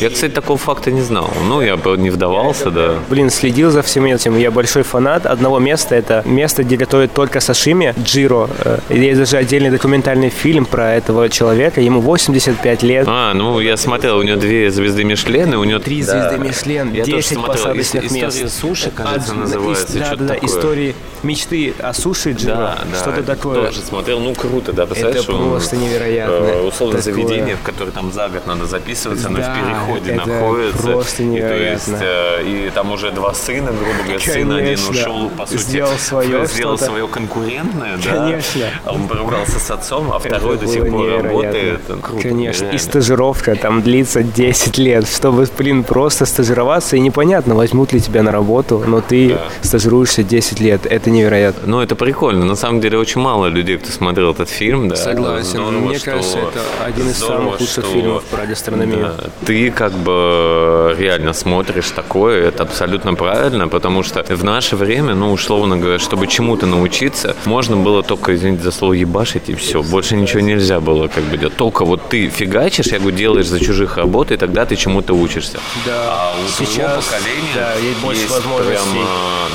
Я, 0.00 0.10
кстати, 0.10 0.32
такого 0.32 0.58
факта 0.62 0.90
не 0.90 1.00
знал. 1.02 1.30
Ну, 1.48 1.60
я 1.60 1.76
бы 1.76 1.96
не 1.96 2.10
вдавался, 2.10 2.70
да. 2.70 2.94
Блин, 3.10 3.30
следил 3.30 3.70
за 3.70 3.82
всем 3.82 4.04
этим. 4.04 4.36
Я 4.38 4.50
большой 4.50 4.82
фанат 4.82 5.26
одного 5.26 5.58
места. 5.58 5.94
Это 5.94 6.22
место, 6.24 6.62
где 6.64 6.76
готовят 6.76 7.12
только 7.12 7.40
сашими, 7.40 7.94
Джиро. 8.02 8.48
Э, 8.64 8.78
Есть 8.88 9.18
даже 9.18 9.36
отдельный 9.36 9.70
документальный 9.70 10.30
фильм 10.30 10.64
про 10.64 10.94
этого 10.94 11.28
человека. 11.28 11.80
Ему 11.80 12.00
85 12.00 12.82
лет. 12.82 13.04
А, 13.08 13.32
ну, 13.34 13.60
я 13.60 13.76
смотрел, 13.76 14.18
у 14.18 14.22
него 14.22 14.38
две 14.38 14.70
звезды 14.70 15.04
Мишлен, 15.04 15.52
и 15.52 15.56
у 15.56 15.64
него... 15.64 15.78
Три 15.80 16.02
Да. 16.02 16.12
звезды 16.30 16.38
Мишлен, 16.48 16.92
Я 16.92 17.04
тоже 17.04 17.16
10 17.16 17.32
смотрел. 17.38 17.54
посадочных 17.56 18.10
мест. 18.10 18.36
История 18.36 18.48
суши, 18.48 18.90
кажется, 18.90 19.32
А, 19.32 19.38
называется. 19.40 19.98
да, 19.98 20.14
да, 20.16 20.24
да, 20.24 20.36
истории 20.42 20.94
мечты 21.22 21.74
о 21.78 21.92
суши 21.92 22.32
Джиро. 22.32 22.54
Да, 22.54 22.78
да. 22.92 22.98
Что-то 22.98 23.22
такое. 23.22 23.66
Тоже 23.66 23.80
смотрел, 23.80 24.20
ну 24.20 24.34
круто, 24.34 24.72
да, 24.72 24.86
представляешь? 24.86 25.24
Это 25.24 25.32
просто 25.32 25.76
невероятно. 25.76 26.32
э, 26.32 26.66
Условно 26.68 26.98
Такое. 26.98 27.14
заведение, 27.14 27.56
в 27.56 27.62
которое 27.62 27.90
там 27.90 28.12
за 28.12 28.28
год 28.28 28.46
надо 28.46 28.66
записываться, 28.66 29.28
Да, 29.28 29.54
в 29.54 29.58
переходе 29.58 30.12
это 30.12 30.28
находится. 30.28 30.82
просто 30.82 31.22
И, 31.22 31.26
то 31.26 31.32
невероятно. 31.32 31.92
есть, 31.92 32.02
э, 32.02 32.42
и 32.66 32.70
там 32.74 32.92
уже 32.92 33.10
два 33.12 33.34
сына, 33.34 33.70
грубо 33.72 34.02
говоря, 34.04 34.18
сын 34.20 34.52
один 34.52 34.78
ушел, 34.88 35.30
по 35.30 35.46
сути, 35.46 35.60
Сделал 35.60 35.96
свое 35.98 36.46
сделал 36.52 36.78
свое 36.78 37.06
конкурентное, 37.08 37.96
да. 38.04 38.10
Конечно. 38.12 38.66
Он 38.86 39.06
поругался 39.08 39.58
с 39.58 39.70
отцом, 39.70 40.12
а 40.12 40.18
второй 40.18 40.56
до 40.58 40.66
сих 40.66 40.80
пор 40.80 40.90
невероятно. 40.90 41.28
работает. 41.28 41.80
Круто, 42.02 42.22
Конечно. 42.22 42.62
реально. 42.64 42.76
И 42.76 42.78
стажировка 42.78 43.54
там 43.56 43.82
длится 43.82 44.22
10 44.22 44.78
лет, 44.78 45.08
чтобы, 45.08 45.46
блин, 45.56 45.84
просто 45.84 46.26
стажироваться. 46.26 46.96
И 46.96 47.00
непонятно, 47.00 47.54
возьмут 47.54 47.92
ли 47.92 48.00
тебя 48.00 48.22
на 48.22 48.32
работу, 48.32 48.82
но 48.86 49.00
ты 49.00 49.38
стажируешься 49.62 50.22
10 50.22 50.60
лет. 50.60 50.86
Это 50.86 51.10
невероятно. 51.12 51.62
Ну, 51.66 51.80
это 51.80 51.94
прикольно. 51.94 52.44
На 52.44 52.56
самом 52.56 52.80
деле, 52.80 52.98
очень 52.98 53.20
мало 53.20 53.46
людей, 53.46 53.78
кто 53.78 53.90
смотрел 53.90 54.32
этот 54.32 54.48
фильм. 54.48 54.88
Да. 54.88 54.96
Согласен. 54.96 55.50
Здорово, 55.50 55.70
Мне 55.70 55.98
что- 55.98 56.10
кажется, 56.12 56.38
это 56.38 56.60
один 56.84 57.08
из 57.08 57.16
здорово, 57.18 57.36
самых 57.38 57.60
лучших 57.60 57.84
что- 57.84 57.92
фильмов 57.92 58.24
про 58.24 58.46
гастрономию. 58.46 58.98
Да. 59.18 59.24
Ты 59.46 59.70
как 59.70 59.92
бы 59.92 60.96
реально 60.98 61.32
смотришь 61.32 61.90
такое, 61.90 62.48
это 62.48 62.62
абсолютно 62.62 63.14
правильно, 63.14 63.68
потому 63.68 64.02
что 64.02 64.22
в 64.24 64.44
наше 64.44 64.76
время, 64.76 65.14
ну, 65.14 65.32
условно 65.32 65.76
говоря, 65.76 65.98
чтобы 65.98 66.26
чему-то 66.26 66.66
научиться, 66.66 67.36
можно 67.44 67.76
было 67.76 68.02
только, 68.02 68.34
извините 68.34 68.62
за 68.64 68.70
слово, 68.72 68.92
ебашить 68.94 69.48
и 69.48 69.54
все. 69.54 69.82
Больше 69.82 70.16
ничего 70.16 70.40
нельзя 70.40 70.80
было 70.80 71.08
как 71.08 71.24
бы 71.24 71.36
делать. 71.38 71.56
Только 71.56 71.84
вот 71.84 72.08
ты 72.08 72.28
фигачишь, 72.28 72.86
я 72.86 72.98
говорю, 72.98 73.16
делаешь 73.16 73.46
за 73.46 73.60
чужих 73.60 73.96
работу, 73.96 74.34
и 74.34 74.36
тогда 74.36 74.64
ты 74.64 74.76
чему-то 74.76 75.14
учишься. 75.14 75.58
Да, 75.86 75.92
А 76.12 76.32
у 76.32 76.48
твоего 76.64 76.72
сейчас 76.72 77.04
поколения 77.04 77.54
да, 77.54 77.74
есть 77.74 78.20
есть 78.20 78.30
возможностей 78.30 78.84
прямо, 78.92 79.06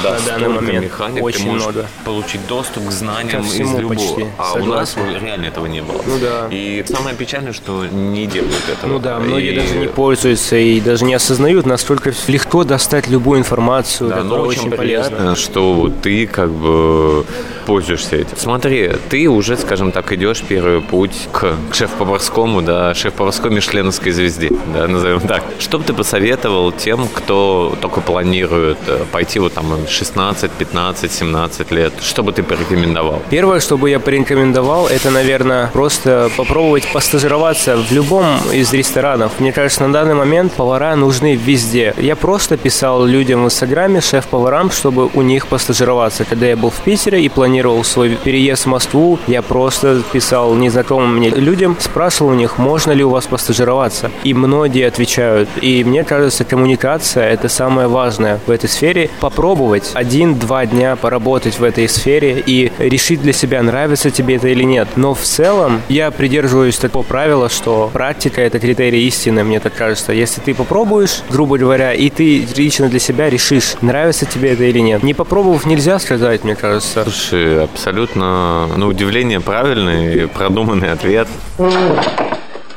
да, 0.03 0.11
на 0.11 0.19
данный 0.39 0.49
момент. 0.49 0.85
механик, 0.85 1.23
Очень 1.23 1.46
можешь 1.47 1.63
много. 1.67 1.87
получить 2.05 2.45
доступ 2.47 2.87
к 2.87 2.91
знаниям 2.91 3.43
Ко 3.43 3.47
из 3.47 3.59
любого. 3.59 3.89
почти, 3.89 4.25
а 4.37 4.53
у 4.53 4.65
нас 4.65 4.91
согласен. 4.91 5.23
реально 5.25 5.45
этого 5.45 5.65
не 5.65 5.81
было. 5.81 6.01
Ну 6.05 6.19
да. 6.19 6.47
И 6.51 6.83
самое 6.87 7.15
печальное, 7.15 7.53
что 7.53 7.85
не 7.85 8.25
делают 8.27 8.55
этого. 8.71 8.91
Ну 8.93 8.99
да, 8.99 9.19
многие 9.19 9.53
И- 9.53 9.55
даже 9.59 9.75
не 9.77 9.87
пользуются 9.87 10.55
и 10.55 10.79
даже 10.79 11.05
не 11.05 11.13
осознают, 11.13 11.65
насколько 11.65 12.11
легко 12.27 12.63
достать 12.63 13.07
любую 13.07 13.39
информацию, 13.39 14.09
Да, 14.09 14.17
которая 14.17 14.41
но 14.43 14.47
очень, 14.47 14.59
очень 14.61 14.71
полезна. 14.71 15.09
приятно, 15.15 15.35
что 15.35 15.91
ты 16.01 16.27
как 16.27 16.51
бы 16.51 17.25
пользуешься 17.67 18.15
этим. 18.15 18.37
Смотри, 18.37 18.93
ты 19.09 19.27
уже, 19.27 19.57
скажем 19.57 19.91
так, 19.91 20.13
идешь 20.13 20.41
первый 20.41 20.79
путь 20.81 21.27
к, 21.33 21.53
к 21.69 21.75
шеф-поварскому, 21.75 22.61
да, 22.61 22.93
шеф-поварской 22.93 23.51
мишленовской 23.51 24.13
звезде, 24.13 24.49
да, 24.73 24.87
назовем 24.87 25.19
так. 25.19 25.43
Что 25.59 25.77
бы 25.77 25.83
ты 25.83 25.93
посоветовал 25.93 26.71
тем, 26.71 27.09
кто 27.13 27.75
только 27.81 27.99
планирует 27.99 28.77
э, 28.87 29.03
пойти 29.11 29.39
вот 29.39 29.53
там 29.53 29.65
16, 29.85 30.49
15, 30.49 31.11
17 31.11 31.71
лет? 31.71 31.93
Что 32.01 32.23
бы 32.23 32.31
ты 32.31 32.41
порекомендовал? 32.41 33.21
Первое, 33.29 33.59
что 33.59 33.77
бы 33.77 33.89
я 33.89 33.99
порекомендовал, 33.99 34.87
это, 34.87 35.11
наверное, 35.11 35.67
просто 35.73 36.31
попробовать 36.37 36.87
постажироваться 36.93 37.75
в 37.75 37.91
любом 37.91 38.25
из 38.53 38.71
ресторанов. 38.71 39.33
Мне 39.39 39.51
кажется, 39.51 39.85
на 39.85 39.91
данный 39.91 40.15
момент 40.15 40.53
повара 40.53 40.95
нужны 40.95 41.35
везде. 41.35 41.93
Я 41.97 42.15
просто 42.15 42.55
писал 42.55 43.05
людям 43.05 43.43
в 43.43 43.45
Инстаграме, 43.47 43.99
шеф-поварам, 43.99 44.71
чтобы 44.71 45.09
у 45.13 45.21
них 45.21 45.47
постажироваться. 45.47 46.23
Когда 46.23 46.45
я 46.45 46.55
был 46.55 46.69
в 46.69 46.79
Питере 46.85 47.21
и 47.21 47.27
планировал 47.27 47.56
свой 47.83 48.15
переезд 48.15 48.63
в 48.63 48.67
Москву, 48.67 49.19
я 49.27 49.41
просто 49.41 50.01
писал 50.11 50.55
незнакомым 50.55 51.17
мне 51.17 51.29
людям, 51.29 51.77
спрашивал 51.79 52.31
у 52.31 52.33
них, 52.33 52.57
можно 52.57 52.91
ли 52.91 53.03
у 53.03 53.09
вас 53.09 53.27
постажироваться. 53.27 54.11
И 54.23 54.33
многие 54.33 54.87
отвечают. 54.87 55.49
И 55.61 55.83
мне 55.83 56.03
кажется, 56.03 56.45
коммуникация– 56.45 57.29
это 57.29 57.49
самое 57.49 57.87
важное 57.87 58.39
в 58.45 58.51
этой 58.51 58.69
сфере. 58.69 59.09
Попробовать 59.19 59.91
один-два 59.93 60.65
дня 60.65 60.95
поработать 60.95 61.59
в 61.59 61.63
этой 61.63 61.87
сфере 61.87 62.43
и 62.45 62.71
решить 62.77 63.21
для 63.21 63.33
себя, 63.33 63.61
нравится 63.63 64.11
тебе 64.11 64.35
это 64.35 64.47
или 64.47 64.63
нет. 64.63 64.87
Но 64.95 65.13
в 65.13 65.21
целом 65.21 65.81
я 65.89 66.11
придерживаюсь 66.11 66.77
такого 66.77 67.03
правила, 67.03 67.49
что 67.49 67.89
практика– 67.93 68.41
это 68.47 68.59
критерий 68.59 69.07
истины, 69.07 69.43
мне 69.43 69.59
так 69.59 69.73
кажется. 69.73 70.13
Если 70.13 70.41
ты 70.41 70.53
попробуешь, 70.53 71.21
грубо 71.29 71.57
говоря, 71.57 71.93
и 71.93 72.09
ты 72.09 72.47
лично 72.55 72.89
для 72.89 72.99
себя 72.99 73.29
решишь, 73.29 73.75
нравится 73.81 74.25
тебе 74.25 74.53
это 74.53 74.63
или 74.63 74.79
нет. 74.79 75.03
Не 75.03 75.13
попробовав, 75.13 75.65
нельзя 75.65 75.99
сказать, 75.99 76.43
мне 76.43 76.55
кажется. 76.55 77.03
Слушай, 77.03 77.46
абсолютно, 77.55 78.67
на 78.67 78.87
удивление, 78.87 79.39
правильный 79.39 80.23
и 80.23 80.25
продуманный 80.27 80.91
ответ. 80.91 81.27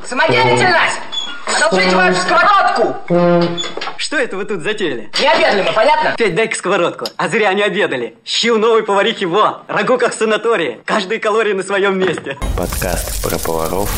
Самодеятельность! 0.04 1.00
Отложите 1.62 1.96
вашу 1.96 2.20
сковородку! 2.20 2.96
Что 3.96 4.16
это 4.16 4.36
вы 4.36 4.44
тут 4.44 4.62
затеяли? 4.62 5.10
Не 5.20 5.28
обедали 5.28 5.62
мы, 5.62 5.72
понятно? 5.72 6.14
Петь, 6.16 6.34
дай-ка 6.34 6.56
сковородку. 6.56 7.04
А 7.16 7.28
зря 7.28 7.52
не 7.52 7.62
обедали. 7.62 8.14
Щи 8.24 8.50
у 8.50 8.58
новой 8.58 8.82
поварихи 8.82 9.24
во. 9.24 9.62
Рагу 9.68 9.98
как 9.98 10.14
в 10.14 10.18
санатории. 10.18 10.80
Каждые 10.84 11.20
калории 11.20 11.52
на 11.52 11.62
своем 11.62 11.98
месте. 11.98 12.38
Подкаст 12.56 13.22
про 13.22 13.38
поваров 13.38 13.90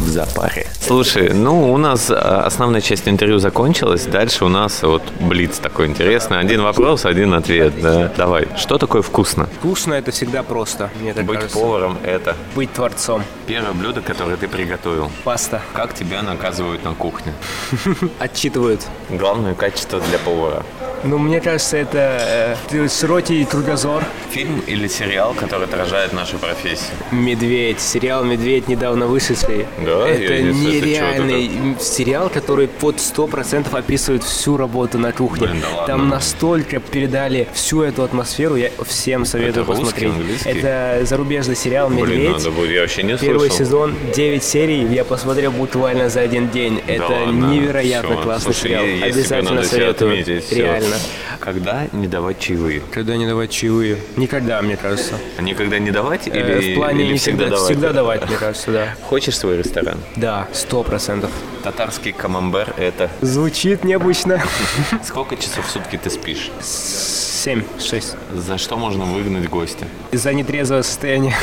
в 0.00 0.08
запаре. 0.08 0.66
Слушай, 0.80 1.32
ну 1.32 1.72
у 1.72 1.76
нас 1.76 2.10
а, 2.10 2.42
основная 2.46 2.80
часть 2.80 3.06
интервью 3.06 3.38
закончилась. 3.38 4.06
Дальше 4.06 4.44
у 4.44 4.48
нас 4.48 4.82
вот 4.82 5.02
блиц 5.20 5.58
такой 5.58 5.86
интересный. 5.86 6.38
Один 6.40 6.62
вопрос, 6.62 7.04
один 7.04 7.34
ответ. 7.34 7.72
Да. 7.80 8.10
Давай. 8.16 8.48
Что 8.56 8.78
такое 8.78 9.02
вкусно? 9.02 9.46
Вкусно– 9.58 9.94
это 9.94 10.10
всегда 10.10 10.42
просто, 10.42 10.90
мне 11.00 11.12
так 11.14 11.24
Быть 11.24 11.36
кажется. 11.40 11.58
поваром– 11.58 11.98
это 12.04 12.34
Быть 12.54 12.72
творцом. 12.72 13.22
первое 13.46 13.72
блюдо, 13.72 14.00
которое 14.00 14.36
ты 14.36 14.48
приготовил. 14.48 15.10
Паста. 15.24 15.60
Как 15.74 15.94
тебя 15.94 16.22
наказывают 16.22 16.84
на 16.84 16.94
кухне? 16.94 17.32
Отчитывают. 18.18 18.80
Главное 19.10 19.54
качество 19.54 20.00
для 20.00 20.18
повара. 20.18 20.64
Ну, 21.02 21.16
мне 21.16 21.40
кажется, 21.40 21.78
это 21.78 22.56
э, 22.70 22.88
широкий 22.88 23.44
кругозор. 23.46 24.04
Фильм 24.30 24.60
или 24.66 24.86
сериал, 24.86 25.32
который 25.34 25.64
отражает 25.64 26.12
нашу 26.12 26.36
профессию? 26.38 26.90
«Медведь». 27.10 27.80
Сериал 27.80 28.22
«Медведь» 28.24 28.68
недавно 28.68 29.06
вышедший. 29.06 29.66
Да? 29.98 30.08
Это 30.08 30.22
Я 30.34 30.38
это 30.40 30.42
нереальный 30.52 31.46
м, 31.48 31.76
сериал, 31.80 32.30
который 32.30 32.68
под 32.68 32.96
100% 32.96 33.74
описывает 33.76 34.22
всю 34.24 34.56
работу 34.56 34.98
на 34.98 35.12
кухне. 35.12 35.46
Блин, 35.48 35.60
да 35.62 35.68
ладно. 35.76 35.86
Там 35.86 36.08
настолько 36.08 36.80
передали 36.80 37.48
всю 37.52 37.82
эту 37.82 38.02
атмосферу, 38.02 38.56
я 38.56 38.70
всем 38.86 39.24
советую 39.24 39.64
Это 39.64 39.72
русский, 39.72 39.84
посмотреть. 39.84 40.12
английский? 40.12 40.48
Это 40.50 41.00
зарубежный 41.04 41.56
сериал 41.56 41.90
«Медведь». 41.90 42.06
Блин, 42.20 42.32
надо 42.32 42.50
будет, 42.50 42.70
я 42.70 42.80
вообще 42.82 43.02
не 43.02 43.16
Первый 43.16 43.48
слышал. 43.50 43.66
сезон, 43.66 43.94
9 44.14 44.42
серий, 44.44 44.82
я 44.94 45.04
посмотрел 45.04 45.50
буквально 45.52 46.08
за 46.08 46.20
один 46.20 46.48
день. 46.50 46.80
Да 46.86 46.92
Это 46.92 47.06
ладно? 47.08 47.46
невероятно 47.52 48.14
Всё. 48.16 48.22
классный 48.22 48.54
Слушай, 48.54 48.68
сериал. 48.70 48.84
я- 48.84 49.04
Обязательно 49.06 49.62
советую. 49.64 50.12
отметить. 50.12 50.52
Реально. 50.52 50.96
Когда 51.40 51.86
не 51.92 52.06
давать 52.06 52.38
чаевые? 52.38 52.82
Когда 52.92 53.16
не 53.16 53.26
давать 53.26 53.50
чаевые? 53.50 53.96
Никогда, 54.16 54.60
мне 54.62 54.76
кажется. 54.76 55.14
А 55.38 55.42
Никогда 55.42 55.78
не 55.78 55.90
давать 55.90 56.26
или, 56.26 56.38
Э, 56.40 56.60
в 56.60 56.74
плане 56.76 57.04
или 57.04 57.12
не 57.12 57.18
всегда, 57.18 57.46
давать? 57.48 57.64
Всегда 57.64 57.92
давать, 57.92 58.28
мне 58.28 58.36
кажется, 58.36 58.70
да. 58.70 58.94
Хочешь 59.02 59.36
свой 59.38 59.56
ресторан? 59.58 59.79
Да, 60.16 60.48
сто 60.52 60.82
процентов. 60.82 61.30
Татарский 61.62 62.12
камамбер– 62.12 62.74
это... 62.78 63.10
Звучит 63.20 63.84
необычно. 63.84 64.42
Сколько 65.04 65.36
часов 65.36 65.66
в 65.66 65.70
сутки 65.70 65.96
ты 65.96 66.10
спишь? 66.10 66.50
Семь, 66.62 67.62
шесть. 67.78 68.16
За 68.34 68.58
что 68.58 68.76
можно 68.76 69.04
выгнать 69.04 69.48
гостя? 69.48 69.86
Из-за 70.12 70.32
нетрезвого 70.32 70.82
состояния. 70.82 71.34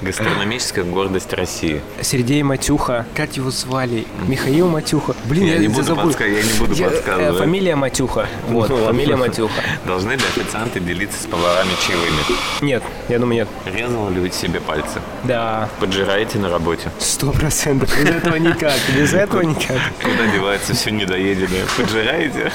Гастрономическая 0.00 0.84
гордость 0.84 1.32
России. 1.32 1.80
Сергей 2.02 2.42
Матюха. 2.42 3.06
Как 3.14 3.36
его 3.36 3.50
звали? 3.50 4.06
Михаил 4.26 4.68
Матюха. 4.68 5.14
Блин, 5.24 5.46
Я 5.46 5.54
я, 5.54 5.58
не 5.60 5.68
буду 5.68 5.82
забыл. 5.82 6.10
подска- 6.10 6.28
я 6.28 6.42
не 6.42 6.58
буду 6.58 6.74
Я- 6.74 6.88
подсказывать. 6.90 7.34
э, 7.34 7.38
Фамилия 7.38 7.76
Матюха. 7.76 8.28
Вот, 8.48 8.68
Ну 8.70 8.84
фамилия 8.84 9.16
Матюха. 9.16 9.62
Должны 9.86 10.12
ли 10.12 10.16
официанты 10.36 10.80
делиться 10.80 11.22
с 11.22 11.26
поварами 11.26 11.70
чаевыми? 11.86 12.18
Нет, 12.60 12.82
я 13.08 13.18
думаю, 13.18 13.34
нет. 13.40 13.48
Резал 13.74 14.10
ли 14.10 14.20
вы 14.20 14.30
себе 14.30 14.60
пальцы? 14.60 15.00
Да, 15.24 15.68
Поджираете 15.80 16.38
на 16.38 16.48
работе? 16.48 16.90
сто 16.98 17.30
процентов. 17.32 17.90
Без 18.00 18.08
этого 18.10 18.36
никак. 18.36 18.74
Без 18.96 19.12
этого 19.14 19.42
никак. 19.42 19.78
Куда 20.02 20.26
девается 20.32 20.74
все 20.74 20.90
недоеденное? 20.90 21.64
Поджираете? 21.76 22.52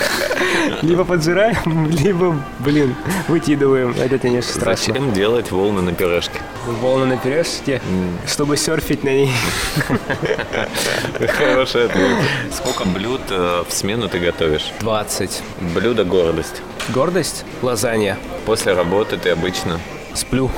Либо 0.81 1.03
поджираем, 1.05 1.89
либо, 1.89 2.35
блин, 2.59 2.95
выкидываем. 3.27 3.95
Это, 3.99 4.17
конечно, 4.19 4.53
страшно. 4.53 4.93
Зачем 4.93 5.13
делать 5.13 5.51
волны 5.51 5.81
на 5.81 5.93
пюрешке? 5.93 6.39
Волны 6.65 7.05
на 7.05 7.17
пюрешке, 7.17 7.81
чтобы 8.25 8.55
серфить 8.57 9.03
на 9.03 9.09
ней. 9.09 9.31
Хороший 11.37 11.85
ответ. 11.85 12.17
Сколько 12.51 12.85
блюд 12.85 13.21
э, 13.29 13.63
в 13.67 13.73
смену 13.73 14.07
ты 14.07 14.19
готовишь? 14.19 14.71
20. 14.79 15.41
Блюдо 15.75 16.03
гордость. 16.05 16.61
Гордость? 16.89 17.43
Лазанья. 17.61 18.17
После 18.45 18.73
работы 18.73 19.17
ты 19.17 19.29
обычно 19.31 19.79
Сплю. 20.13 20.49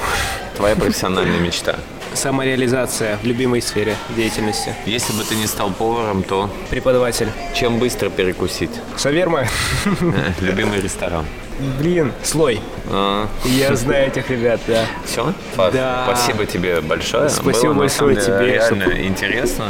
твоя 0.56 0.76
профессиональная 0.76 1.40
мечта. 1.40 1.78
Самореализация 2.14 3.18
в 3.18 3.26
любимой 3.26 3.62
сфере 3.62 3.96
деятельности. 4.16 4.74
Если 4.86 5.12
бы 5.14 5.24
ты 5.24 5.36
не 5.36 5.48
стал 5.48 5.72
поваром, 5.72 6.24
то 6.24 6.50
Преподаватель. 6.70 7.30
чем 7.56 7.80
быстро 7.80 8.10
перекусить? 8.10 8.72
Шаверма. 8.98 9.48
Э, 9.86 10.32
Любимый 10.40 10.82
ресторан. 10.82 11.26
Блин, 11.80 12.12
слой. 12.24 12.60
А, 12.88 13.28
Я 13.46 13.76
знаю 13.76 14.08
этих 14.08 14.30
ребят, 14.30 14.60
да. 14.68 14.86
Все? 15.06 15.34
Да. 15.56 16.06
Спасибо 16.08 16.46
тебе 16.46 16.82
большое. 16.82 17.30
Спасибо 17.30 17.74
Было, 17.74 17.80
большое 17.80 18.16
деле, 18.16 18.26
тебе, 18.26 18.46
Реально 18.54 18.86
что- 18.86 19.02
интересно. 19.08 19.66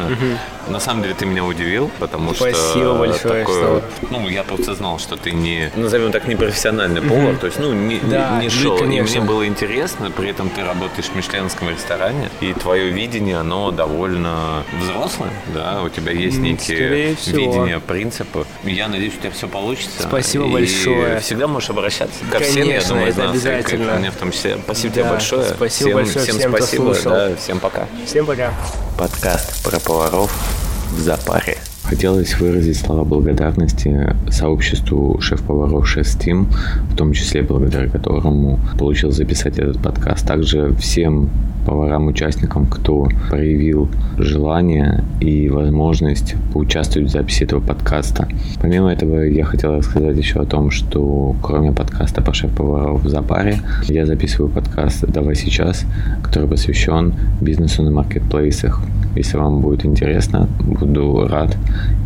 На 0.67 0.79
самом 0.79 1.03
деле 1.03 1.13
ты 1.13 1.27
меня 1.27 1.43
удивил, 1.45 1.91
потому 1.99 2.33
что... 2.33 2.49
Спасибо 2.49 2.95
большое, 2.95 3.43
такое- 3.45 3.81
что- 3.81 3.83
Ну, 4.09 4.27
я 4.29 4.41
просто 4.43 4.73
знал, 4.73 4.97
что 4.97 5.15
ты 5.15 5.31
не, 5.31 5.69
назовем 5.75 6.11
так, 6.11 6.27
не 6.27 6.35
профессиональный 6.35 7.03
повар, 7.03 7.35
то 7.37 7.45
есть, 7.45 7.59
ну, 7.59 7.71
не, 7.71 7.99
Да, 7.99 8.39
не 8.39 8.45
ну, 8.45 8.49
шоу. 8.49 8.77
И 8.77 8.79
конечно. 8.79 9.19
мне 9.21 9.29
было 9.29 9.45
интересно, 9.47 10.09
при 10.09 10.29
этом 10.29 10.49
ты 10.49 10.63
работаешь 10.63 11.05
в 11.05 11.15
мишленском 11.15 11.69
ресторане, 11.69 12.29
и 12.41 12.51
твое 12.53 12.89
видение, 12.89 13.37
оно 13.37 13.69
довольно 13.69 14.63
взрослое, 14.81 15.29
да, 15.53 15.83
у 15.83 15.89
тебя 15.89 16.11
есть 16.11 16.39
некие 16.39 17.15
видения, 17.27 17.79
принципы. 17.79 18.45
Я 18.63 18.87
надеюсь, 18.87 19.13
у 19.13 19.19
тебя 19.21 19.31
все 19.31 19.47
получится. 19.47 20.01
Спасибо 20.01 20.45
И 20.47 20.51
большое. 20.51 21.19
всегда 21.19 21.45
можешь 21.47 21.69
обращаться 21.69 22.17
ко 22.31 22.39
всем, 22.39 22.63
я 22.63 22.79
Конечно, 22.79 22.95
думаю, 23.13 23.35
из 23.35 23.43
нас, 23.43 23.45
и 23.45 23.49
обязательно. 23.55 23.91
ко 23.93 23.99
мне 23.99 24.11
в 24.11 24.15
том 24.15 24.31
числе. 24.31 24.57
Спасибо 24.63 24.95
Да, 24.95 25.01
тебе 25.01 25.09
большое. 25.09 25.45
спасибо 25.45 25.67
всем, 25.69 25.93
большое 25.93 26.25
всем 26.25 26.37
всем, 26.37 26.51
спасибо. 26.55 26.95
Да, 27.03 27.35
всем 27.35 27.59
пока. 27.59 27.87
Всем 28.05 28.25
пока. 28.25 28.53
Подкаст 28.97 29.63
про 29.63 29.79
поваров 29.79 30.31
в 30.91 30.99
запаре. 30.99 31.57
Хотелось 31.87 32.39
выразить 32.39 32.77
слова 32.77 33.03
благодарности 33.03 34.15
сообществу 34.31 35.21
шеф-поваров 35.21 35.87
Шеф 35.87 36.07
Steam, 36.07 36.47
в 36.91 36.95
том 36.95 37.13
числе 37.13 37.43
благодаря 37.43 37.87
которому 37.87 38.59
получил 38.79 39.11
записать 39.11 39.59
этот 39.59 39.79
подкаст. 39.79 40.27
Также 40.27 40.73
всем 40.79 41.29
поварам-участникам, 41.65 42.65
кто 42.67 43.07
проявил 43.29 43.89
желание 44.17 45.03
и 45.19 45.49
возможность 45.49 46.35
поучаствовать 46.53 47.09
в 47.09 47.11
записи 47.11 47.43
этого 47.43 47.59
подкаста. 47.59 48.27
Помимо 48.61 48.91
этого, 48.91 49.21
я 49.21 49.43
хотел 49.45 49.75
рассказать 49.75 50.17
еще 50.17 50.39
о 50.39 50.45
том, 50.45 50.71
что 50.71 51.35
кроме 51.41 51.71
подкаста 51.71 52.21
по 52.21 52.33
шеф-поваров 52.33 53.03
в 53.03 53.09
запаре, 53.09 53.59
я 53.83 54.05
записываю 54.05 54.49
подкаст 54.49 55.05
«Давай 55.07 55.35
сейчас», 55.35 55.85
который 56.23 56.47
посвящен 56.47 57.13
бизнесу 57.41 57.83
на 57.83 57.91
маркетплейсах. 57.91 58.81
Если 59.15 59.37
вам 59.37 59.61
будет 59.61 59.85
интересно, 59.85 60.47
буду 60.59 61.25
рад, 61.27 61.57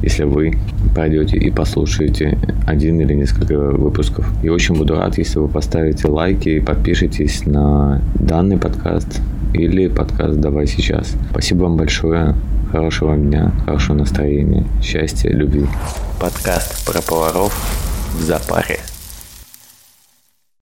если 0.01 0.23
вы 0.23 0.57
пройдете 0.93 1.37
и 1.37 1.51
послушаете 1.51 2.37
один 2.65 2.99
или 2.99 3.13
несколько 3.13 3.55
выпусков. 3.57 4.31
И 4.43 4.49
очень 4.49 4.75
буду 4.75 4.95
рад, 4.95 5.17
если 5.17 5.39
вы 5.39 5.47
поставите 5.47 6.07
лайки 6.07 6.49
и 6.49 6.59
подпишитесь 6.59 7.45
на 7.45 8.01
данный 8.15 8.57
подкаст 8.57 9.21
или 9.53 9.87
подкаст 9.87 10.39
«Давай 10.39 10.67
сейчас». 10.67 11.15
Спасибо 11.31 11.63
вам 11.63 11.77
большое. 11.77 12.35
Хорошего 12.71 13.17
дня, 13.17 13.51
хорошего 13.65 13.97
настроения, 13.97 14.63
счастья, 14.83 15.29
любви. 15.29 15.65
Подкаст 16.19 16.85
про 16.85 17.01
поваров 17.01 17.53
в 18.17 18.21
запаре. 18.21 18.88